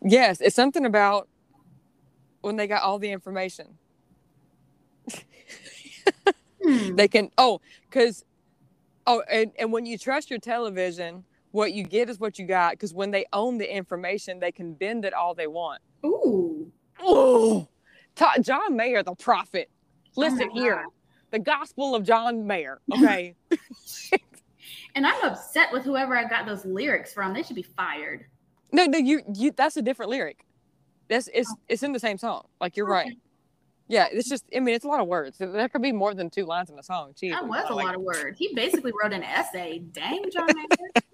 Yes 0.02 0.40
it's 0.40 0.56
something 0.56 0.86
about 0.86 1.28
when 2.42 2.56
they 2.56 2.66
got 2.66 2.82
all 2.82 2.98
the 2.98 3.10
information 3.12 3.78
Hmm. 6.64 6.96
they 6.96 7.08
can 7.08 7.30
oh 7.38 7.60
because 7.90 8.24
oh 9.06 9.22
and, 9.30 9.52
and 9.58 9.72
when 9.72 9.86
you 9.86 9.98
trust 9.98 10.30
your 10.30 10.40
television 10.40 11.24
what 11.52 11.72
you 11.72 11.84
get 11.84 12.10
is 12.10 12.20
what 12.20 12.38
you 12.38 12.46
got 12.46 12.72
because 12.72 12.94
when 12.94 13.10
they 13.12 13.26
own 13.32 13.58
the 13.58 13.76
information 13.76 14.40
they 14.40 14.52
can 14.52 14.74
bend 14.74 15.04
it 15.04 15.14
all 15.14 15.34
they 15.34 15.48
want 15.48 15.80
Ooh. 16.06 16.72
oh 17.00 17.68
Ta- 18.16 18.36
john 18.42 18.76
mayer 18.76 19.02
the 19.02 19.14
prophet 19.16 19.70
listen 20.16 20.48
Oh 20.48 20.54
here 20.54 20.76
God. 20.76 20.90
the 21.32 21.40
gospel 21.40 21.94
of 21.94 22.04
john 22.04 22.46
mayer 22.46 22.80
okay 22.92 23.36
And 24.94 25.06
I'm 25.06 25.24
upset 25.24 25.72
with 25.72 25.84
whoever 25.84 26.16
I 26.16 26.24
got 26.24 26.46
those 26.46 26.64
lyrics 26.64 27.12
from. 27.14 27.32
They 27.32 27.42
should 27.42 27.56
be 27.56 27.62
fired. 27.62 28.26
no 28.72 28.84
no 28.86 28.98
you 28.98 29.22
you 29.34 29.52
that's 29.52 29.76
a 29.76 29.82
different 29.82 30.10
lyric 30.10 30.44
that's 31.08 31.28
it's 31.34 31.52
it's 31.68 31.82
in 31.82 31.92
the 31.92 31.98
same 31.98 32.16
song 32.16 32.46
like 32.60 32.76
you're 32.76 32.86
right 32.86 33.18
yeah 33.88 34.06
it's 34.10 34.28
just 34.28 34.44
i 34.56 34.60
mean 34.60 34.74
it's 34.74 34.84
a 34.84 34.88
lot 34.88 35.00
of 35.00 35.06
words 35.08 35.36
there 35.36 35.68
could 35.68 35.82
be 35.82 35.92
more 35.92 36.14
than 36.14 36.30
two 36.30 36.46
lines 36.46 36.70
in 36.70 36.78
a 36.78 36.82
song 36.82 37.12
That 37.20 37.46
was 37.46 37.68
a 37.68 37.74
like- 37.74 37.84
lot 37.86 37.94
of 37.94 38.00
words. 38.00 38.38
He 38.38 38.54
basically 38.54 38.92
wrote 39.02 39.12
an 39.12 39.22
essay. 39.22 39.80
Dang, 39.92 40.24
John 40.32 40.48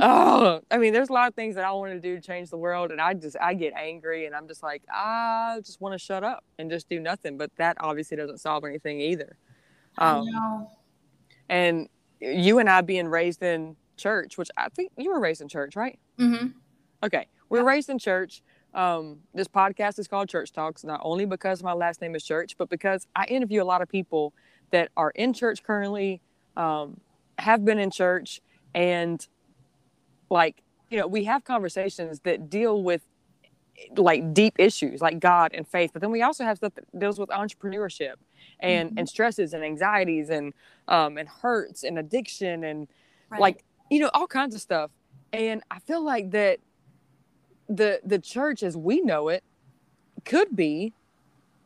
oh, 0.00 0.60
I 0.70 0.78
mean, 0.78 0.92
there's 0.92 1.08
a 1.08 1.12
lot 1.12 1.28
of 1.28 1.34
things 1.34 1.54
that 1.54 1.64
I 1.64 1.72
want 1.72 1.92
to 1.92 2.00
do 2.00 2.16
to 2.16 2.20
change 2.20 2.50
the 2.50 2.56
world, 2.58 2.90
and 2.90 3.00
I 3.00 3.14
just 3.14 3.36
I 3.40 3.54
get 3.54 3.72
angry, 3.74 4.26
and 4.26 4.34
I'm 4.34 4.46
just 4.46 4.62
like, 4.62 4.82
I 4.92 5.60
just 5.64 5.80
want 5.80 5.94
to 5.94 5.98
shut 5.98 6.22
up 6.24 6.44
and 6.58 6.70
just 6.70 6.88
do 6.88 7.00
nothing. 7.00 7.38
But 7.38 7.50
that 7.56 7.76
obviously 7.80 8.16
doesn't 8.16 8.38
solve 8.38 8.64
anything 8.64 9.00
either. 9.00 9.36
Um, 9.98 10.26
and 11.48 11.88
you 12.20 12.58
and 12.58 12.68
I 12.68 12.80
being 12.80 13.08
raised 13.08 13.42
in 13.42 13.76
church, 13.96 14.38
which 14.38 14.50
I 14.56 14.68
think 14.68 14.92
you 14.96 15.10
were 15.10 15.20
raised 15.20 15.40
in 15.40 15.48
church, 15.48 15.76
right? 15.76 15.98
Mm-hmm. 16.18 16.48
Okay, 17.02 17.26
we 17.48 17.58
were 17.58 17.64
raised 17.64 17.88
in 17.88 17.98
church. 17.98 18.42
Um, 18.72 19.18
this 19.32 19.46
podcast 19.46 19.98
is 19.98 20.08
called 20.08 20.28
Church 20.28 20.52
Talks, 20.52 20.82
not 20.82 21.00
only 21.04 21.26
because 21.26 21.62
my 21.62 21.72
last 21.72 22.00
name 22.00 22.14
is 22.16 22.24
Church, 22.24 22.56
but 22.58 22.68
because 22.68 23.06
I 23.14 23.24
interview 23.26 23.62
a 23.62 23.64
lot 23.64 23.82
of 23.82 23.88
people 23.88 24.32
that 24.70 24.90
are 24.96 25.10
in 25.10 25.32
church 25.32 25.62
currently, 25.62 26.20
um, 26.56 27.00
have 27.38 27.64
been 27.64 27.78
in 27.78 27.90
church, 27.90 28.40
and 28.74 29.26
like 30.30 30.62
you 30.90 30.98
know, 30.98 31.06
we 31.06 31.24
have 31.24 31.44
conversations 31.44 32.20
that 32.20 32.48
deal 32.50 32.82
with 32.82 33.02
like 33.96 34.32
deep 34.34 34.54
issues 34.58 35.00
like 35.00 35.18
God 35.20 35.52
and 35.54 35.66
faith, 35.66 35.90
but 35.92 36.00
then 36.02 36.10
we 36.10 36.22
also 36.22 36.44
have 36.44 36.56
stuff 36.58 36.74
that 36.74 36.98
deals 36.98 37.18
with 37.18 37.28
entrepreneurship 37.30 38.14
and 38.60 38.90
Mhm. 38.90 38.94
and 38.98 39.08
stresses 39.08 39.52
and 39.52 39.64
anxieties 39.64 40.30
and 40.30 40.52
um 40.88 41.18
and 41.18 41.28
hurts 41.28 41.82
and 41.82 41.98
addiction 41.98 42.62
and 42.64 42.88
Right. 43.30 43.40
like 43.40 43.64
you 43.90 43.98
know 43.98 44.10
all 44.14 44.26
kinds 44.28 44.54
of 44.54 44.60
stuff 44.60 44.90
and 45.32 45.62
i 45.70 45.78
feel 45.80 46.02
like 46.04 46.30
that 46.30 46.60
the 47.68 48.00
the 48.04 48.18
church 48.18 48.62
as 48.62 48.76
we 48.76 49.00
know 49.00 49.28
it 49.28 49.42
could 50.24 50.54
be 50.54 50.92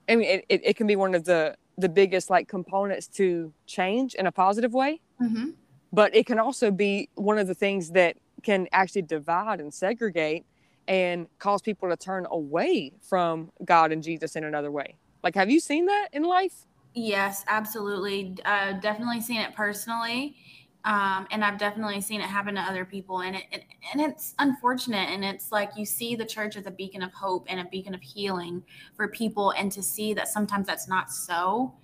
i 0.09 0.17
mean 0.17 0.29
it, 0.29 0.45
it, 0.49 0.61
it 0.65 0.77
can 0.77 0.87
be 0.87 0.97
one 0.97 1.15
of 1.15 1.25
the 1.25 1.57
the 1.77 1.89
biggest 1.89 2.31
like 2.31 2.49
components 2.49 3.07
to 3.07 3.53
change 3.67 4.15
in 4.15 4.27
a 4.27 4.33
positive 4.33 4.73
way 4.73 5.01
Mm-hmm. 5.21 5.51
but 5.93 6.15
it 6.15 6.27
can 6.27 6.39
also 6.39 6.71
be 6.71 7.09
one 7.17 7.39
of 7.39 7.49
the 7.49 7.55
things 7.55 7.91
that 7.91 8.17
can 8.45 8.69
actually 8.73 9.03
divide 9.03 9.61
and 9.61 9.75
segregate 9.75 10.47
and 10.89 11.29
cause 11.41 11.63
people 11.63 11.89
to 11.91 11.97
turn 11.99 12.27
away 12.31 12.93
from 13.03 13.51
god 13.65 13.93
and 13.93 14.03
jesus 14.05 14.37
in 14.37 14.45
another 14.45 14.73
way 14.73 14.99
like 15.25 15.37
have 15.37 15.51
you 15.51 15.61
seen 15.61 15.87
that 15.87 16.09
in 16.13 16.25
life 16.25 16.67
Yes, 16.95 17.45
absolutely. 17.47 18.37
Uh, 18.45 18.73
definitely 18.73 19.21
seen 19.21 19.41
it 19.41 19.55
personally, 19.55 20.37
um, 20.85 21.29
and 21.31 21.45
I've 21.45 21.59
definitely 21.59 22.01
seen 22.01 22.21
it 22.21 22.25
happen 22.27 22.55
to 22.55 22.61
other 22.61 22.85
people. 22.85 23.21
And 23.21 23.37
it, 23.37 23.45
it 23.53 23.65
and 23.93 24.01
it's 24.01 24.35
unfortunate. 24.39 25.09
And 25.11 25.25
it's 25.25 25.53
like 25.53 25.77
you 25.77 25.85
see 25.85 26.17
the 26.17 26.25
church 26.25 26.57
as 26.57 26.67
a 26.67 26.71
beacon 26.71 27.03
of 27.03 27.13
hope 27.13 27.47
and 27.49 27.61
a 27.61 27.65
beacon 27.67 27.95
of 27.95 28.03
healing 28.03 28.65
for 28.95 29.09
people, 29.09 29.51
and 29.53 29.71
to 29.73 29.83
see 29.83 30.15
that 30.15 30.29
sometimes 30.29 30.67
that's 30.67 30.89
not 30.89 31.11
so, 31.11 31.79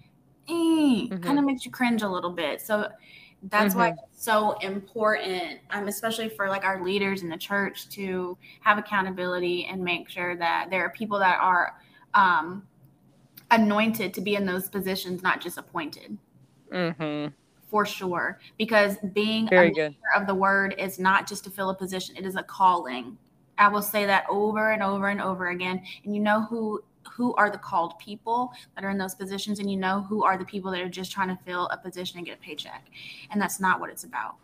kind 0.48 1.10
Mhm. 1.10 1.38
of 1.38 1.44
makes 1.44 1.64
you 1.64 1.70
cringe 1.70 2.02
a 2.02 2.08
little 2.08 2.32
bit. 2.32 2.60
So 2.60 2.90
that's 3.50 3.74
why 3.74 3.90
it's 3.90 4.24
so 4.24 4.52
important, 4.58 5.60
um, 5.70 5.88
especially 5.88 6.28
for 6.28 6.48
like 6.48 6.64
our 6.64 6.82
leaders 6.82 7.22
in 7.22 7.28
the 7.28 7.36
church 7.36 7.88
to 7.90 8.36
have 8.60 8.78
accountability 8.78 9.66
and 9.66 9.82
make 9.82 10.08
sure 10.08 10.36
that 10.36 10.68
there 10.70 10.84
are 10.84 10.90
people 10.90 11.18
that 11.18 11.38
are. 11.40 11.74
Um, 12.14 12.66
anointed 13.54 14.12
to 14.14 14.20
be 14.20 14.34
in 14.34 14.46
those 14.46 14.68
positions, 14.68 15.22
not 15.22 15.40
just 15.40 15.58
appointed, 15.58 16.16
mm-hmm. 16.72 17.32
for 17.70 17.86
sure. 17.86 18.40
Because 18.58 18.96
being 19.12 19.48
very 19.48 19.70
a 19.70 19.74
good 19.74 19.96
of 20.16 20.26
the 20.26 20.34
word 20.34 20.74
is 20.78 20.98
not 20.98 21.28
just 21.28 21.44
to 21.44 21.50
fill 21.50 21.70
a 21.70 21.74
position; 21.74 22.16
it 22.16 22.26
is 22.26 22.36
a 22.36 22.42
calling. 22.42 23.16
I 23.56 23.68
will 23.68 23.82
say 23.82 24.04
that 24.06 24.24
over 24.28 24.72
and 24.72 24.82
over 24.82 25.08
and 25.08 25.20
over 25.20 25.48
again. 25.48 25.82
And 26.04 26.14
you 26.14 26.20
know 26.20 26.42
who 26.42 26.82
who 27.12 27.34
are 27.34 27.50
the 27.50 27.58
called 27.58 27.98
people 27.98 28.52
that 28.74 28.84
are 28.84 28.90
in 28.90 28.98
those 28.98 29.14
positions, 29.14 29.58
and 29.58 29.70
you 29.70 29.76
know 29.76 30.02
who 30.02 30.24
are 30.24 30.36
the 30.36 30.44
people 30.44 30.70
that 30.70 30.80
are 30.80 30.88
just 30.88 31.12
trying 31.12 31.28
to 31.28 31.38
fill 31.44 31.66
a 31.68 31.76
position 31.76 32.18
and 32.18 32.26
get 32.26 32.38
a 32.38 32.40
paycheck, 32.40 32.86
and 33.30 33.40
that's 33.40 33.60
not 33.60 33.80
what 33.80 33.90
it's 33.90 34.04
about. 34.04 34.36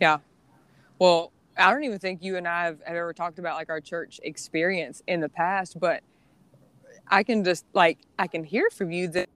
Yeah. 0.00 0.18
Well, 0.98 1.32
I 1.56 1.70
don't 1.70 1.84
even 1.84 1.98
think 1.98 2.22
you 2.22 2.36
and 2.36 2.46
I 2.46 2.64
have, 2.64 2.80
have 2.86 2.96
ever 2.96 3.12
talked 3.12 3.38
about 3.38 3.56
like 3.56 3.70
our 3.70 3.80
church 3.80 4.20
experience 4.22 5.02
in 5.06 5.20
the 5.20 5.28
past, 5.28 5.78
but 5.80 6.02
I 7.08 7.22
can 7.22 7.44
just 7.44 7.64
like 7.72 7.98
I 8.18 8.26
can 8.26 8.44
hear 8.44 8.68
from 8.70 8.90
you 8.90 9.08
that 9.08 9.28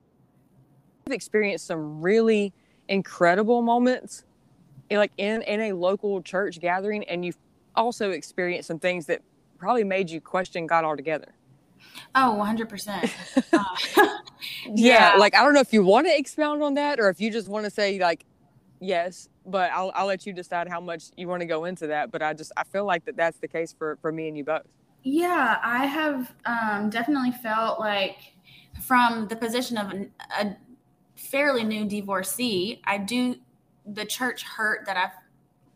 you've 1.07 1.14
experienced 1.14 1.66
some 1.66 2.01
really 2.01 2.53
incredible 2.88 3.62
moments 3.62 4.25
in, 4.90 4.99
like 4.99 5.12
in 5.16 5.43
in 5.43 5.61
a 5.61 5.73
local 5.73 6.21
church 6.23 6.61
gathering 6.61 7.05
and 7.05 7.25
you've 7.25 7.38
also 7.77 8.11
experienced 8.11 8.66
some 8.66 8.79
things 8.79 9.07
that 9.07 9.23
probably 9.59 9.85
made 9.85 10.11
you 10.11 10.21
question 10.21 10.66
God 10.66 10.85
altogether. 10.85 11.33
Oh, 12.14 12.37
100%. 12.37 13.11
Uh, 13.53 13.64
Yeah, 14.75 15.12
Yeah. 15.12 15.16
like 15.16 15.35
I 15.35 15.43
don't 15.45 15.55
know 15.55 15.61
if 15.61 15.72
you 15.72 15.85
want 15.85 16.07
to 16.07 16.16
expound 16.16 16.62
on 16.62 16.74
that 16.74 17.01
or 17.01 17.09
if 17.09 17.20
you 17.20 17.31
just 17.31 17.49
want 17.49 17.64
to 17.64 17.70
say 17.70 17.99
like 17.99 18.24
yes, 18.81 19.28
but 19.47 19.70
I'll 19.72 19.93
I'll 19.95 20.07
let 20.07 20.26
you 20.26 20.33
decide 20.33 20.68
how 20.68 20.81
much 20.81 21.05
you 21.16 21.28
want 21.28 21.41
to 21.43 21.47
go 21.47 21.64
into 21.66 21.89
that, 21.89 22.11
but 22.11 22.22
I 22.22 22.35
just 22.35 22.53
I 22.57 22.64
feel 22.64 22.85
like 22.87 23.05
that 23.07 23.16
that's 23.16 23.39
the 23.41 23.49
case 23.49 23.74
for 23.78 23.99
for 24.03 24.12
me 24.12 24.28
and 24.28 24.37
you 24.37 24.45
both. 24.45 24.62
Yeah, 25.03 25.59
I 25.62 25.87
have 25.87 26.35
um, 26.45 26.91
definitely 26.91 27.33
felt 27.33 27.81
like 27.81 28.18
from 28.83 29.28
the 29.28 29.37
position 29.37 29.78
of 29.78 29.91
an, 29.91 30.12
a 30.39 30.57
fairly 31.16 31.64
new 31.64 31.87
divorcee, 31.87 32.81
I 32.85 32.99
do 32.99 33.37
the 33.87 34.05
church 34.05 34.43
hurt 34.43 34.87
that 34.87 34.97
I've 34.97 35.16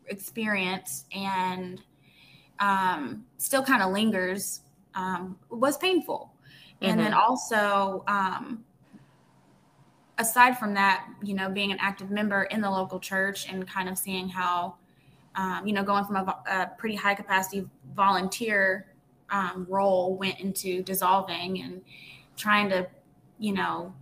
experienced 0.07 1.07
and 1.13 1.81
um, 2.59 3.25
still 3.37 3.63
kind 3.63 3.81
of 3.81 3.91
lingers 3.91 4.61
um, 4.95 5.37
was 5.49 5.77
painful. 5.77 6.33
Mm-hmm. 6.81 6.91
And 6.91 6.99
then 6.99 7.11
mm-hmm. 7.11 7.19
also, 7.19 8.03
um, 8.07 8.63
aside 10.17 10.57
from 10.57 10.73
that, 10.73 11.07
you 11.23 11.33
know, 11.33 11.49
being 11.49 11.71
an 11.71 11.77
active 11.81 12.09
member 12.09 12.43
in 12.43 12.61
the 12.61 12.69
local 12.69 12.99
church 12.99 13.49
and 13.49 13.67
kind 13.67 13.89
of 13.89 13.97
seeing 13.97 14.29
how, 14.29 14.75
um, 15.35 15.65
you 15.65 15.73
know, 15.73 15.83
going 15.83 16.05
from 16.05 16.15
a, 16.15 16.43
a, 16.49 16.71
pretty 16.77 16.95
high 16.95 17.15
capacity 17.15 17.67
volunteer 17.95 18.87
um, 19.29 19.65
role 19.69 20.17
went 20.17 20.39
into 20.39 20.81
dissolving 20.83 21.61
and 21.61 21.81
trying 22.37 22.69
to, 22.69 22.87
you 23.39 23.53
know, 23.53 23.93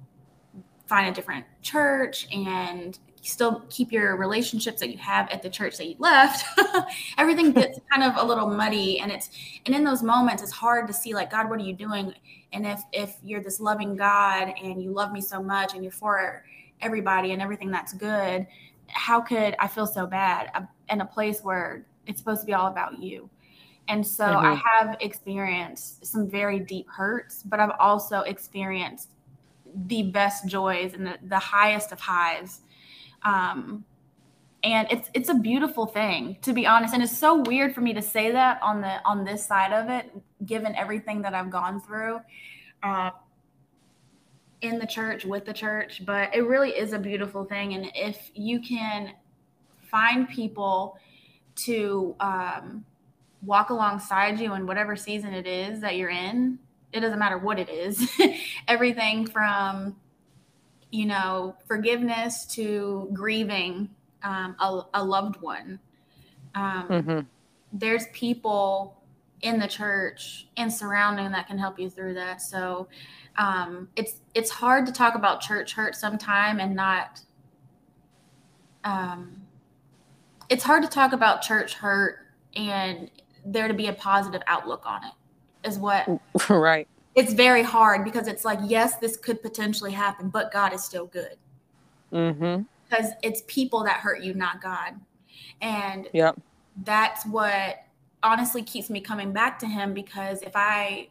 find 0.86 1.08
a 1.08 1.12
different 1.12 1.46
church 1.62 2.28
and 2.32 3.00
still 3.30 3.64
keep 3.70 3.92
your 3.92 4.18
relationships 4.18 4.82
that 4.82 4.90
you 4.90 4.98
have 4.98 5.30
at 5.30 5.42
the 5.42 5.50
church 5.50 5.78
that 5.78 5.88
you 5.88 5.96
left. 5.98 6.46
Everything 7.18 7.54
gets 7.54 7.80
kind 7.92 8.04
of 8.04 8.22
a 8.22 8.28
little 8.28 8.50
muddy 8.50 9.00
and 9.00 9.12
it's 9.12 9.30
and 9.66 9.74
in 9.74 9.84
those 9.84 10.04
moments 10.04 10.44
it's 10.44 10.52
hard 10.52 10.88
to 10.88 10.94
see 10.94 11.14
like 11.14 11.32
god 11.32 11.50
what 11.50 11.60
are 11.60 11.64
you 11.64 11.74
doing? 11.74 12.14
And 12.52 12.68
if 12.68 12.82
if 12.92 13.16
you're 13.24 13.42
this 13.42 13.60
loving 13.60 13.96
god 13.96 14.54
and 14.62 14.84
you 14.84 14.92
love 14.92 15.12
me 15.12 15.22
so 15.22 15.42
much 15.42 15.74
and 15.74 15.84
you're 15.84 15.92
for 15.92 16.44
everybody 16.82 17.32
and 17.32 17.42
everything 17.42 17.72
that's 17.72 17.94
good 17.94 18.46
how 18.90 19.22
could 19.22 19.56
i 19.60 19.68
feel 19.68 19.88
so 19.88 20.06
bad 20.06 20.52
in 20.90 21.00
a 21.00 21.06
place 21.06 21.42
where 21.42 21.86
it's 22.06 22.20
supposed 22.20 22.42
to 22.42 22.46
be 22.46 22.54
all 22.54 22.68
about 22.68 23.00
you? 23.02 23.30
And 23.88 24.06
so 24.06 24.26
mm-hmm. 24.26 24.46
i 24.46 24.56
have 24.56 24.98
experienced 25.00 26.06
some 26.06 26.30
very 26.30 26.60
deep 26.60 26.90
hurts 26.90 27.44
but 27.44 27.60
i've 27.60 27.76
also 27.80 28.20
experienced 28.22 29.10
the 29.88 30.04
best 30.04 30.48
joys 30.48 30.94
and 30.94 31.08
the, 31.08 31.18
the 31.24 31.40
highest 31.40 31.92
of 31.92 32.00
highs 32.00 32.62
um, 33.24 33.86
and 34.64 34.88
it's 34.92 35.10
it's 35.14 35.30
a 35.30 35.34
beautiful 35.34 35.86
thing 35.86 36.38
to 36.42 36.54
be 36.54 36.66
honest. 36.66 36.94
And 36.94 37.04
it's 37.04 37.18
so 37.18 37.42
weird 37.42 37.76
for 37.76 37.82
me 37.82 37.94
to 37.94 38.02
say 38.02 38.32
that 38.32 38.62
on 38.62 38.82
the 38.82 39.04
on 39.06 39.24
this 39.24 39.46
side 39.46 39.74
of 39.74 39.90
it 39.90 40.10
given 40.46 40.76
everything 40.76 41.22
that 41.22 41.34
i've 41.34 41.50
gone 41.50 41.80
through 41.82 42.20
uh, 42.82 43.12
in 44.62 44.80
the 44.80 44.88
church 44.88 45.26
with 45.26 45.46
the 45.46 45.54
church. 45.54 46.06
But 46.06 46.34
it 46.34 46.42
really 46.42 46.72
is 46.72 46.94
a 46.94 47.00
beautiful 47.00 47.44
thing. 47.44 47.74
And 47.74 47.92
if 47.94 48.32
you 48.34 48.62
can 48.62 49.14
find 49.82 50.28
people 50.30 50.98
to 51.56 52.16
um, 52.20 52.86
walk 53.46 53.70
alongside 53.70 54.40
you 54.40 54.54
in 54.54 54.66
whatever 54.66 54.96
season 54.96 55.34
it 55.34 55.46
is 55.46 55.82
that 55.82 55.98
you're 55.98 56.10
in 56.10 56.58
it 56.94 57.00
doesn't 57.00 57.20
matter 57.20 57.38
what 57.38 57.60
it 57.60 57.70
is 57.70 58.10
everything 58.68 59.26
from 59.28 59.96
you 60.94 61.08
know, 61.08 61.56
forgiveness 61.66 62.46
to 62.46 63.10
grieving 63.14 63.90
um, 64.22 64.56
a, 64.60 64.82
a, 64.94 65.04
loved 65.04 65.42
one. 65.42 65.80
Um, 66.54 66.88
mm-hmm. 66.88 67.20
There's 67.74 68.06
people 68.14 69.02
in 69.42 69.60
the 69.60 69.68
church 69.68 70.46
and 70.56 70.72
surrounding 70.72 71.32
that 71.32 71.48
can 71.48 71.58
help 71.58 71.80
you 71.80 71.90
through 71.90 72.14
that. 72.14 72.44
So 72.44 72.88
um, 73.40 73.90
it's 73.96 74.22
it's 74.36 74.52
hard 74.52 74.86
to 74.86 74.92
talk 74.92 75.16
about 75.16 75.42
church 75.42 75.74
hurt 75.74 75.96
sometime 75.96 76.60
and 76.60 76.76
not. 76.76 77.22
Um, 78.84 79.42
it's 80.48 80.64
hard 80.64 80.84
to 80.84 80.90
talk 80.90 81.12
about 81.12 81.42
church 81.42 81.74
hurt 81.74 82.20
and 82.56 83.10
there 83.44 83.68
to 83.68 83.74
be 83.74 83.88
a 83.88 83.94
positive 83.94 84.44
outlook 84.46 84.84
on 84.86 85.02
it. 85.06 85.68
Is 85.68 85.80
what 85.80 86.08
right 86.50 86.88
it's 87.16 87.34
very 87.34 87.64
hard 87.64 88.04
because 88.04 88.28
it's 88.28 88.44
like, 88.44 88.60
yes, 88.66 88.98
this 88.98 89.18
could 89.18 89.42
potentially 89.42 89.92
happen, 89.92 90.30
but 90.30 90.52
God 90.52 90.74
is 90.74 90.84
still 90.84 91.06
good. 91.06 91.36
Mm-hmm. 92.12 92.64
Because 92.90 93.12
it's 93.22 93.44
people 93.48 93.84
that 93.84 93.98
hurt 93.98 94.22
you, 94.22 94.34
not 94.34 94.62
God. 94.62 95.00
And 95.62 96.10
yep. 96.14 96.40
that's 96.84 97.26
what 97.26 97.86
honestly 98.22 98.64
keeps 98.64 98.90
me 98.90 99.02
coming 99.02 99.32
back 99.32 99.60
to 99.60 99.68
Him 99.68 99.94
because 99.94 100.42
if 100.42 100.54
I 100.56 101.10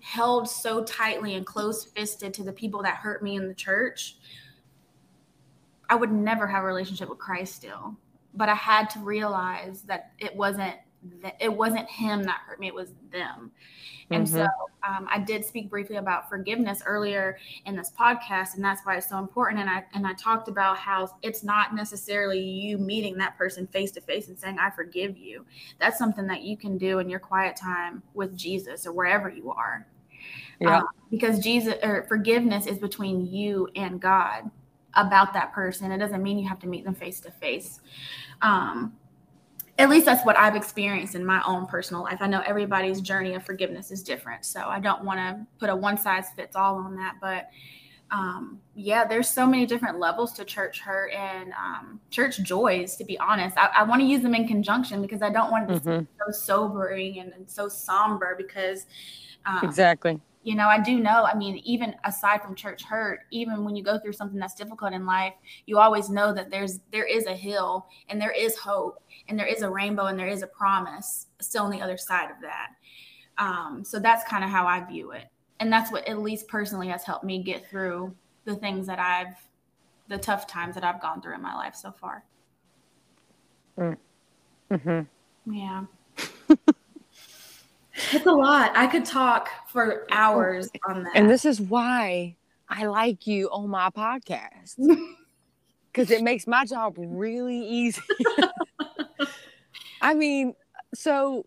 held 0.00 0.48
so 0.48 0.84
tightly 0.84 1.34
and 1.34 1.44
close 1.44 1.84
fisted 1.84 2.32
to 2.34 2.44
the 2.44 2.52
people 2.52 2.82
that 2.82 2.96
hurt 2.96 3.22
me 3.22 3.36
in 3.36 3.48
the 3.48 3.54
church, 3.54 4.16
I 5.88 5.94
would 5.94 6.12
never 6.12 6.46
have 6.46 6.62
a 6.62 6.66
relationship 6.66 7.08
with 7.08 7.18
Christ 7.18 7.54
still. 7.54 7.96
But 8.34 8.48
I 8.48 8.54
had 8.54 8.90
to 8.90 8.98
realize 9.00 9.82
that 9.82 10.12
it 10.18 10.34
wasn't 10.36 10.76
that 11.22 11.36
it 11.40 11.52
wasn't 11.52 11.88
him 11.88 12.22
that 12.24 12.40
hurt 12.46 12.60
me; 12.60 12.66
it 12.66 12.74
was 12.74 12.92
them. 13.10 13.52
And 14.10 14.26
mm-hmm. 14.26 14.36
so 14.36 14.46
um, 14.88 15.08
I 15.10 15.18
did 15.18 15.44
speak 15.44 15.68
briefly 15.68 15.96
about 15.96 16.28
forgiveness 16.28 16.82
earlier 16.86 17.38
in 17.64 17.74
this 17.74 17.90
podcast, 17.98 18.54
and 18.54 18.64
that's 18.64 18.82
why 18.84 18.96
it's 18.96 19.08
so 19.08 19.18
important. 19.18 19.60
And 19.60 19.68
I 19.68 19.84
and 19.94 20.06
I 20.06 20.14
talked 20.14 20.48
about 20.48 20.78
how 20.78 21.10
it's 21.22 21.42
not 21.42 21.74
necessarily 21.74 22.40
you 22.40 22.78
meeting 22.78 23.16
that 23.18 23.36
person 23.36 23.66
face 23.66 23.90
to 23.92 24.00
face 24.00 24.28
and 24.28 24.38
saying, 24.38 24.58
"I 24.58 24.70
forgive 24.70 25.16
you." 25.16 25.44
That's 25.80 25.98
something 25.98 26.26
that 26.28 26.42
you 26.42 26.56
can 26.56 26.78
do 26.78 27.00
in 27.00 27.08
your 27.08 27.20
quiet 27.20 27.56
time 27.56 28.02
with 28.14 28.36
Jesus 28.36 28.86
or 28.86 28.92
wherever 28.92 29.28
you 29.28 29.50
are. 29.50 29.86
Yeah. 30.60 30.78
Um, 30.78 30.88
because 31.10 31.38
Jesus 31.40 31.74
or 31.82 32.04
forgiveness 32.08 32.66
is 32.66 32.78
between 32.78 33.26
you 33.26 33.68
and 33.74 34.00
God 34.00 34.50
about 34.94 35.32
that 35.34 35.52
person. 35.52 35.92
It 35.92 35.98
doesn't 35.98 36.22
mean 36.22 36.38
you 36.38 36.48
have 36.48 36.58
to 36.60 36.66
meet 36.66 36.84
them 36.84 36.94
face 36.94 37.20
to 37.20 37.30
face. 37.30 37.80
Um, 38.42 38.94
at 39.78 39.90
least 39.90 40.06
that's 40.06 40.24
what 40.24 40.38
I've 40.38 40.56
experienced 40.56 41.14
in 41.14 41.24
my 41.24 41.42
own 41.46 41.66
personal 41.66 42.02
life. 42.02 42.18
I 42.20 42.26
know 42.26 42.42
everybody's 42.46 43.00
journey 43.00 43.34
of 43.34 43.44
forgiveness 43.44 43.90
is 43.90 44.02
different. 44.02 44.44
So 44.44 44.60
I 44.60 44.80
don't 44.80 45.04
want 45.04 45.18
to 45.18 45.46
put 45.58 45.68
a 45.68 45.76
one 45.76 45.98
size 45.98 46.26
fits 46.34 46.56
all 46.56 46.76
on 46.76 46.96
that. 46.96 47.16
But 47.20 47.50
um, 48.10 48.60
yeah, 48.74 49.04
there's 49.04 49.28
so 49.28 49.46
many 49.46 49.66
different 49.66 49.98
levels 49.98 50.32
to 50.34 50.44
church 50.44 50.80
hurt 50.80 51.12
and 51.12 51.52
um, 51.52 52.00
church 52.10 52.42
joys, 52.42 52.96
to 52.96 53.04
be 53.04 53.18
honest. 53.18 53.58
I, 53.58 53.70
I 53.78 53.82
want 53.82 54.00
to 54.00 54.06
use 54.06 54.22
them 54.22 54.34
in 54.34 54.46
conjunction 54.48 55.02
because 55.02 55.20
I 55.20 55.30
don't 55.30 55.50
want 55.50 55.70
it 55.70 55.74
to 55.74 55.80
mm-hmm. 55.80 56.00
be 56.00 56.06
so 56.18 56.32
sobering 56.32 57.18
and, 57.18 57.32
and 57.32 57.50
so 57.50 57.68
somber 57.68 58.34
because. 58.36 58.86
Um, 59.44 59.60
exactly 59.62 60.20
you 60.46 60.54
know 60.54 60.68
i 60.68 60.78
do 60.80 61.00
know 61.00 61.24
i 61.24 61.34
mean 61.34 61.60
even 61.64 61.92
aside 62.04 62.40
from 62.40 62.54
church 62.54 62.84
hurt 62.84 63.22
even 63.32 63.64
when 63.64 63.74
you 63.74 63.82
go 63.82 63.98
through 63.98 64.12
something 64.12 64.38
that's 64.38 64.54
difficult 64.54 64.92
in 64.92 65.04
life 65.04 65.34
you 65.66 65.76
always 65.76 66.08
know 66.08 66.32
that 66.32 66.50
there's 66.50 66.78
there 66.92 67.04
is 67.04 67.26
a 67.26 67.34
hill 67.34 67.88
and 68.08 68.20
there 68.20 68.30
is 68.30 68.56
hope 68.56 69.02
and 69.28 69.36
there 69.36 69.46
is 69.46 69.62
a 69.62 69.68
rainbow 69.68 70.06
and 70.06 70.16
there 70.16 70.28
is 70.28 70.42
a 70.42 70.46
promise 70.46 71.26
still 71.40 71.64
on 71.64 71.70
the 71.70 71.82
other 71.82 71.98
side 71.98 72.30
of 72.30 72.36
that 72.40 72.68
um, 73.38 73.82
so 73.84 73.98
that's 73.98 74.22
kind 74.22 74.44
of 74.44 74.48
how 74.48 74.68
i 74.68 74.80
view 74.84 75.10
it 75.10 75.24
and 75.58 75.70
that's 75.72 75.90
what 75.90 76.06
at 76.06 76.20
least 76.20 76.46
personally 76.46 76.86
has 76.86 77.02
helped 77.02 77.24
me 77.24 77.42
get 77.42 77.68
through 77.68 78.14
the 78.44 78.54
things 78.54 78.86
that 78.86 79.00
i've 79.00 79.34
the 80.06 80.16
tough 80.16 80.46
times 80.46 80.76
that 80.76 80.84
i've 80.84 81.02
gone 81.02 81.20
through 81.20 81.34
in 81.34 81.42
my 81.42 81.56
life 81.56 81.74
so 81.74 81.90
far 81.90 82.22
mm. 83.76 83.96
mm-hmm. 84.70 85.52
yeah 85.52 85.82
It's 88.12 88.26
a 88.26 88.32
lot. 88.32 88.72
I 88.76 88.86
could 88.86 89.04
talk 89.04 89.48
for 89.68 90.06
hours 90.10 90.68
on 90.88 91.04
that. 91.04 91.12
And 91.14 91.30
this 91.30 91.44
is 91.44 91.60
why 91.60 92.36
I 92.68 92.86
like 92.86 93.26
you 93.26 93.48
on 93.50 93.68
my 93.68 93.90
podcast. 93.90 94.74
Because 95.92 96.10
it 96.10 96.22
makes 96.22 96.46
my 96.46 96.66
job 96.66 96.96
really 96.98 97.58
easy. 97.58 98.02
I 100.02 100.12
mean, 100.12 100.52
so 100.94 101.46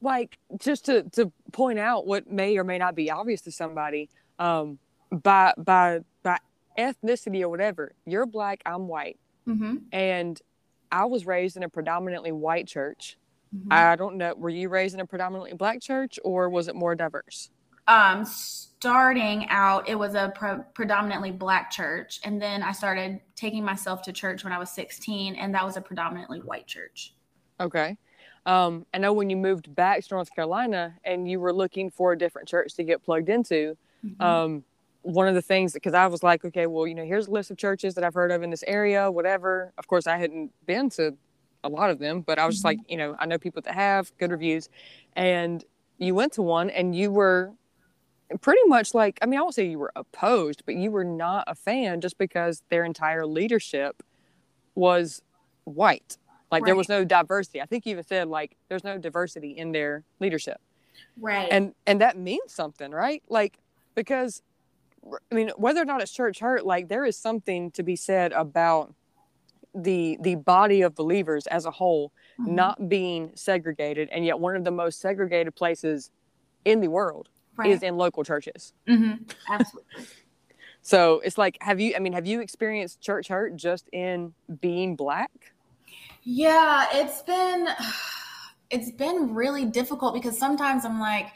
like 0.00 0.38
just 0.58 0.86
to 0.86 1.02
to 1.10 1.30
point 1.52 1.78
out 1.78 2.06
what 2.06 2.26
may 2.26 2.56
or 2.56 2.64
may 2.64 2.78
not 2.78 2.94
be 2.94 3.10
obvious 3.10 3.42
to 3.42 3.52
somebody, 3.52 4.08
um, 4.38 4.78
by 5.10 5.52
by 5.58 6.00
by 6.22 6.38
ethnicity 6.78 7.42
or 7.42 7.50
whatever, 7.50 7.92
you're 8.06 8.24
black, 8.24 8.62
I'm 8.64 8.88
white. 8.88 9.18
Mm-hmm. 9.46 9.76
And 9.92 10.40
I 10.90 11.04
was 11.04 11.26
raised 11.26 11.58
in 11.58 11.62
a 11.62 11.68
predominantly 11.68 12.32
white 12.32 12.66
church. 12.66 13.18
Mm-hmm. 13.54 13.72
I 13.72 13.96
don't 13.96 14.16
know. 14.16 14.34
Were 14.36 14.50
you 14.50 14.68
raised 14.68 14.94
in 14.94 15.00
a 15.00 15.06
predominantly 15.06 15.54
black 15.54 15.80
church 15.80 16.18
or 16.24 16.48
was 16.48 16.68
it 16.68 16.74
more 16.74 16.94
diverse? 16.94 17.50
Um, 17.88 18.24
starting 18.24 19.46
out, 19.48 19.88
it 19.88 19.96
was 19.96 20.14
a 20.14 20.32
pre- 20.34 20.62
predominantly 20.74 21.32
black 21.32 21.70
church. 21.70 22.20
And 22.24 22.40
then 22.40 22.62
I 22.62 22.72
started 22.72 23.20
taking 23.34 23.64
myself 23.64 24.02
to 24.02 24.12
church 24.12 24.44
when 24.44 24.52
I 24.52 24.58
was 24.58 24.70
16, 24.70 25.34
and 25.34 25.54
that 25.54 25.64
was 25.64 25.76
a 25.76 25.80
predominantly 25.80 26.38
white 26.38 26.66
church. 26.68 27.14
Okay. 27.58 27.96
Um, 28.46 28.86
I 28.94 28.98
know 28.98 29.12
when 29.12 29.28
you 29.28 29.36
moved 29.36 29.74
back 29.74 30.02
to 30.02 30.14
North 30.14 30.34
Carolina 30.34 30.94
and 31.04 31.28
you 31.28 31.40
were 31.40 31.52
looking 31.52 31.90
for 31.90 32.12
a 32.12 32.18
different 32.18 32.48
church 32.48 32.74
to 32.74 32.84
get 32.84 33.02
plugged 33.02 33.28
into, 33.28 33.76
mm-hmm. 34.04 34.22
um, 34.22 34.64
one 35.02 35.28
of 35.28 35.34
the 35.34 35.42
things 35.42 35.72
because 35.72 35.94
I 35.94 36.06
was 36.06 36.22
like, 36.22 36.44
okay, 36.44 36.66
well, 36.66 36.86
you 36.86 36.94
know, 36.94 37.04
here's 37.04 37.26
a 37.26 37.30
list 37.30 37.50
of 37.50 37.56
churches 37.56 37.94
that 37.94 38.04
I've 38.04 38.14
heard 38.14 38.30
of 38.30 38.42
in 38.42 38.50
this 38.50 38.64
area, 38.66 39.10
whatever. 39.10 39.72
Of 39.78 39.88
course, 39.88 40.06
I 40.06 40.16
hadn't 40.16 40.52
been 40.66 40.90
to 40.90 41.16
a 41.62 41.68
lot 41.68 41.90
of 41.90 41.98
them, 41.98 42.22
but 42.22 42.38
I 42.38 42.46
was 42.46 42.56
just 42.56 42.64
like, 42.64 42.78
mm-hmm. 42.78 42.92
you 42.92 42.96
know, 42.96 43.16
I 43.18 43.26
know 43.26 43.38
people 43.38 43.62
that 43.62 43.74
have 43.74 44.16
good 44.18 44.30
reviews. 44.30 44.68
And 45.14 45.64
you 45.98 46.14
went 46.14 46.32
to 46.34 46.42
one 46.42 46.70
and 46.70 46.94
you 46.94 47.10
were 47.10 47.52
pretty 48.40 48.62
much 48.66 48.94
like, 48.94 49.18
I 49.22 49.26
mean, 49.26 49.38
I 49.38 49.42
won't 49.42 49.54
say 49.54 49.66
you 49.66 49.78
were 49.78 49.92
opposed, 49.96 50.62
but 50.64 50.76
you 50.76 50.90
were 50.90 51.04
not 51.04 51.44
a 51.46 51.54
fan 51.54 52.00
just 52.00 52.18
because 52.18 52.62
their 52.70 52.84
entire 52.84 53.26
leadership 53.26 54.02
was 54.74 55.22
white. 55.64 56.16
Like 56.50 56.62
right. 56.62 56.68
there 56.68 56.76
was 56.76 56.88
no 56.88 57.04
diversity. 57.04 57.60
I 57.60 57.66
think 57.66 57.86
you 57.86 57.92
even 57.92 58.04
said 58.04 58.28
like 58.28 58.56
there's 58.68 58.84
no 58.84 58.98
diversity 58.98 59.50
in 59.50 59.72
their 59.72 60.04
leadership. 60.18 60.60
Right. 61.20 61.48
And 61.50 61.74
and 61.86 62.00
that 62.00 62.18
means 62.18 62.52
something, 62.52 62.90
right? 62.90 63.22
Like 63.28 63.58
because 63.94 64.42
I 65.30 65.34
mean, 65.34 65.50
whether 65.56 65.80
or 65.80 65.84
not 65.84 66.02
it's 66.02 66.12
church 66.12 66.40
hurt, 66.40 66.66
like 66.66 66.88
there 66.88 67.04
is 67.04 67.16
something 67.16 67.70
to 67.72 67.82
be 67.82 67.96
said 67.96 68.32
about 68.32 68.92
the 69.74 70.18
the 70.20 70.34
body 70.34 70.82
of 70.82 70.94
believers 70.94 71.46
as 71.46 71.64
a 71.64 71.70
whole 71.70 72.12
mm-hmm. 72.40 72.54
not 72.54 72.88
being 72.88 73.30
segregated 73.34 74.08
and 74.10 74.24
yet 74.24 74.38
one 74.38 74.56
of 74.56 74.64
the 74.64 74.70
most 74.70 75.00
segregated 75.00 75.54
places 75.54 76.10
in 76.64 76.80
the 76.80 76.88
world 76.88 77.28
Right. 77.56 77.72
is 77.72 77.82
in 77.82 77.96
local 77.96 78.24
churches. 78.24 78.72
hmm 78.88 79.12
Absolutely. 79.48 80.06
So 80.82 81.20
it's 81.20 81.36
like, 81.36 81.58
have 81.60 81.78
you? 81.78 81.94
I 81.94 81.98
mean, 81.98 82.14
have 82.14 82.26
you 82.26 82.40
experienced 82.40 83.00
church 83.00 83.28
hurt 83.28 83.54
just 83.56 83.88
in 83.92 84.32
being 84.60 84.96
black? 84.96 85.30
Yeah, 86.22 86.86
it's 86.92 87.22
been 87.22 87.68
it's 88.70 88.90
been 88.92 89.34
really 89.34 89.66
difficult 89.66 90.14
because 90.14 90.38
sometimes 90.38 90.84
I'm 90.84 91.00
like, 91.00 91.28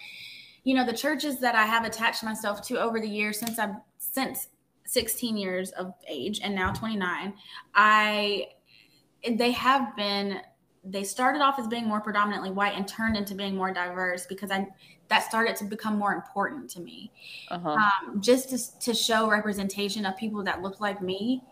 you 0.62 0.74
know, 0.74 0.86
the 0.86 0.94
churches 0.94 1.40
that 1.40 1.54
I 1.54 1.64
have 1.66 1.84
attached 1.84 2.24
myself 2.24 2.66
to 2.68 2.80
over 2.80 3.00
the 3.00 3.08
years 3.08 3.38
since 3.38 3.58
I've 3.58 3.74
since 3.98 4.48
16 4.86 5.36
years 5.36 5.70
of 5.72 5.94
age 6.08 6.40
and 6.42 6.54
now 6.54 6.72
29, 6.72 7.34
I 7.74 8.48
they 9.36 9.52
have 9.52 9.96
been 9.96 10.40
they 10.86 11.02
started 11.02 11.40
off 11.40 11.58
as 11.58 11.66
being 11.66 11.86
more 11.86 12.00
predominantly 12.00 12.50
white 12.50 12.74
and 12.76 12.86
turned 12.86 13.16
into 13.16 13.34
being 13.34 13.56
more 13.56 13.72
diverse 13.72 14.26
because 14.26 14.50
I 14.50 14.66
that 15.08 15.22
started 15.22 15.56
to 15.56 15.64
become 15.64 15.98
more 15.98 16.12
important 16.12 16.68
to 16.70 16.80
me 16.80 17.10
Uh 17.48 17.58
huh. 17.58 17.80
um, 17.80 18.20
just 18.20 18.50
to, 18.50 18.80
to 18.80 18.94
show 18.94 19.28
representation 19.28 20.04
of 20.06 20.16
people 20.16 20.42
that 20.44 20.62
look 20.62 20.80
like 20.80 21.00
me 21.02 21.42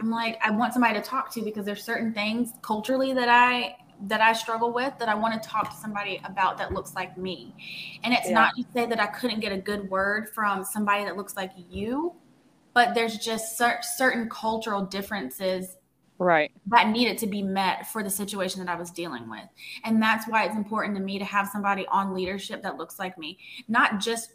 i'm 0.00 0.10
like 0.10 0.38
i 0.42 0.50
want 0.50 0.72
somebody 0.72 0.94
to 0.94 1.02
talk 1.02 1.32
to 1.32 1.42
because 1.42 1.64
there's 1.64 1.82
certain 1.84 2.12
things 2.12 2.52
culturally 2.62 3.12
that 3.12 3.28
i 3.28 3.76
that 4.02 4.20
i 4.20 4.32
struggle 4.32 4.72
with 4.72 4.92
that 4.98 5.08
i 5.08 5.14
want 5.14 5.40
to 5.40 5.48
talk 5.48 5.70
to 5.70 5.76
somebody 5.76 6.20
about 6.24 6.56
that 6.56 6.72
looks 6.72 6.94
like 6.94 7.16
me 7.18 7.54
and 8.04 8.14
it's 8.14 8.28
Yeah. 8.28 8.34
not 8.34 8.54
to 8.56 8.64
say 8.72 8.86
that 8.86 8.98
i 9.00 9.06
couldn't 9.06 9.40
get 9.40 9.52
a 9.52 9.58
good 9.58 9.88
word 9.90 10.28
from 10.34 10.64
somebody 10.64 11.04
that 11.04 11.16
looks 11.16 11.36
like 11.36 11.52
you 11.68 12.14
but 12.74 12.94
there's 12.94 13.18
just 13.18 13.56
cer- 13.56 13.80
certain 13.82 14.28
cultural 14.28 14.82
differences 14.82 15.76
right. 16.18 16.52
that 16.66 16.88
needed 16.88 17.18
to 17.18 17.26
be 17.26 17.42
met 17.42 17.88
for 17.88 18.02
the 18.02 18.10
situation 18.10 18.64
that 18.64 18.70
I 18.70 18.76
was 18.78 18.90
dealing 18.90 19.28
with. 19.28 19.46
And 19.84 20.00
that's 20.02 20.28
why 20.28 20.44
it's 20.44 20.56
important 20.56 20.96
to 20.96 21.02
me 21.02 21.18
to 21.18 21.24
have 21.24 21.48
somebody 21.48 21.86
on 21.88 22.14
leadership 22.14 22.62
that 22.62 22.76
looks 22.76 22.98
like 22.98 23.18
me, 23.18 23.38
not 23.68 23.98
just 24.00 24.34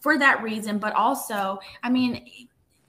for 0.00 0.18
that 0.18 0.42
reason, 0.42 0.78
but 0.78 0.92
also, 0.94 1.58
I 1.82 1.90
mean, 1.90 2.26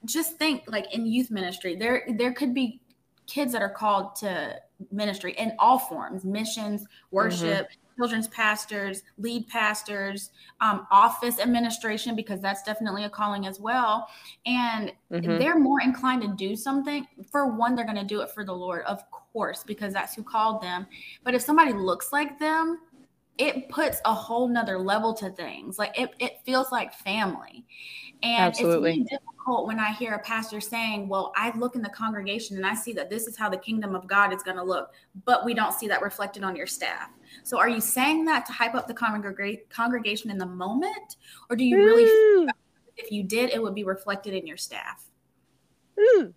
just 0.04 0.36
think 0.38 0.64
like 0.66 0.92
in 0.94 1.06
youth 1.06 1.30
ministry, 1.30 1.76
there 1.76 2.04
there 2.16 2.32
could 2.32 2.54
be 2.54 2.80
kids 3.26 3.52
that 3.52 3.62
are 3.62 3.70
called 3.70 4.16
to 4.16 4.56
ministry 4.90 5.32
in 5.38 5.52
all 5.58 5.78
forms, 5.78 6.24
missions, 6.24 6.82
mm-hmm. 6.82 7.16
worship, 7.16 7.68
children's 7.96 8.28
pastors, 8.28 9.02
lead 9.18 9.48
pastors, 9.48 10.30
um, 10.60 10.86
office 10.90 11.38
administration, 11.38 12.16
because 12.16 12.40
that's 12.40 12.62
definitely 12.62 13.04
a 13.04 13.10
calling 13.10 13.46
as 13.46 13.60
well. 13.60 14.08
And 14.46 14.92
Mhm. 15.10 15.38
they're 15.38 15.58
more 15.58 15.80
inclined 15.80 16.22
to 16.22 16.34
do 16.36 16.56
something 16.56 17.06
for 17.30 17.46
one 17.46 17.74
they're 17.74 17.84
going 17.84 17.96
to 17.96 18.04
do 18.04 18.20
it 18.20 18.30
for 18.30 18.44
the 18.44 18.52
lord 18.52 18.82
of 18.86 19.02
course 19.10 19.62
because 19.62 19.92
that's 19.92 20.14
who 20.14 20.22
called 20.22 20.62
them 20.62 20.86
but 21.24 21.34
if 21.34 21.42
somebody 21.42 21.72
looks 21.72 22.12
like 22.12 22.38
them 22.38 22.80
it 23.38 23.68
puts 23.68 24.00
a 24.04 24.12
whole 24.12 24.46
nother 24.48 24.78
level 24.78 25.14
to 25.14 25.30
things 25.30 25.78
like 25.78 25.98
it, 25.98 26.10
it 26.18 26.38
feels 26.44 26.70
like 26.70 26.92
family 26.92 27.64
and 28.22 28.44
Absolutely. 28.44 28.90
it's 28.90 28.98
really 28.98 29.04
difficult 29.04 29.66
when 29.66 29.78
i 29.78 29.92
hear 29.92 30.14
a 30.14 30.18
pastor 30.20 30.60
saying 30.60 31.08
well 31.08 31.32
i 31.36 31.56
look 31.56 31.74
in 31.74 31.82
the 31.82 31.88
congregation 31.88 32.56
and 32.56 32.66
i 32.66 32.74
see 32.74 32.92
that 32.92 33.08
this 33.08 33.26
is 33.26 33.36
how 33.36 33.48
the 33.48 33.56
kingdom 33.56 33.94
of 33.94 34.06
god 34.06 34.32
is 34.32 34.42
going 34.42 34.56
to 34.56 34.62
look 34.62 34.92
but 35.24 35.44
we 35.44 35.54
don't 35.54 35.72
see 35.72 35.88
that 35.88 36.02
reflected 36.02 36.44
on 36.44 36.54
your 36.54 36.66
staff 36.66 37.10
so 37.42 37.58
are 37.58 37.68
you 37.68 37.80
saying 37.80 38.24
that 38.24 38.46
to 38.46 38.52
hype 38.52 38.74
up 38.74 38.86
the 38.86 38.94
congrega- 38.94 39.60
congregation 39.68 40.30
in 40.30 40.38
the 40.38 40.46
moment 40.46 41.16
or 41.50 41.56
do 41.56 41.64
you 41.64 41.76
really 41.76 42.48
if 42.96 43.10
you 43.10 43.22
did 43.22 43.50
it 43.50 43.62
would 43.62 43.74
be 43.74 43.84
reflected 43.84 44.34
in 44.34 44.46
your 44.46 44.56
staff 44.56 45.06
ooh. 45.98 46.34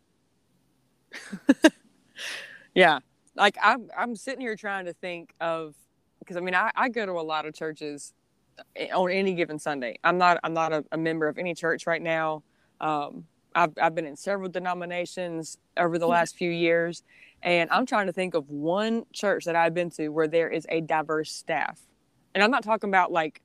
yeah. 2.76 3.00
Like 3.36 3.58
I'm 3.62 3.90
I'm 3.98 4.16
sitting 4.16 4.42
here 4.42 4.56
trying 4.56 4.86
to 4.86 4.94
think 4.94 5.34
of 5.42 5.76
because 6.20 6.38
I 6.38 6.40
mean 6.40 6.56
I, 6.56 6.72
I 6.76 6.90
go 6.90 7.06
to 7.06 7.14
a 7.14 7.22
lot 7.22 7.46
of 7.46 7.54
churches 7.54 8.14
eh, 8.76 8.90
on 8.94 9.12
any 9.12 9.34
given 9.34 9.60
Sunday. 9.60 9.98
I'm 10.04 10.18
not 10.18 10.40
I'm 10.44 10.54
not 10.54 10.72
a, 10.72 10.86
a 10.92 10.98
member 10.98 11.28
of 11.28 11.38
any 11.38 11.54
church 11.54 11.86
right 11.86 12.02
now. 12.02 12.44
Um, 12.80 13.26
I've 13.54 13.74
I've 13.82 13.96
been 13.96 14.06
in 14.06 14.16
several 14.16 14.50
denominations 14.50 15.58
over 15.78 15.98
the 15.98 16.08
last 16.08 16.38
few 16.38 16.50
years, 16.50 17.04
and 17.44 17.70
I'm 17.72 17.86
trying 17.86 18.08
to 18.08 18.14
think 18.14 18.34
of 18.34 18.50
one 18.50 19.06
church 19.14 19.46
that 19.46 19.56
I've 19.56 19.74
been 19.74 19.90
to 19.92 20.10
where 20.10 20.28
there 20.28 20.50
is 20.50 20.66
a 20.70 20.82
diverse 20.82 21.32
staff, 21.32 21.80
and 22.34 22.44
I'm 22.44 22.52
not 22.52 22.64
talking 22.64 22.90
about 22.90 23.12
like 23.12 23.42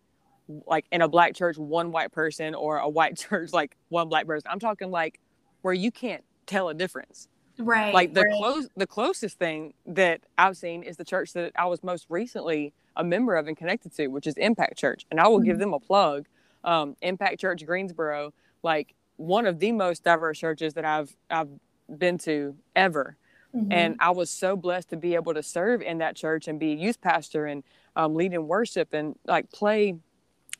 like 0.66 0.84
in 0.90 1.00
a 1.00 1.08
black 1.08 1.34
church 1.34 1.56
one 1.56 1.92
white 1.92 2.10
person 2.10 2.54
or 2.54 2.78
a 2.78 2.88
white 2.88 3.16
church 3.28 3.52
like 3.52 3.76
one 3.88 4.08
black 4.08 4.26
person. 4.26 4.50
I'm 4.50 4.60
talking 4.60 4.90
like 4.90 5.20
where 5.62 5.74
you 5.74 5.90
can't 5.90 6.24
tell 6.46 6.68
a 6.68 6.74
difference 6.74 7.28
right 7.58 7.92
like 7.92 8.14
the 8.14 8.22
right. 8.22 8.32
close 8.38 8.68
the 8.74 8.86
closest 8.86 9.38
thing 9.38 9.74
that 9.86 10.22
I've 10.38 10.56
seen 10.56 10.82
is 10.82 10.96
the 10.96 11.04
church 11.04 11.34
that 11.34 11.52
I 11.54 11.66
was 11.66 11.84
most 11.84 12.06
recently 12.08 12.72
a 12.96 13.04
member 13.04 13.36
of 13.36 13.46
and 13.46 13.56
connected 13.56 13.94
to, 13.96 14.08
which 14.08 14.26
is 14.26 14.34
Impact 14.36 14.76
Church, 14.76 15.06
and 15.10 15.20
I 15.20 15.28
will 15.28 15.40
give 15.40 15.58
them 15.58 15.72
a 15.72 15.80
plug. 15.80 16.26
Um, 16.64 16.96
Impact 17.00 17.40
Church 17.40 17.64
Greensboro, 17.64 18.32
like 18.62 18.94
one 19.16 19.46
of 19.46 19.58
the 19.58 19.72
most 19.72 20.04
diverse 20.04 20.38
churches 20.38 20.74
that 20.74 20.84
I've 20.84 21.14
I've 21.30 21.48
been 21.96 22.18
to 22.18 22.54
ever, 22.76 23.16
Mhm. 23.54 23.68
and 23.70 23.96
I 23.98 24.10
was 24.10 24.30
so 24.30 24.56
blessed 24.56 24.90
to 24.90 24.96
be 24.96 25.14
able 25.14 25.34
to 25.34 25.42
serve 25.42 25.82
in 25.82 25.98
that 25.98 26.16
church 26.16 26.46
and 26.48 26.58
be 26.60 26.72
a 26.72 26.76
youth 26.76 27.00
pastor 27.00 27.46
and 27.46 27.64
um, 27.96 28.14
lead 28.14 28.32
in 28.32 28.46
worship 28.46 28.92
and 28.92 29.16
like 29.26 29.50
play. 29.50 29.96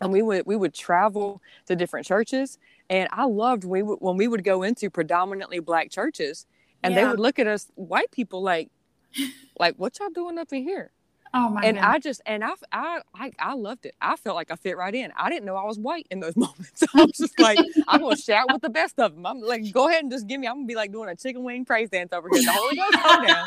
And 0.01 0.13
we 0.13 0.23
would 0.23 0.47
we 0.47 0.57
would 0.57 0.73
travel 0.75 1.43
to 1.67 1.77
different 1.77 2.07
churches, 2.07 2.59
and 2.89 3.09
I 3.13 3.27
loved 3.27 3.65
we 3.65 3.83
would, 3.83 3.99
when 4.01 4.17
we 4.17 4.29
would 4.29 4.45
go 4.45 4.63
into 4.63 4.91
predominantly 4.91 5.61
black 5.61 5.91
churches, 5.91 6.47
and 6.83 6.97
they 6.97 7.05
would 7.05 7.21
look 7.21 7.39
at 7.39 7.47
us 7.47 7.71
white 7.75 8.11
people 8.11 8.43
like, 8.43 8.71
like 9.61 9.77
what 9.77 9.99
y'all 9.99 10.09
doing 10.09 10.39
up 10.39 10.53
in 10.53 10.63
here? 10.63 10.91
Oh 11.35 11.49
my 11.51 11.63
and 11.63 11.79
I 11.79 11.99
just 11.99 12.21
and 12.27 12.43
I, 12.45 12.51
I 12.73 13.01
I 13.15 13.33
I 13.39 13.55
loved 13.55 13.87
it. 13.87 13.95
I 14.01 14.17
felt 14.17 14.37
like 14.37 14.51
I 14.51 14.57
fit 14.57 14.77
right 14.77 14.95
in. 14.95 15.13
I 15.17 15.29
didn't 15.31 15.45
know 15.45 15.57
I 15.57 15.65
was 15.65 15.79
white 15.79 16.07
in 16.11 16.21
those 16.21 16.37
moments. 16.45 16.83
I 16.95 17.05
was 17.05 17.13
just 17.13 17.39
like, 17.39 17.59
I'm 17.89 18.01
gonna 18.01 18.17
shout 18.17 18.51
with 18.51 18.63
the 18.63 18.71
best 18.71 18.99
of 18.99 19.15
them. 19.15 19.27
I'm 19.27 19.41
like, 19.41 19.71
go 19.73 19.89
ahead 19.89 20.03
and 20.03 20.11
just 20.11 20.27
give 20.27 20.41
me. 20.41 20.47
I'm 20.47 20.57
gonna 20.57 20.67
be 20.67 20.75
like 20.75 20.93
doing 20.93 21.09
a 21.09 21.17
chicken 21.17 21.43
wing 21.45 21.65
praise 21.65 21.91
dance 21.91 22.13
over 22.13 22.29
here. 22.33 22.43
The 22.43 22.53
Holy 22.53 22.77
Ghost 22.77 23.27
down. 23.27 23.47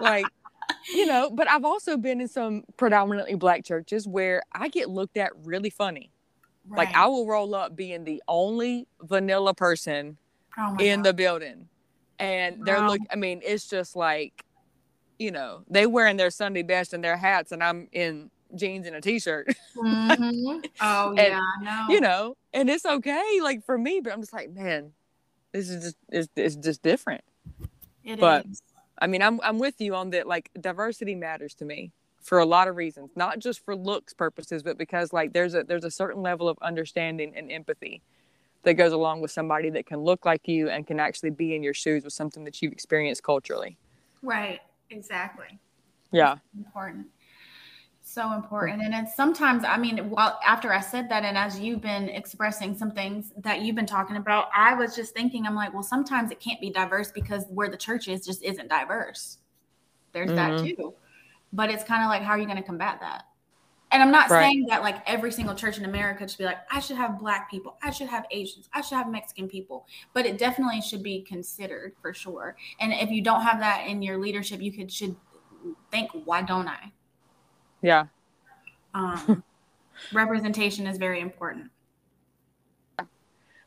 Like, 0.00 0.26
you 0.94 1.06
know. 1.06 1.30
But 1.30 1.48
I've 1.48 1.64
also 1.64 1.96
been 1.96 2.20
in 2.20 2.28
some 2.28 2.64
predominantly 2.76 3.34
black 3.34 3.64
churches 3.64 4.06
where 4.08 4.42
I 4.52 4.68
get 4.68 4.88
looked 4.88 5.16
at 5.16 5.30
really 5.44 5.70
funny. 5.70 6.10
Like 6.76 6.94
I 6.94 7.06
will 7.06 7.26
roll 7.26 7.54
up 7.54 7.74
being 7.74 8.04
the 8.04 8.22
only 8.28 8.86
vanilla 9.02 9.54
person 9.54 10.16
oh 10.58 10.76
in 10.78 11.00
God. 11.00 11.06
the 11.06 11.14
building 11.14 11.68
and 12.20 12.64
they're 12.64 12.78
Wow. 12.78 12.88
look 12.88 13.00
i 13.10 13.16
mean 13.16 13.40
it's 13.42 13.66
just 13.66 13.96
like 13.96 14.44
you 15.20 15.30
know 15.30 15.62
they 15.68 15.86
wearing 15.86 16.16
their 16.16 16.30
sunday 16.30 16.62
best 16.62 16.92
and 16.94 17.04
their 17.04 17.16
hats 17.16 17.52
and 17.52 17.62
i'm 17.62 17.86
in 17.92 18.30
jeans 18.56 18.84
and 18.86 18.96
a 18.96 19.00
t-shirt. 19.00 19.46
Mhm. 19.76 20.64
oh 20.80 21.12
yeah 21.16 21.40
no 21.62 21.86
you 21.88 22.00
know 22.00 22.36
and 22.52 22.68
it's 22.68 22.84
okay 22.84 23.38
like 23.42 23.64
for 23.64 23.78
me 23.78 24.00
but 24.02 24.12
i'm 24.12 24.20
just 24.20 24.32
like 24.32 24.50
man 24.50 24.92
this 25.52 25.68
is 25.68 25.84
just 25.84 25.96
it's, 26.08 26.28
it's 26.36 26.56
just 26.56 26.82
different. 26.82 27.22
It 28.02 28.18
but- 28.18 28.46
is. 28.46 28.62
i 28.98 29.06
mean 29.06 29.22
i'm 29.22 29.40
i'm 29.42 29.58
with 29.58 29.80
you 29.80 29.94
on 29.94 30.10
that 30.10 30.26
like 30.26 30.50
diversity 30.60 31.14
matters 31.14 31.54
to 31.56 31.64
me 31.64 31.92
for 32.22 32.38
a 32.38 32.44
lot 32.46 32.66
of 32.66 32.76
reasons 32.76 33.10
not 33.14 33.38
just 33.38 33.64
for 33.64 33.76
looks 33.76 34.12
purposes 34.14 34.62
but 34.62 34.76
because 34.78 35.12
like 35.12 35.32
there's 35.32 35.54
a 35.54 35.62
there's 35.62 35.84
a 35.84 35.90
certain 35.90 36.22
level 36.22 36.48
of 36.48 36.58
understanding 36.62 37.32
and 37.36 37.52
empathy 37.52 38.02
that 38.62 38.74
goes 38.74 38.92
along 38.92 39.20
with 39.20 39.30
somebody 39.30 39.70
that 39.70 39.86
can 39.86 40.00
look 40.00 40.24
like 40.26 40.46
you 40.48 40.68
and 40.68 40.86
can 40.86 40.98
actually 41.00 41.30
be 41.30 41.54
in 41.54 41.62
your 41.62 41.72
shoes 41.74 42.04
with 42.04 42.12
something 42.12 42.44
that 42.44 42.60
you've 42.60 42.72
experienced 42.72 43.22
culturally. 43.22 43.78
Right 44.22 44.60
exactly. 44.90 45.58
Yeah. 46.12 46.36
Important. 46.56 47.06
So 48.02 48.32
important. 48.32 48.82
And 48.82 48.94
it's 48.94 49.14
sometimes 49.14 49.64
i 49.64 49.76
mean 49.76 50.10
while 50.10 50.40
after 50.44 50.72
i 50.72 50.80
said 50.80 51.08
that 51.10 51.24
and 51.24 51.38
as 51.38 51.60
you've 51.60 51.80
been 51.80 52.08
expressing 52.08 52.76
some 52.76 52.90
things 52.90 53.32
that 53.38 53.60
you've 53.60 53.76
been 53.76 53.86
talking 53.86 54.16
about 54.16 54.48
i 54.54 54.74
was 54.74 54.96
just 54.96 55.14
thinking 55.14 55.46
i'm 55.46 55.54
like 55.54 55.72
well 55.72 55.82
sometimes 55.82 56.30
it 56.30 56.40
can't 56.40 56.60
be 56.60 56.70
diverse 56.70 57.12
because 57.12 57.44
where 57.50 57.68
the 57.68 57.76
church 57.76 58.08
is 58.08 58.24
just 58.24 58.42
isn't 58.42 58.68
diverse. 58.68 59.38
There's 60.12 60.32
that 60.32 60.58
Mhm. 60.58 60.76
too. 60.76 60.94
But 61.52 61.70
it's 61.70 61.84
kind 61.84 62.02
of 62.02 62.08
like 62.08 62.22
how 62.22 62.32
are 62.32 62.38
you 62.38 62.46
going 62.46 62.56
to 62.56 62.62
combat 62.62 62.98
that 63.00 63.24
and 63.92 64.02
i'm 64.02 64.10
not 64.10 64.30
Right. 64.30 64.42
saying 64.42 64.66
that 64.68 64.82
like 64.82 65.02
every 65.06 65.32
single 65.32 65.54
church 65.54 65.78
in 65.78 65.84
america 65.84 66.26
should 66.28 66.38
be 66.38 66.44
like 66.44 66.58
i 66.70 66.80
should 66.80 66.96
have 66.96 67.18
black 67.18 67.50
people 67.50 67.76
i 67.82 67.90
should 67.90 68.08
have 68.08 68.24
asians 68.30 68.68
i 68.72 68.80
should 68.80 68.96
have 68.96 69.10
mexican 69.10 69.48
people 69.48 69.86
but 70.14 70.26
it 70.26 70.38
definitely 70.38 70.80
should 70.80 71.02
be 71.02 71.22
considered 71.22 71.94
for 72.00 72.12
sure 72.14 72.56
and 72.80 72.92
if 72.92 73.10
you 73.10 73.22
don't 73.22 73.42
have 73.42 73.60
that 73.60 73.86
in 73.86 74.02
your 74.02 74.18
leadership 74.18 74.60
you 74.60 74.72
could 74.72 74.90
should 74.90 75.16
think 75.90 76.10
why 76.24 76.42
don't 76.42 76.68
i 76.68 76.92
yeah 77.82 78.06
um, 78.94 79.42
representation 80.12 80.86
is 80.86 80.98
very 80.98 81.20
important. 81.20 81.70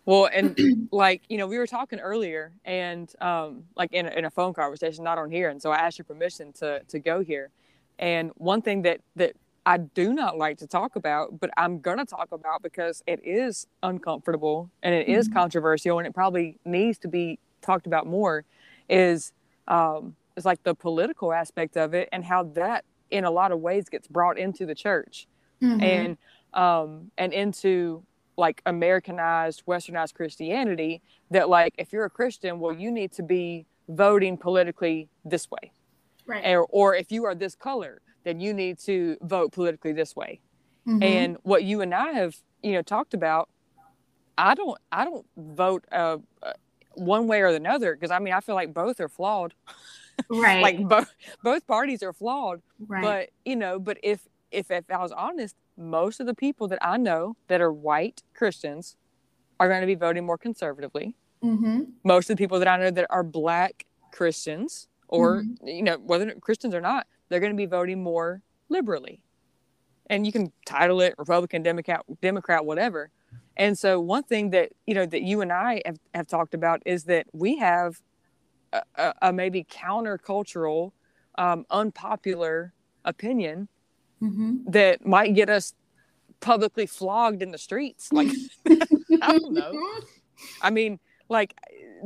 Well, 0.05 0.29
and 0.33 0.57
like, 0.91 1.21
you 1.29 1.37
know, 1.37 1.47
we 1.47 1.57
were 1.57 1.67
talking 1.67 1.99
earlier 1.99 2.51
and 2.65 3.11
um 3.21 3.63
like 3.75 3.93
in 3.93 4.05
a, 4.05 4.09
in 4.11 4.25
a 4.25 4.29
phone 4.29 4.53
conversation, 4.53 5.03
not 5.03 5.17
on 5.17 5.31
here. 5.31 5.49
And 5.49 5.61
so 5.61 5.71
I 5.71 5.77
asked 5.77 5.97
your 5.97 6.05
permission 6.05 6.51
to 6.53 6.81
to 6.89 6.99
go 6.99 7.21
here. 7.21 7.51
And 7.99 8.31
one 8.35 8.61
thing 8.61 8.81
that 8.81 8.99
that 9.15 9.35
I 9.65 9.77
do 9.77 10.13
not 10.13 10.37
like 10.37 10.57
to 10.57 10.67
talk 10.67 10.95
about, 10.95 11.39
but 11.39 11.49
I'm 11.57 11.79
going 11.79 11.97
to 11.97 12.05
talk 12.05 12.31
about 12.31 12.61
because 12.61 13.01
it 13.07 13.21
is 13.23 13.65
uncomfortable 13.81 14.69
and 14.81 14.93
it 14.93 15.07
is 15.07 15.29
Mhm. 15.29 15.33
controversial 15.33 15.99
and 15.99 16.07
it 16.07 16.13
probably 16.13 16.59
needs 16.65 16.97
to 16.99 17.07
be 17.07 17.39
talked 17.61 17.87
about 17.87 18.05
more 18.05 18.43
is 18.89 19.31
um 19.69 20.15
is 20.35 20.45
like 20.45 20.61
the 20.63 20.75
political 20.75 21.31
aspect 21.31 21.77
of 21.77 21.93
it 21.93 22.09
and 22.11 22.25
how 22.25 22.43
that 22.43 22.83
in 23.11 23.23
a 23.23 23.31
lot 23.31 23.51
of 23.51 23.59
ways 23.59 23.87
gets 23.87 24.07
brought 24.07 24.37
into 24.37 24.65
the 24.65 24.75
church. 24.75 25.27
Mm-hmm. 25.61 25.81
And 25.83 26.17
um, 26.53 27.11
and 27.17 27.31
into 27.33 28.03
like 28.35 28.61
Americanized, 28.65 29.63
Westernized 29.65 30.13
Christianity 30.15 31.01
that 31.31 31.47
like 31.49 31.73
if 31.77 31.93
you're 31.93 32.05
a 32.05 32.09
Christian, 32.09 32.59
well, 32.59 32.73
you 32.73 32.91
need 32.91 33.11
to 33.13 33.23
be 33.23 33.65
voting 33.87 34.37
politically 34.37 35.07
this 35.23 35.49
way, 35.49 35.71
Right. 36.25 36.45
or, 36.53 36.65
or 36.69 36.95
if 36.95 37.11
you 37.11 37.25
are 37.25 37.35
this 37.35 37.55
color, 37.55 38.01
then 38.23 38.39
you 38.39 38.53
need 38.53 38.79
to 38.79 39.17
vote 39.21 39.51
politically 39.51 39.93
this 39.93 40.15
way. 40.15 40.41
Mhm. 40.87 41.03
And 41.03 41.37
what 41.43 41.63
you 41.63 41.81
and 41.81 41.93
I 41.93 42.11
have, 42.11 42.35
you 42.61 42.73
know, 42.73 42.81
talked 42.81 43.13
about, 43.13 43.49
I 44.37 44.55
don't, 44.55 44.77
I 44.91 45.05
don't 45.05 45.25
vote 45.37 45.85
uh, 45.91 46.17
uh, 46.41 46.53
one 46.95 47.27
way 47.27 47.41
or 47.41 47.47
another 47.47 47.95
because 47.95 48.11
I 48.11 48.19
mean 48.19 48.33
I 48.33 48.39
feel 48.39 48.55
like 48.55 48.73
both 48.73 48.99
are 48.99 49.09
flawed. 49.09 49.53
right. 50.29 50.61
Like 50.61 50.79
both 50.87 51.13
both 51.43 51.65
parties 51.67 52.03
are 52.03 52.13
flawed. 52.13 52.61
right. 52.87 53.01
But 53.01 53.29
you 53.45 53.55
know, 53.55 53.79
but 53.79 53.97
if 54.03 54.27
if 54.51 54.71
if 54.71 54.89
I 54.89 54.97
was 54.97 55.11
honest, 55.11 55.55
most 55.77 56.19
of 56.19 56.27
the 56.27 56.35
people 56.35 56.67
that 56.69 56.79
I 56.81 56.97
know 56.97 57.35
that 57.47 57.61
are 57.61 57.71
white 57.71 58.21
Christians 58.33 58.95
are 59.59 59.67
going 59.67 59.81
to 59.81 59.87
be 59.87 59.95
voting 59.95 60.25
more 60.25 60.37
conservatively. 60.37 61.15
mm-hmm. 61.43 61.83
Most 62.03 62.29
of 62.29 62.37
the 62.37 62.41
people 62.43 62.59
that 62.59 62.67
I 62.67 62.77
know 62.77 62.91
that 62.91 63.07
are 63.09 63.23
black 63.23 63.85
Christians, 64.11 64.87
or 65.07 65.43
you 65.63 65.83
know, 65.83 65.97
whether 65.97 66.31
Christians 66.35 66.73
or 66.75 66.81
not, 66.81 67.07
they're 67.29 67.39
going 67.39 67.51
to 67.51 67.57
be 67.57 67.65
voting 67.65 68.01
more 68.03 68.41
liberally. 68.69 69.21
And 70.07 70.25
you 70.25 70.31
can 70.31 70.51
title 70.65 71.01
it 71.01 71.15
Republican, 71.17 71.63
Democrat, 71.63 72.01
Democrat, 72.21 72.65
whatever. 72.65 73.09
And 73.55 73.77
so 73.77 73.99
one 73.99 74.23
thing 74.23 74.49
that 74.51 74.71
you 74.85 74.93
know 74.93 75.05
that 75.05 75.21
you 75.21 75.41
and 75.41 75.51
I 75.51 75.81
have, 75.85 75.97
have 76.13 76.27
talked 76.27 76.53
about 76.53 76.81
is 76.85 77.05
that 77.05 77.27
we 77.33 77.57
have 77.57 78.01
a, 78.73 78.81
a, 78.95 79.13
a 79.23 79.33
maybe 79.33 79.63
countercultural, 79.63 80.91
um, 81.37 81.65
unpopular 81.69 82.73
opinion 83.05 83.67
Mm-hmm. 84.21 84.71
that 84.71 85.05
might 85.05 85.35
get 85.35 85.49
us 85.49 85.73
publicly 86.39 86.85
flogged 86.85 87.41
in 87.41 87.51
the 87.51 87.57
streets. 87.57 88.09
Like, 88.13 88.29
I 89.21 89.37
don't 89.37 89.51
know. 89.51 89.73
I 90.61 90.69
mean, 90.69 90.99
like 91.27 91.53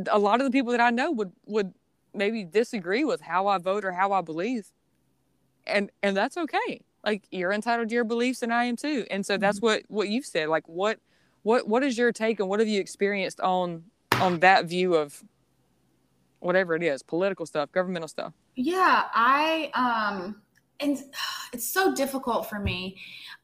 a 0.09 0.17
lot 0.17 0.41
of 0.41 0.45
the 0.45 0.51
people 0.51 0.71
that 0.71 0.81
I 0.81 0.89
know 0.89 1.11
would 1.11 1.31
would 1.45 1.73
maybe 2.15 2.43
disagree 2.43 3.03
with 3.03 3.21
how 3.21 3.45
I 3.45 3.59
vote 3.59 3.85
or 3.85 3.91
how 3.91 4.13
I 4.13 4.21
believe, 4.21 4.67
and 5.67 5.91
and 6.03 6.15
that's 6.15 6.37
okay. 6.37 6.81
Like 7.03 7.23
you're 7.31 7.53
entitled 7.53 7.89
to 7.89 7.95
your 7.95 8.03
beliefs, 8.03 8.41
and 8.41 8.53
I 8.53 8.65
am 8.65 8.75
too. 8.75 9.05
And 9.09 9.25
so 9.25 9.37
that's 9.37 9.61
what 9.61 9.83
what 9.87 10.09
you've 10.09 10.25
said. 10.25 10.49
Like 10.49 10.67
what 10.67 10.99
what 11.43 11.67
what 11.67 11.83
is 11.83 11.97
your 11.97 12.11
take 12.11 12.39
and 12.39 12.49
what 12.49 12.59
have 12.59 12.67
you 12.67 12.79
experienced 12.81 13.39
on 13.41 13.83
on 14.19 14.39
that 14.39 14.65
view 14.65 14.95
of 14.95 15.23
whatever 16.39 16.75
it 16.75 16.83
is, 16.83 17.01
political 17.03 17.45
stuff, 17.45 17.71
governmental 17.71 18.07
stuff? 18.07 18.33
Yeah, 18.55 19.03
I 19.13 19.71
um 19.73 20.41
and 20.79 20.97
it's 21.53 21.69
so 21.69 21.93
difficult 21.93 22.49
for 22.49 22.59
me. 22.59 22.97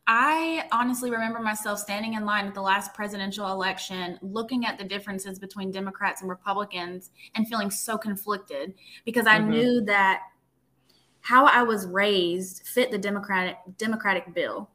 I 0.06 0.68
honestly 0.74 1.10
remember 1.12 1.40
myself 1.40 1.80
standing 1.80 2.16
in 2.16 2.26
line 2.26 2.46
at 2.46 2.54
the 2.54 2.62
last 2.62 2.94
presidential 2.94 3.50
election, 3.52 4.20
looking 4.22 4.66
at 4.66 4.78
the 4.78 4.84
differences 4.84 5.40
between 5.40 5.72
Democrats 5.72 6.20
and 6.22 6.30
Republicans 6.30 7.12
and 7.36 7.48
feeling 7.48 7.72
so 7.72 7.98
conflicted 7.98 8.74
because 9.06 9.26
I 9.28 9.40
Mhm. 9.40 9.48
knew 9.48 9.82
that 9.86 10.24
how 11.24 11.46
I 11.46 11.64
was 11.64 11.88
raised 11.88 12.68
fit 12.68 12.92
the 12.92 12.98
Democratic 12.98 13.58
Democratic 13.78 14.34
bill, 14.34 14.70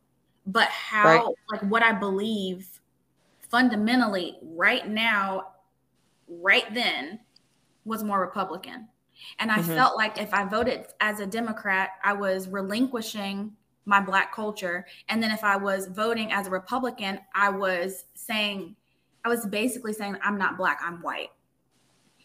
but 0.46 0.68
how 0.68 1.04
Right. 1.04 1.34
like 1.50 1.60
what 1.70 1.82
I 1.82 1.92
believe 1.92 2.80
fundamentally 3.50 4.38
right 4.42 4.88
now, 4.88 5.52
right 6.26 6.72
then, 6.74 7.20
was 7.84 8.02
more 8.02 8.20
Republican. 8.20 8.88
And 9.38 9.52
I 9.52 9.58
Mhm. 9.58 9.74
felt 9.74 9.96
like 9.96 10.18
if 10.18 10.32
I 10.32 10.44
voted 10.44 10.86
as 11.00 11.20
a 11.20 11.26
Democrat, 11.26 11.90
I 12.02 12.14
was 12.14 12.48
relinquishing 12.48 13.54
my 13.84 14.00
Black 14.00 14.32
culture. 14.32 14.86
And 15.08 15.22
then 15.22 15.30
if 15.30 15.44
I 15.44 15.56
was 15.56 15.86
voting 15.86 16.32
as 16.32 16.46
a 16.46 16.50
Republican, 16.50 17.20
I 17.34 17.50
was 17.50 18.06
saying, 18.14 18.74
I 19.24 19.28
was 19.28 19.44
basically 19.46 19.92
saying, 19.92 20.16
I'm 20.22 20.38
not 20.38 20.56
Black, 20.56 20.80
I'm 20.82 21.02
white. 21.02 21.30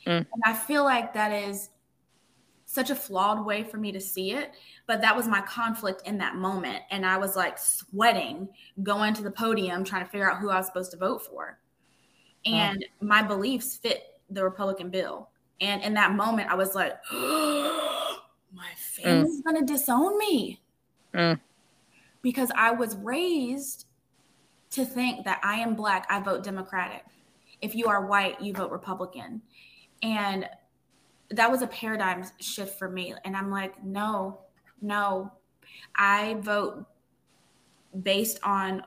Mm. 0.05 0.25
And 0.31 0.43
I 0.45 0.53
feel 0.53 0.83
like 0.85 1.13
that 1.13 1.31
is 1.31 1.69
such 2.73 2.89
a 2.89 2.95
flawed 2.95 3.45
way 3.45 3.63
for 3.63 3.77
me 3.77 3.91
to 3.91 4.01
see 4.01 4.31
it. 4.31 4.53
But 4.87 5.01
that 5.01 5.15
was 5.15 5.27
my 5.27 5.41
conflict 5.41 6.01
in 6.07 6.17
that 6.17 6.35
moment. 6.35 6.79
And 6.89 7.05
I 7.05 7.17
was 7.17 7.35
like 7.35 7.57
sweating 7.59 8.49
going 8.81 9.13
to 9.13 9.21
the 9.21 9.31
podium 9.31 9.83
trying 9.83 10.03
to 10.03 10.09
figure 10.09 10.29
out 10.29 10.39
who 10.39 10.49
I 10.49 10.57
was 10.57 10.65
supposed 10.65 10.91
to 10.91 10.97
vote 10.97 11.23
for. 11.23 11.59
And 12.45 12.83
my 12.99 13.21
beliefs 13.21 13.77
fit 13.77 14.03
the 14.29 14.43
Republican 14.43 14.89
bill. 14.89 15.29
And 15.61 15.83
in 15.83 15.93
that 15.93 16.13
moment, 16.13 16.49
I 16.49 16.55
was 16.55 16.73
like, 16.73 16.93
my 17.11 18.67
family's 18.75 19.41
going 19.41 19.65
to 19.65 19.71
disown 19.71 20.17
me. 20.17 20.59
Mm. 21.13 21.39
Because 22.21 22.51
I 22.55 22.71
was 22.71 22.95
raised 22.97 23.85
to 24.71 24.83
think 24.83 25.25
that 25.25 25.39
I 25.43 25.55
am 25.55 25.75
Black, 25.75 26.07
I 26.09 26.19
vote 26.19 26.43
Democratic. 26.43 27.03
If 27.61 27.75
you 27.75 27.87
are 27.87 28.07
white, 28.07 28.41
you 28.41 28.51
vote 28.53 28.71
Republican. 28.71 29.43
And 30.01 30.49
that 31.35 31.49
was 31.51 31.61
a 31.61 31.67
paradigm 31.67 32.23
shift 32.39 32.77
for 32.77 32.89
me. 32.89 33.13
And 33.25 33.35
I'm 33.35 33.49
like, 33.49 33.83
no, 33.83 34.39
no, 34.81 35.31
I 35.95 36.35
vote 36.41 36.85
based 38.01 38.39
on 38.43 38.83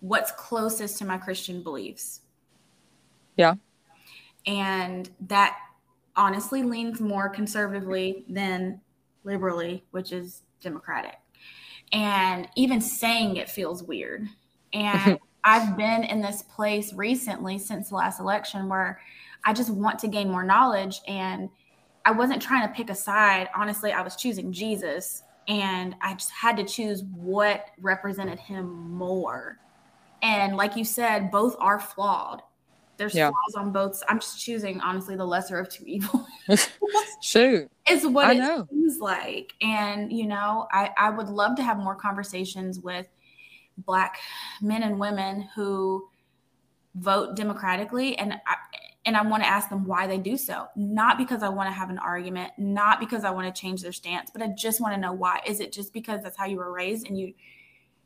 what's 0.00 0.32
closest 0.32 0.98
to 0.98 1.04
my 1.04 1.18
Christian 1.18 1.62
beliefs. 1.62 2.22
Yeah. 3.36 3.54
And 4.46 5.08
that 5.28 5.56
honestly 6.16 6.62
leans 6.62 7.00
more 7.00 7.28
conservatively 7.28 8.24
than 8.28 8.80
liberally, 9.24 9.84
which 9.92 10.12
is 10.12 10.42
Democratic. 10.60 11.16
And 11.92 12.48
even 12.56 12.80
saying 12.80 13.36
it 13.36 13.48
feels 13.48 13.82
weird. 13.82 14.26
And 14.72 15.18
I've 15.44 15.76
been 15.76 16.04
in 16.04 16.20
this 16.20 16.42
place 16.42 16.92
recently 16.92 17.58
since 17.58 17.88
the 17.88 17.96
last 17.96 18.20
election 18.20 18.68
where 18.68 19.00
I 19.44 19.52
just 19.52 19.70
want 19.70 19.98
to 20.00 20.08
gain 20.08 20.30
more 20.30 20.44
knowledge. 20.44 21.00
And 21.06 21.48
I 22.04 22.10
wasn't 22.10 22.42
trying 22.42 22.66
to 22.68 22.74
pick 22.74 22.90
a 22.90 22.94
side. 22.94 23.48
Honestly, 23.54 23.92
I 23.92 24.02
was 24.02 24.16
choosing 24.16 24.52
Jesus. 24.52 25.22
And 25.48 25.96
I 26.00 26.14
just 26.14 26.30
had 26.30 26.56
to 26.58 26.64
choose 26.64 27.02
what 27.02 27.66
represented 27.80 28.38
him 28.38 28.90
more. 28.92 29.58
And 30.22 30.56
like 30.56 30.76
you 30.76 30.84
said, 30.84 31.32
both 31.32 31.56
are 31.58 31.80
flawed. 31.80 32.42
There's 32.96 33.14
Yeah. 33.14 33.30
flaws 33.30 33.54
on 33.56 33.72
both. 33.72 34.00
I'm 34.08 34.20
just 34.20 34.40
choosing, 34.40 34.80
honestly, 34.80 35.16
the 35.16 35.24
lesser 35.24 35.58
of 35.58 35.68
two 35.68 35.82
evils. 35.84 36.26
Shoot. 37.22 37.68
It's 37.86 38.06
what 38.06 38.26
I 38.26 38.32
it 38.34 38.38
know. 38.38 38.68
seems 38.70 38.98
like. 39.00 39.52
And, 39.60 40.12
you 40.12 40.26
know, 40.26 40.68
I, 40.70 40.90
I 40.96 41.10
would 41.10 41.28
love 41.28 41.56
to 41.56 41.62
have 41.64 41.78
more 41.78 41.96
conversations 41.96 42.78
with 42.78 43.08
Black 43.78 44.18
men 44.60 44.84
and 44.84 45.00
women 45.00 45.48
who 45.56 46.08
vote 46.94 47.34
democratically. 47.34 48.16
And 48.18 48.34
I, 48.46 48.54
and 49.04 49.16
I 49.16 49.22
want 49.22 49.42
to 49.42 49.48
ask 49.48 49.68
them 49.68 49.84
why 49.84 50.06
they 50.06 50.18
do 50.18 50.36
so. 50.36 50.66
Not 50.76 51.18
because 51.18 51.42
I 51.42 51.48
want 51.48 51.68
to 51.68 51.72
have 51.72 51.90
an 51.90 51.98
argument, 51.98 52.52
not 52.56 53.00
because 53.00 53.24
I 53.24 53.30
want 53.30 53.52
to 53.52 53.60
change 53.60 53.82
their 53.82 53.92
stance, 53.92 54.30
but 54.30 54.42
I 54.42 54.48
just 54.48 54.80
want 54.80 54.94
to 54.94 55.00
know 55.00 55.12
why. 55.12 55.40
Is 55.46 55.60
it 55.60 55.72
just 55.72 55.92
because 55.92 56.22
that's 56.22 56.36
how 56.36 56.46
you 56.46 56.56
were 56.56 56.72
raised 56.72 57.08
and 57.08 57.18
you 57.18 57.34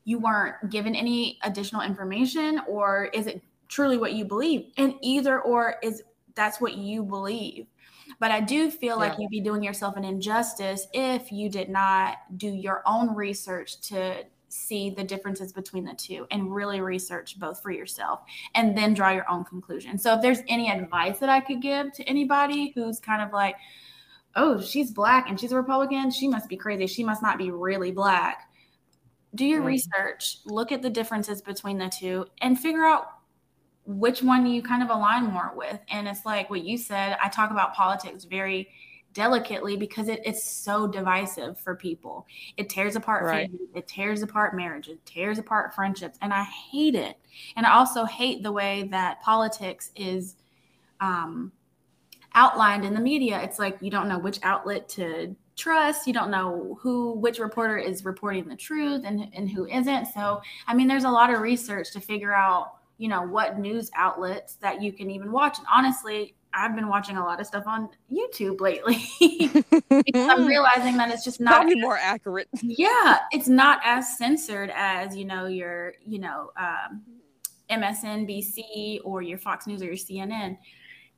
you 0.04 0.18
weren't 0.20 0.70
given 0.70 0.94
any 0.94 1.36
additional 1.42 1.82
information 1.82 2.60
or 2.68 3.10
is 3.12 3.26
it 3.26 3.42
truly 3.68 3.98
what 3.98 4.12
you 4.12 4.24
believe? 4.24 4.66
And 4.78 4.94
either 5.02 5.40
or 5.40 5.76
is 5.82 6.02
that's 6.36 6.60
what 6.60 6.76
you 6.76 7.02
believe. 7.02 7.66
But 8.20 8.30
I 8.30 8.40
do 8.40 8.70
feel 8.70 8.96
like 8.96 9.18
you'd 9.18 9.30
be 9.30 9.40
doing 9.40 9.64
yourself 9.64 9.96
an 9.96 10.04
injustice 10.04 10.86
if 10.92 11.32
you 11.32 11.50
did 11.50 11.68
not 11.68 12.18
do 12.36 12.46
your 12.46 12.82
own 12.86 13.14
research 13.16 13.80
to 13.88 14.24
see 14.48 14.90
the 14.90 15.04
differences 15.04 15.52
between 15.52 15.84
the 15.84 15.94
two 15.94 16.26
and 16.30 16.54
really 16.54 16.80
research 16.80 17.38
both 17.38 17.60
for 17.62 17.70
yourself 17.70 18.20
and 18.54 18.76
then 18.76 18.94
draw 18.94 19.10
your 19.10 19.28
own 19.30 19.44
conclusion. 19.44 19.98
So 19.98 20.14
if 20.14 20.22
there's 20.22 20.40
any 20.48 20.70
advice 20.70 21.18
that 21.18 21.28
I 21.28 21.40
could 21.40 21.60
give 21.60 21.92
to 21.92 22.04
anybody 22.04 22.72
who's 22.74 23.00
kind 23.00 23.22
of 23.22 23.32
like, 23.32 23.56
oh, 24.36 24.60
she's 24.60 24.90
black 24.90 25.28
and 25.28 25.40
she's 25.40 25.52
a 25.52 25.56
Republican, 25.56 26.10
she 26.10 26.28
must 26.28 26.48
be 26.48 26.56
crazy. 26.56 26.86
She 26.86 27.04
must 27.04 27.22
not 27.22 27.38
be 27.38 27.50
really 27.50 27.90
black. 27.90 28.50
Do 29.34 29.44
your 29.44 29.62
Mhm. 29.62 29.66
research, 29.66 30.38
look 30.44 30.72
at 30.72 30.82
the 30.82 30.90
differences 30.90 31.42
between 31.42 31.78
the 31.78 31.88
two, 31.88 32.26
and 32.40 32.58
figure 32.58 32.84
out 32.84 33.08
which 33.84 34.22
one 34.22 34.46
you 34.46 34.62
kind 34.62 34.82
of 34.82 34.90
align 34.90 35.26
more 35.26 35.52
with. 35.54 35.80
And 35.90 36.08
it's 36.08 36.24
like 36.26 36.50
what 36.50 36.64
you 36.64 36.76
said, 36.78 37.16
I 37.22 37.28
talk 37.28 37.50
about 37.50 37.74
politics 37.74 38.24
very 38.24 38.68
delicately 39.16 39.78
because 39.78 40.08
it, 40.08 40.20
it's 40.26 40.44
so 40.44 40.86
divisive 40.86 41.58
for 41.58 41.74
people. 41.74 42.26
It 42.58 42.68
tears 42.68 42.96
apart 42.96 43.24
Right. 43.24 43.50
families, 43.50 43.70
it 43.74 43.88
tears 43.88 44.20
apart 44.22 44.54
marriage, 44.54 44.88
it 44.88 45.04
tears 45.06 45.38
apart 45.38 45.74
friendships. 45.74 46.18
And 46.20 46.34
I 46.34 46.44
hate 46.44 46.94
it. 46.94 47.16
And 47.56 47.64
I 47.64 47.72
also 47.72 48.04
hate 48.04 48.42
the 48.42 48.52
way 48.52 48.88
that 48.90 49.22
politics 49.22 49.90
is 49.96 50.36
um, 51.00 51.50
outlined 52.34 52.84
in 52.84 52.92
the 52.92 53.00
media. 53.00 53.40
It's 53.42 53.58
like 53.58 53.78
you 53.80 53.90
don't 53.90 54.06
know 54.08 54.18
which 54.18 54.38
outlet 54.42 54.86
to 54.90 55.34
trust. 55.56 56.06
You 56.06 56.12
don't 56.12 56.30
know 56.30 56.78
who, 56.82 57.12
which 57.12 57.38
reporter 57.38 57.78
is 57.78 58.04
reporting 58.04 58.46
the 58.46 58.56
truth 58.56 59.02
and, 59.06 59.30
and 59.32 59.48
who 59.48 59.66
isn't. 59.66 60.08
So, 60.08 60.42
I 60.66 60.74
mean, 60.74 60.88
there's 60.88 61.04
a 61.04 61.10
lot 61.10 61.32
of 61.32 61.40
research 61.40 61.90
to 61.92 62.00
figure 62.00 62.34
out, 62.34 62.74
you 62.98 63.08
know, 63.08 63.22
what 63.22 63.58
news 63.58 63.90
outlets 63.96 64.56
that 64.56 64.82
you 64.82 64.92
can 64.92 65.10
even 65.10 65.32
watch. 65.32 65.56
And 65.56 65.66
honestly, 65.72 66.34
I've 66.56 66.74
been 66.74 66.88
watching 66.88 67.18
a 67.18 67.24
lot 67.24 67.38
of 67.38 67.46
stuff 67.46 67.66
on 67.66 67.90
YouTube 68.10 68.60
lately 68.60 69.06
because 69.20 69.64
I'm 70.14 70.46
realizing 70.46 70.96
that 70.96 71.10
it's 71.10 71.22
just 71.22 71.38
not 71.38 71.54
probably 71.54 71.80
more 71.80 71.98
accurate. 71.98 72.48
Yeah, 72.62 73.18
it's 73.30 73.46
not 73.46 73.80
as 73.84 74.16
censored 74.16 74.72
as 74.74 75.14
you 75.14 75.26
know 75.26 75.46
your 75.46 75.94
you 76.04 76.18
know 76.18 76.50
um, 76.56 77.02
MSNBC 77.70 79.00
or 79.04 79.20
your 79.20 79.38
Fox 79.38 79.66
News 79.66 79.82
or 79.82 79.86
your 79.86 79.94
CNN, 79.94 80.56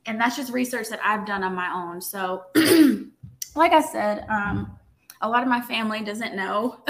and 0.07 0.21
that's 0.21 0.37
just 0.37 0.53
research 0.53 0.89
that 0.89 1.01
I've 1.05 1.25
done 1.25 1.45
on 1.45 1.55
my 1.55 1.73
own. 1.73 2.01
So, 2.01 2.45
like 3.55 3.73
I 3.73 3.81
said, 3.81 4.27
um, 4.29 4.77
a 5.21 5.29
lot 5.29 5.43
of 5.43 5.49
my 5.49 5.61
family 5.61 6.03
doesn't 6.03 6.35
know 6.35 6.81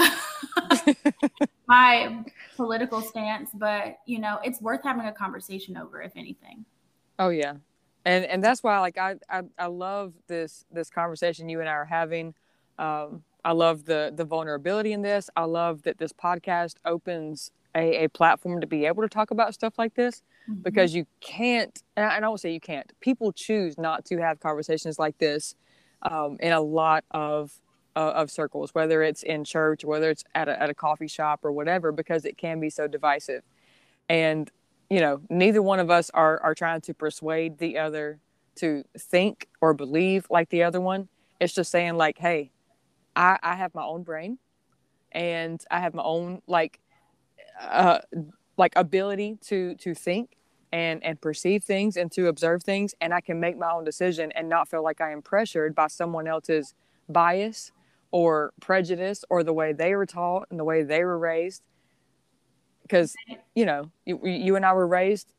my 1.67 2.23
political 2.55 3.01
stance, 3.01 3.51
but 3.53 3.99
you 4.07 4.19
know, 4.19 4.39
it's 4.43 4.59
worth 4.59 4.81
having 4.83 5.05
a 5.05 5.11
conversation 5.11 5.77
over, 5.77 6.01
if 6.01 6.13
anything. 6.15 6.65
Oh 7.19 7.29
yeah, 7.29 7.55
and 8.09 8.25
and 8.25 8.43
that's 8.43 8.63
why 8.63 8.79
like 8.79 8.97
I 8.97 9.15
I, 9.29 9.43
I 9.57 9.67
love 9.67 10.13
this 10.27 10.65
this 10.71 10.89
conversation 10.89 11.47
you 11.47 11.59
and 11.59 11.69
I 11.69 11.73
are 11.73 11.85
having. 11.85 12.33
Um, 12.79 13.23
I 13.45 13.51
love 13.51 13.85
the 13.85 14.11
the 14.15 14.25
vulnerability 14.25 14.93
in 14.93 15.03
this. 15.03 15.29
I 15.35 15.43
love 15.43 15.83
that 15.83 15.99
this 15.99 16.11
podcast 16.11 16.75
opens 16.85 17.51
a, 17.75 18.05
a 18.05 18.09
platform 18.09 18.61
to 18.61 18.67
be 18.67 18.85
able 18.85 19.03
to 19.03 19.09
talk 19.09 19.29
about 19.29 19.53
stuff 19.53 19.75
like 19.77 19.93
this 19.93 20.23
mm-hmm. 20.49 20.61
because 20.61 20.95
you 20.95 21.05
can't 21.21 21.83
and 21.95 22.03
I, 22.03 22.15
and 22.15 22.25
I 22.25 22.27
won't 22.27 22.41
say 22.41 22.51
you 22.51 22.59
can't 22.59 22.91
people 22.99 23.31
choose 23.31 23.77
not 23.77 24.05
to 24.05 24.17
have 24.17 24.39
conversations 24.39 24.97
like 24.97 25.19
this 25.19 25.53
um, 26.01 26.37
in 26.39 26.51
a 26.51 26.61
lot 26.61 27.03
of 27.11 27.51
uh, 27.95 28.13
of 28.15 28.31
circles 28.31 28.73
whether 28.73 29.03
it's 29.03 29.21
in 29.21 29.43
church 29.43 29.85
whether 29.85 30.09
it's 30.09 30.23
at 30.33 30.49
a, 30.49 30.59
at 30.59 30.71
a 30.71 30.73
coffee 30.73 31.07
shop 31.07 31.41
or 31.43 31.51
whatever 31.51 31.91
because 31.91 32.25
it 32.25 32.39
can 32.39 32.59
be 32.59 32.71
so 32.71 32.87
divisive 32.87 33.43
and 34.09 34.49
you 34.89 34.99
know 34.99 35.21
neither 35.29 35.61
one 35.61 35.79
of 35.79 35.89
us 35.89 36.09
are 36.13 36.41
are 36.41 36.55
trying 36.55 36.81
to 36.81 36.93
persuade 36.93 37.57
the 37.57 37.77
other 37.77 38.19
to 38.55 38.83
think 38.97 39.47
or 39.61 39.73
believe 39.73 40.27
like 40.29 40.49
the 40.49 40.63
other 40.63 40.81
one. 40.81 41.07
It's 41.39 41.53
just 41.53 41.71
saying 41.71 41.95
like 41.95 42.17
hey 42.17 42.51
i 43.15 43.37
i 43.41 43.55
have 43.55 43.73
my 43.73 43.83
own 43.83 44.03
brain 44.03 44.37
and 45.11 45.63
i 45.71 45.79
have 45.79 45.93
my 45.93 46.03
own 46.03 46.41
like 46.47 46.79
uh, 47.61 47.99
like 48.57 48.73
ability 48.75 49.37
to 49.41 49.75
to 49.75 49.93
think 49.93 50.37
and 50.71 51.03
and 51.03 51.19
perceive 51.21 51.63
things 51.63 51.97
and 51.97 52.11
to 52.11 52.27
observe 52.27 52.63
things. 52.63 52.93
And 53.01 53.13
i 53.13 53.21
can 53.21 53.39
make 53.39 53.57
my 53.57 53.71
own 53.71 53.83
decision 53.83 54.31
and 54.33 54.49
not 54.49 54.67
feel 54.69 54.83
like 54.83 55.01
i 55.01 55.11
am 55.11 55.21
pressured 55.21 55.75
by 55.75 55.87
someone 55.87 56.27
else's 56.27 56.73
bias 57.07 57.71
or 58.11 58.53
prejudice 58.59 59.23
or 59.29 59.43
the 59.43 59.53
way 59.53 59.73
they 59.73 59.95
were 59.95 60.05
taught 60.05 60.47
and 60.49 60.59
the 60.59 60.63
way 60.63 60.83
they 60.83 61.03
were 61.03 61.17
raised 61.17 61.63
because 62.89 63.15
you 63.55 63.65
know 63.65 63.89
you, 64.05 64.19
you 64.25 64.55
and 64.55 64.65
i 64.65 64.73
were 64.73 64.87
raised 64.87 65.33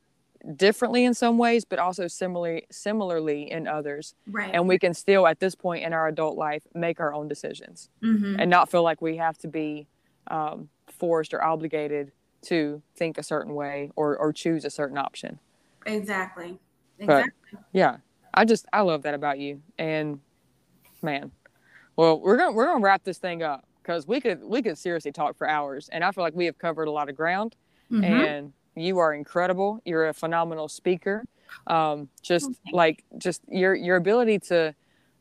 differently 0.57 1.05
in 1.05 1.13
some 1.13 1.37
ways 1.37 1.67
but 1.67 1.79
also 1.79 2.07
similarly 2.07 2.65
similarly 2.71 3.51
in 3.51 3.69
others 3.69 4.15
right 4.29 4.53
and 4.55 4.67
we 4.67 4.79
can 4.79 4.95
still 4.95 5.27
at 5.27 5.39
this 5.39 5.55
point 5.55 5.85
in 5.85 5.93
our 5.93 6.09
adult 6.09 6.39
life 6.39 6.63
make 6.75 6.99
our 6.99 7.13
own 7.13 7.29
decisions 7.29 7.91
mm-hmm. 8.03 8.37
and 8.39 8.51
not 8.51 8.71
feel 8.71 8.83
like 8.83 9.03
we 9.03 9.17
have 9.17 9.37
to 9.37 9.49
be 9.49 9.87
um, 10.29 10.69
forced 10.89 11.35
or 11.35 11.43
obligated 11.43 12.13
to 12.43 12.81
think 12.97 13.19
a 13.19 13.23
certain 13.23 13.55
way 13.55 13.91
or, 13.97 14.17
or 14.17 14.33
choose 14.33 14.65
a 14.65 14.71
certain 14.71 14.97
option. 14.97 15.39
Exactly. 15.87 16.59
Exactly. 16.99 17.33
But, 17.53 17.61
yeah. 17.73 17.97
I 18.33 18.45
just 18.45 18.67
I 18.73 18.83
love 18.83 19.03
that 19.03 19.15
about 19.15 19.39
you. 19.39 19.61
And 19.79 20.21
man. 21.03 21.33
Well, 21.97 22.21
we're 22.21 22.37
gonna 22.37 22.53
we're 22.53 22.67
gonna 22.67 22.85
wrap 22.85 23.03
this 23.03 23.19
thing 23.19 23.43
up 23.43 23.65
because 23.83 24.07
we 24.07 24.21
could 24.21 24.43
we 24.43 24.63
could 24.63 24.79
seriously 24.79 25.13
talk 25.13 25.37
for 25.37 25.49
hours. 25.49 25.89
And 25.91 26.05
I 26.05 26.11
feel 26.13 26.25
like 26.25 26.35
we 26.35 26.47
have 26.47 26.59
covered 26.59 26.89
a 26.89 26.91
lot 26.91 27.09
of 27.09 27.17
ground. 27.17 27.57
Mm-hmm. 27.91 28.05
And 28.05 28.53
you 28.77 28.99
are 28.99 29.13
incredible. 29.13 29.81
You're 29.85 30.09
a 30.09 30.15
phenomenal 30.15 30.69
speaker. 30.69 31.25
Um, 31.67 32.09
just 32.23 32.51
oh, 32.51 32.77
like 32.77 33.05
just 33.19 33.43
your 33.49 33.75
your 33.75 33.97
ability 33.97 34.39
to 34.41 34.75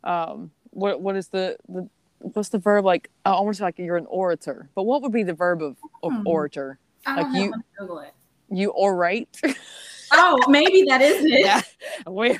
um, 0.03 0.51
what 0.69 1.01
what 1.01 1.15
is 1.15 1.29
the, 1.29 1.57
the 1.67 1.89
what's 2.19 2.49
the 2.49 2.59
verb 2.59 2.85
like 2.85 3.09
I 3.25 3.31
almost 3.31 3.61
like 3.61 3.79
you're 3.79 3.97
an 3.97 4.05
orator. 4.07 4.69
But 4.75 4.83
what 4.83 5.01
would 5.01 5.11
be 5.11 5.23
the 5.23 5.33
verb 5.33 5.61
of, 5.61 5.77
of 6.03 6.13
hmm. 6.13 6.27
orator? 6.27 6.79
I 7.05 7.21
like 7.21 7.35
you, 7.35 7.53
Google 7.77 7.99
it. 7.99 8.13
You 8.51 8.71
orate. 8.71 9.41
oh, 10.11 10.39
maybe 10.47 10.83
that 10.87 11.01
is 11.01 11.23
it. 11.25 11.39
Yeah. 11.39 11.61
Well, 12.05 12.37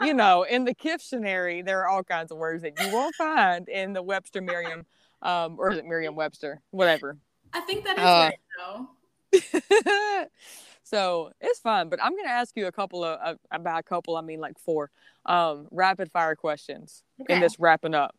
you 0.00 0.14
know, 0.14 0.44
in 0.44 0.64
the 0.64 0.74
dictionary, 0.74 1.62
there 1.62 1.80
are 1.80 1.88
all 1.88 2.02
kinds 2.02 2.30
of 2.30 2.38
words 2.38 2.62
that 2.62 2.80
you 2.80 2.92
won't 2.92 3.14
find 3.14 3.68
in 3.68 3.92
the 3.92 4.02
Webster 4.02 4.40
Merriam, 4.40 4.86
um, 5.22 5.56
or 5.58 5.72
is 5.72 5.78
it 5.78 5.84
Merriam 5.84 6.14
Webster? 6.14 6.60
Whatever. 6.70 7.18
I 7.52 7.60
think 7.60 7.84
that 7.84 7.98
is 7.98 8.04
uh, 8.04 8.30
right, 8.30 8.38
though. 8.58 10.26
so 10.82 11.30
it's 11.40 11.58
fun, 11.60 11.88
but 11.88 12.02
I'm 12.02 12.12
going 12.12 12.24
to 12.24 12.30
ask 12.30 12.56
you 12.56 12.66
a 12.66 12.72
couple 12.72 13.04
of 13.04 13.18
uh, 13.22 13.34
about 13.50 13.80
a 13.80 13.82
couple. 13.82 14.16
I 14.16 14.20
mean, 14.20 14.40
like 14.40 14.58
four 14.58 14.90
um, 15.24 15.68
rapid 15.70 16.10
fire 16.10 16.34
questions 16.34 17.02
okay. 17.20 17.34
in 17.34 17.40
this 17.40 17.58
wrapping 17.58 17.94
up. 17.94 18.14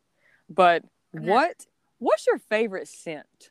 But 0.48 0.84
okay. 1.16 1.26
what 1.26 1.66
what's 1.98 2.26
your 2.26 2.38
favorite 2.38 2.88
scent? 2.88 3.50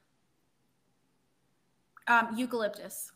Um, 2.07 2.29
eucalyptus. 2.37 3.11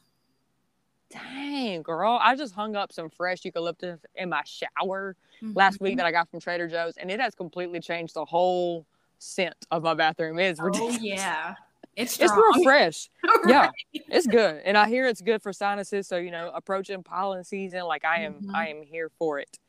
Dang, 1.09 1.81
girl. 1.81 2.17
I 2.21 2.35
just 2.35 2.53
hung 2.53 2.75
up 2.75 2.93
some 2.93 3.09
fresh 3.09 3.43
eucalyptus 3.43 3.99
in 4.15 4.29
my 4.29 4.43
shower 4.45 5.15
mm-hmm. 5.41 5.57
last 5.57 5.81
week 5.81 5.97
that 5.97 6.05
I 6.05 6.11
got 6.11 6.29
from 6.29 6.39
Trader 6.39 6.67
Joe's, 6.67 6.95
and 6.97 7.11
it 7.11 7.19
has 7.19 7.35
completely 7.35 7.79
changed 7.81 8.13
the 8.13 8.23
whole 8.23 8.85
scent 9.21 9.55
of 9.69 9.83
my 9.83 9.93
bathroom. 9.93 10.39
is 10.39 10.59
oh, 10.59 10.65
ridiculous. 10.65 10.97
Oh, 10.99 11.03
yeah. 11.03 11.55
It's, 11.95 12.19
it's 12.19 12.31
real 12.33 12.63
fresh. 12.63 13.09
right. 13.23 13.39
Yeah, 13.47 13.69
it's 13.93 14.25
good, 14.25 14.61
and 14.63 14.77
I 14.77 14.87
hear 14.87 15.07
it's 15.07 15.21
good 15.21 15.41
for 15.41 15.51
sinuses. 15.51 16.07
So 16.07 16.17
you 16.17 16.31
know, 16.31 16.49
approaching 16.55 17.03
pollen 17.03 17.43
season, 17.43 17.83
like 17.83 18.05
I 18.05 18.21
am, 18.21 18.35
mm-hmm. 18.35 18.55
I 18.55 18.69
am 18.69 18.81
here 18.81 19.11
for 19.19 19.39
it. 19.39 19.59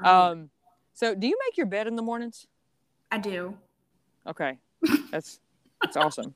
Mm-hmm. 0.00 0.06
Um, 0.06 0.50
so 0.94 1.14
do 1.14 1.26
you 1.26 1.38
make 1.46 1.58
your 1.58 1.66
bed 1.66 1.86
in 1.86 1.94
the 1.94 2.02
mornings? 2.02 2.46
I 3.12 3.18
do. 3.18 3.58
Okay, 4.26 4.58
that's 5.10 5.38
that's 5.82 5.98
awesome. 5.98 6.34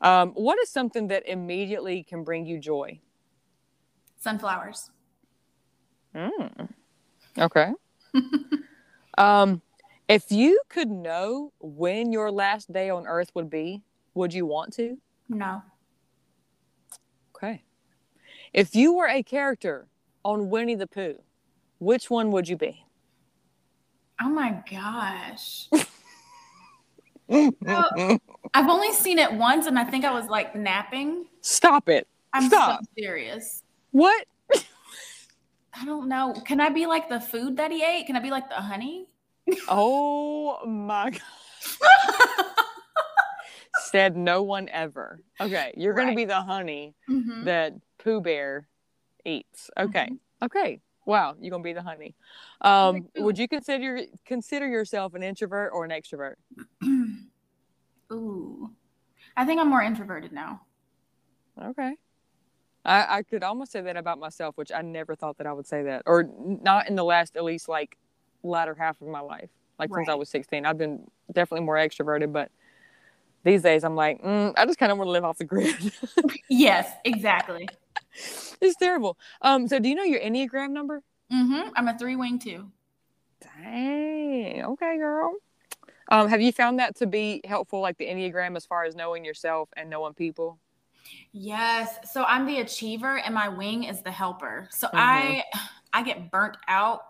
Um, 0.00 0.30
what 0.30 0.60
is 0.60 0.70
something 0.70 1.08
that 1.08 1.24
immediately 1.26 2.04
can 2.04 2.22
bring 2.22 2.46
you 2.46 2.60
joy? 2.60 3.00
Sunflowers. 4.18 4.90
Mm. 6.14 6.68
Okay. 7.38 7.72
um, 9.18 9.60
if 10.08 10.30
you 10.30 10.60
could 10.68 10.90
know 10.90 11.52
when 11.60 12.12
your 12.12 12.30
last 12.30 12.72
day 12.72 12.90
on 12.90 13.06
Earth 13.06 13.30
would 13.34 13.50
be, 13.50 13.82
would 14.14 14.32
you 14.32 14.46
want 14.46 14.72
to? 14.74 14.98
No. 15.28 15.62
Okay. 17.36 17.62
If 18.52 18.74
you 18.74 18.94
were 18.94 19.08
a 19.08 19.22
character 19.22 19.88
on 20.24 20.48
Winnie 20.48 20.74
the 20.74 20.86
Pooh, 20.86 21.16
which 21.78 22.08
one 22.08 22.30
would 22.30 22.48
you 22.48 22.56
be? 22.56 22.86
Oh 24.20 24.30
my 24.30 24.62
gosh. 24.70 25.68
well, 27.28 27.90
I've 28.54 28.68
only 28.68 28.92
seen 28.94 29.18
it 29.18 29.32
once, 29.32 29.66
and 29.66 29.78
I 29.78 29.84
think 29.84 30.04
I 30.04 30.12
was 30.12 30.26
like 30.28 30.56
napping. 30.56 31.26
Stop 31.42 31.88
it! 31.88 32.08
I'm 32.32 32.48
Stop. 32.48 32.80
so 32.80 32.86
serious. 32.98 33.62
What? 33.90 34.26
I 35.74 35.84
don't 35.84 36.08
know. 36.08 36.32
Can 36.46 36.60
I 36.60 36.70
be 36.70 36.86
like 36.86 37.10
the 37.10 37.20
food 37.20 37.58
that 37.58 37.70
he 37.70 37.84
ate? 37.84 38.06
Can 38.06 38.16
I 38.16 38.20
be 38.20 38.30
like 38.30 38.48
the 38.48 38.54
honey? 38.54 39.06
Oh 39.68 40.64
my 40.66 41.10
god! 41.10 41.20
Said 43.78 44.16
no 44.16 44.42
one 44.42 44.68
ever. 44.70 45.20
Okay, 45.40 45.72
you're 45.76 45.94
right. 45.94 46.04
gonna 46.04 46.16
be 46.16 46.24
the 46.24 46.40
honey 46.40 46.94
mm-hmm. 47.08 47.44
that 47.44 47.74
Pooh 47.98 48.20
Bear 48.20 48.68
eats. 49.24 49.70
Okay. 49.78 50.06
Mm-hmm. 50.06 50.44
Okay. 50.44 50.80
Wow, 51.04 51.36
you're 51.40 51.52
gonna 51.52 51.62
be 51.62 51.72
the 51.72 51.82
honey. 51.82 52.16
Um, 52.60 53.08
would 53.16 53.38
you 53.38 53.46
consider 53.46 54.00
consider 54.24 54.66
yourself 54.66 55.14
an 55.14 55.22
introvert 55.22 55.70
or 55.72 55.84
an 55.84 55.90
extrovert? 55.92 56.34
Ooh, 58.12 58.70
I 59.36 59.44
think 59.44 59.60
I'm 59.60 59.70
more 59.70 59.82
introverted 59.82 60.32
now. 60.32 60.62
Okay, 61.62 61.94
I, 62.84 63.18
I 63.18 63.22
could 63.22 63.44
almost 63.44 63.70
say 63.70 63.80
that 63.82 63.96
about 63.96 64.18
myself, 64.18 64.56
which 64.56 64.72
I 64.72 64.82
never 64.82 65.14
thought 65.14 65.38
that 65.38 65.46
I 65.46 65.52
would 65.52 65.66
say 65.66 65.84
that, 65.84 66.02
or 66.06 66.28
not 66.38 66.88
in 66.88 66.96
the 66.96 67.04
last 67.04 67.36
at 67.36 67.44
least 67.44 67.68
like 67.68 67.96
latter 68.46 68.74
half 68.74 69.00
of 69.00 69.08
my 69.08 69.20
life. 69.20 69.50
Like 69.78 69.90
right. 69.90 70.00
since 70.00 70.08
I 70.08 70.14
was 70.14 70.28
16, 70.30 70.64
I've 70.64 70.78
been 70.78 71.06
definitely 71.32 71.64
more 71.66 71.76
extroverted, 71.76 72.32
but 72.32 72.50
these 73.44 73.62
days 73.62 73.84
I'm 73.84 73.94
like, 73.94 74.22
mm, 74.22 74.52
I 74.56 74.66
just 74.66 74.78
kind 74.78 74.90
of 74.90 74.98
want 74.98 75.08
to 75.08 75.12
live 75.12 75.24
off 75.24 75.38
the 75.38 75.44
grid. 75.44 75.76
yes, 76.48 76.90
exactly. 77.04 77.68
it's 78.60 78.76
terrible. 78.76 79.18
Um, 79.42 79.68
so 79.68 79.78
do 79.78 79.88
you 79.88 79.94
know 79.94 80.02
your 80.02 80.20
Enneagram 80.20 80.70
number? 80.70 81.02
Mm-hmm. 81.32 81.70
I'm 81.76 81.88
a 81.88 81.98
three 81.98 82.16
wing 82.16 82.38
two. 82.38 82.70
Dang. 83.40 84.64
Okay, 84.64 84.96
girl. 84.96 85.34
Um, 86.10 86.28
have 86.28 86.40
you 86.40 86.52
found 86.52 86.78
that 86.78 86.96
to 86.96 87.06
be 87.06 87.40
helpful, 87.44 87.80
like 87.80 87.98
the 87.98 88.06
Enneagram, 88.06 88.56
as 88.56 88.64
far 88.64 88.84
as 88.84 88.94
knowing 88.94 89.24
yourself 89.24 89.68
and 89.76 89.90
knowing 89.90 90.14
people? 90.14 90.58
Yes. 91.32 91.98
So 92.12 92.24
I'm 92.24 92.46
the 92.46 92.60
achiever, 92.60 93.18
and 93.18 93.34
my 93.34 93.48
wing 93.48 93.84
is 93.84 94.02
the 94.02 94.10
helper. 94.10 94.68
So 94.70 94.86
mm-hmm. 94.88 94.96
I, 94.98 95.44
I 95.92 96.02
get 96.02 96.30
burnt 96.30 96.56
out 96.68 97.02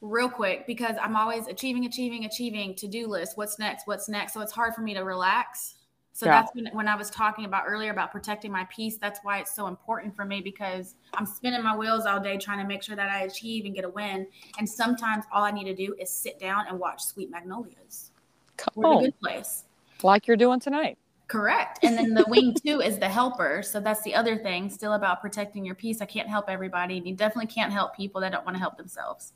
real 0.00 0.28
quick 0.30 0.66
because 0.66 0.96
I'm 1.00 1.16
always 1.16 1.46
achieving, 1.46 1.84
achieving, 1.84 2.24
achieving. 2.24 2.74
To 2.76 2.88
do 2.88 3.06
list. 3.06 3.36
What's 3.36 3.58
next? 3.58 3.86
What's 3.86 4.08
next? 4.08 4.32
So 4.34 4.40
it's 4.40 4.52
hard 4.52 4.74
for 4.74 4.80
me 4.80 4.94
to 4.94 5.00
relax. 5.00 5.76
So 6.12 6.26
Yeah. 6.26 6.40
that's 6.40 6.54
when, 6.54 6.66
when 6.72 6.88
I 6.88 6.96
was 6.96 7.08
talking 7.10 7.44
about 7.44 7.64
earlier 7.66 7.90
about 7.92 8.10
protecting 8.10 8.50
my 8.50 8.66
peace. 8.70 8.96
That's 8.96 9.20
why 9.22 9.38
it's 9.38 9.54
so 9.54 9.66
important 9.68 10.14
for 10.16 10.24
me 10.24 10.40
because 10.40 10.94
I'm 11.14 11.26
spinning 11.26 11.62
my 11.62 11.76
wheels 11.76 12.04
all 12.04 12.20
day 12.20 12.36
trying 12.36 12.58
to 12.58 12.66
make 12.66 12.82
sure 12.82 12.96
that 12.96 13.10
I 13.10 13.20
achieve 13.22 13.64
and 13.64 13.74
get 13.74 13.84
a 13.84 13.88
win. 13.88 14.26
And 14.58 14.68
sometimes 14.68 15.24
all 15.32 15.44
I 15.44 15.50
need 15.50 15.64
to 15.64 15.74
do 15.74 15.94
is 15.98 16.10
sit 16.10 16.38
down 16.38 16.64
and 16.68 16.78
watch 16.78 17.02
Sweet 17.02 17.30
Magnolias. 17.30 18.10
Come 18.56 18.72
We're 18.76 18.92
in 18.92 18.98
a 18.98 19.02
good 19.02 19.20
place. 19.20 19.64
like 20.02 20.26
you're 20.26 20.36
doing 20.36 20.60
tonight. 20.60 20.98
Correct. 21.28 21.78
And 21.84 21.96
then 21.96 22.12
the 22.12 22.24
wing 22.26 22.56
two 22.66 22.80
is 22.80 22.98
the 22.98 23.08
helper. 23.08 23.62
So 23.62 23.78
that's 23.78 24.02
the 24.02 24.14
other 24.16 24.36
thing, 24.36 24.68
still 24.68 24.94
about 24.94 25.20
protecting 25.20 25.64
your 25.64 25.76
peace. 25.76 26.00
I 26.02 26.06
can't 26.06 26.28
help 26.28 26.46
everybody. 26.48 26.98
And 26.98 27.06
you 27.06 27.14
definitely 27.14 27.46
can't 27.52 27.72
help 27.72 27.94
people 27.94 28.20
that 28.22 28.32
don't 28.32 28.44
want 28.44 28.56
to 28.56 28.60
help 28.60 28.76
themselves. 28.76 29.32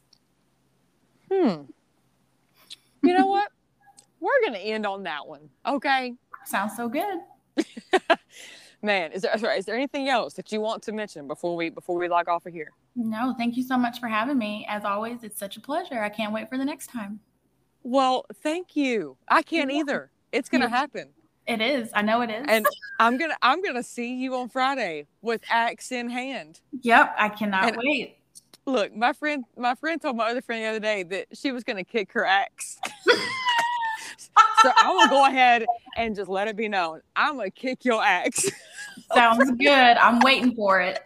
Hmm. 1.35 1.62
You 3.03 3.16
know 3.18 3.26
what? 3.26 3.51
We're 4.20 4.41
gonna 4.45 4.59
end 4.59 4.87
on 4.87 5.03
that 5.03 5.26
one. 5.26 5.51
Okay. 5.66 6.14
Sounds 6.47 6.76
so 6.76 6.89
good. 6.89 7.18
Man, 8.82 9.12
is 9.12 9.22
there 9.22 9.37
sorry, 9.39 9.59
is 9.59 9.64
there 9.64 9.74
anything 9.74 10.09
else 10.09 10.35
that 10.35 10.53
you 10.53 10.61
want 10.61 10.82
to 10.85 10.93
mention 10.93 11.26
before 11.26 11.57
we 11.57 11.70
before 11.70 11.99
we 11.99 12.09
log 12.09 12.28
off 12.28 12.47
of 12.47 12.53
here? 12.53 12.70
No, 12.97 13.35
thank 13.39 13.57
you 13.57 13.62
so 13.62 13.76
much 13.78 13.99
for 13.99 14.09
having 14.09 14.39
me. 14.39 14.66
As 14.68 14.85
always, 14.85 15.22
it's 15.24 15.39
such 15.39 15.57
a 15.57 15.61
pleasure. 15.61 16.01
I 16.03 16.09
can't 16.11 16.32
wait 16.32 16.49
for 16.49 16.59
the 16.59 16.64
next 16.64 16.89
time. 16.89 17.20
Well, 17.82 18.24
thank 18.43 18.76
you. 18.76 19.16
I 19.28 19.43
can't 19.43 19.70
You're 19.70 19.80
either. 19.80 20.11
It's 20.32 20.49
gonna 20.49 20.66
Yeah. 20.66 20.70
happen. 20.70 21.09
It 21.47 21.61
is. 21.61 21.91
I 21.95 22.03
know 22.03 22.22
it 22.22 22.30
is. 22.30 22.45
And 22.49 22.66
I'm 23.01 23.16
gonna 23.18 23.37
I'm 23.43 23.62
gonna 23.62 23.82
see 23.82 24.14
you 24.14 24.35
on 24.37 24.49
Friday 24.49 25.07
with 25.22 25.43
axe 25.51 25.91
in 25.93 26.09
hand. 26.09 26.61
yep, 26.82 27.14
I 27.18 27.28
cannot 27.30 27.64
And- 27.68 27.76
wait. 27.78 28.18
Look, 28.67 28.95
my 28.95 29.12
friend 29.12 29.45
my 29.57 29.75
friend 29.75 30.01
told 30.01 30.17
my 30.17 30.31
other 30.31 30.41
friend 30.41 30.62
the 30.62 30.69
other 30.69 30.81
day 30.81 31.03
that 31.03 31.27
she 31.35 31.53
was 31.53 31.65
gonna 31.65 31.85
kick 31.85 32.12
her 32.12 32.25
axe. 32.25 32.79
so 33.07 34.73
I'm 34.77 34.97
gonna 34.97 35.11
go 35.11 35.27
ahead 35.27 35.67
and 35.97 36.17
just 36.17 36.31
let 36.31 36.49
it 36.49 36.57
be 36.57 36.69
known. 36.69 37.01
I'm 37.15 37.37
gonna 37.37 37.51
kick 37.51 37.85
your 37.85 38.03
axe. 38.03 38.51
Sounds 39.12 39.51
good. 39.53 39.69
I'm 39.69 40.21
waiting 40.21 40.55
for 40.55 40.81
it. 40.81 41.03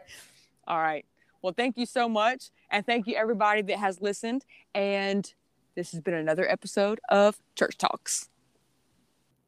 All 0.66 0.78
right. 0.78 1.04
Well, 1.42 1.52
thank 1.56 1.76
you 1.76 1.86
so 1.86 2.08
much. 2.08 2.50
And 2.70 2.84
thank 2.84 3.06
you 3.06 3.16
everybody 3.16 3.62
that 3.62 3.78
has 3.78 4.00
listened. 4.00 4.44
And 4.74 5.32
this 5.74 5.92
has 5.92 6.00
been 6.00 6.14
another 6.14 6.48
episode 6.50 7.00
of 7.08 7.38
Church 7.54 7.78
Talks. 7.78 8.28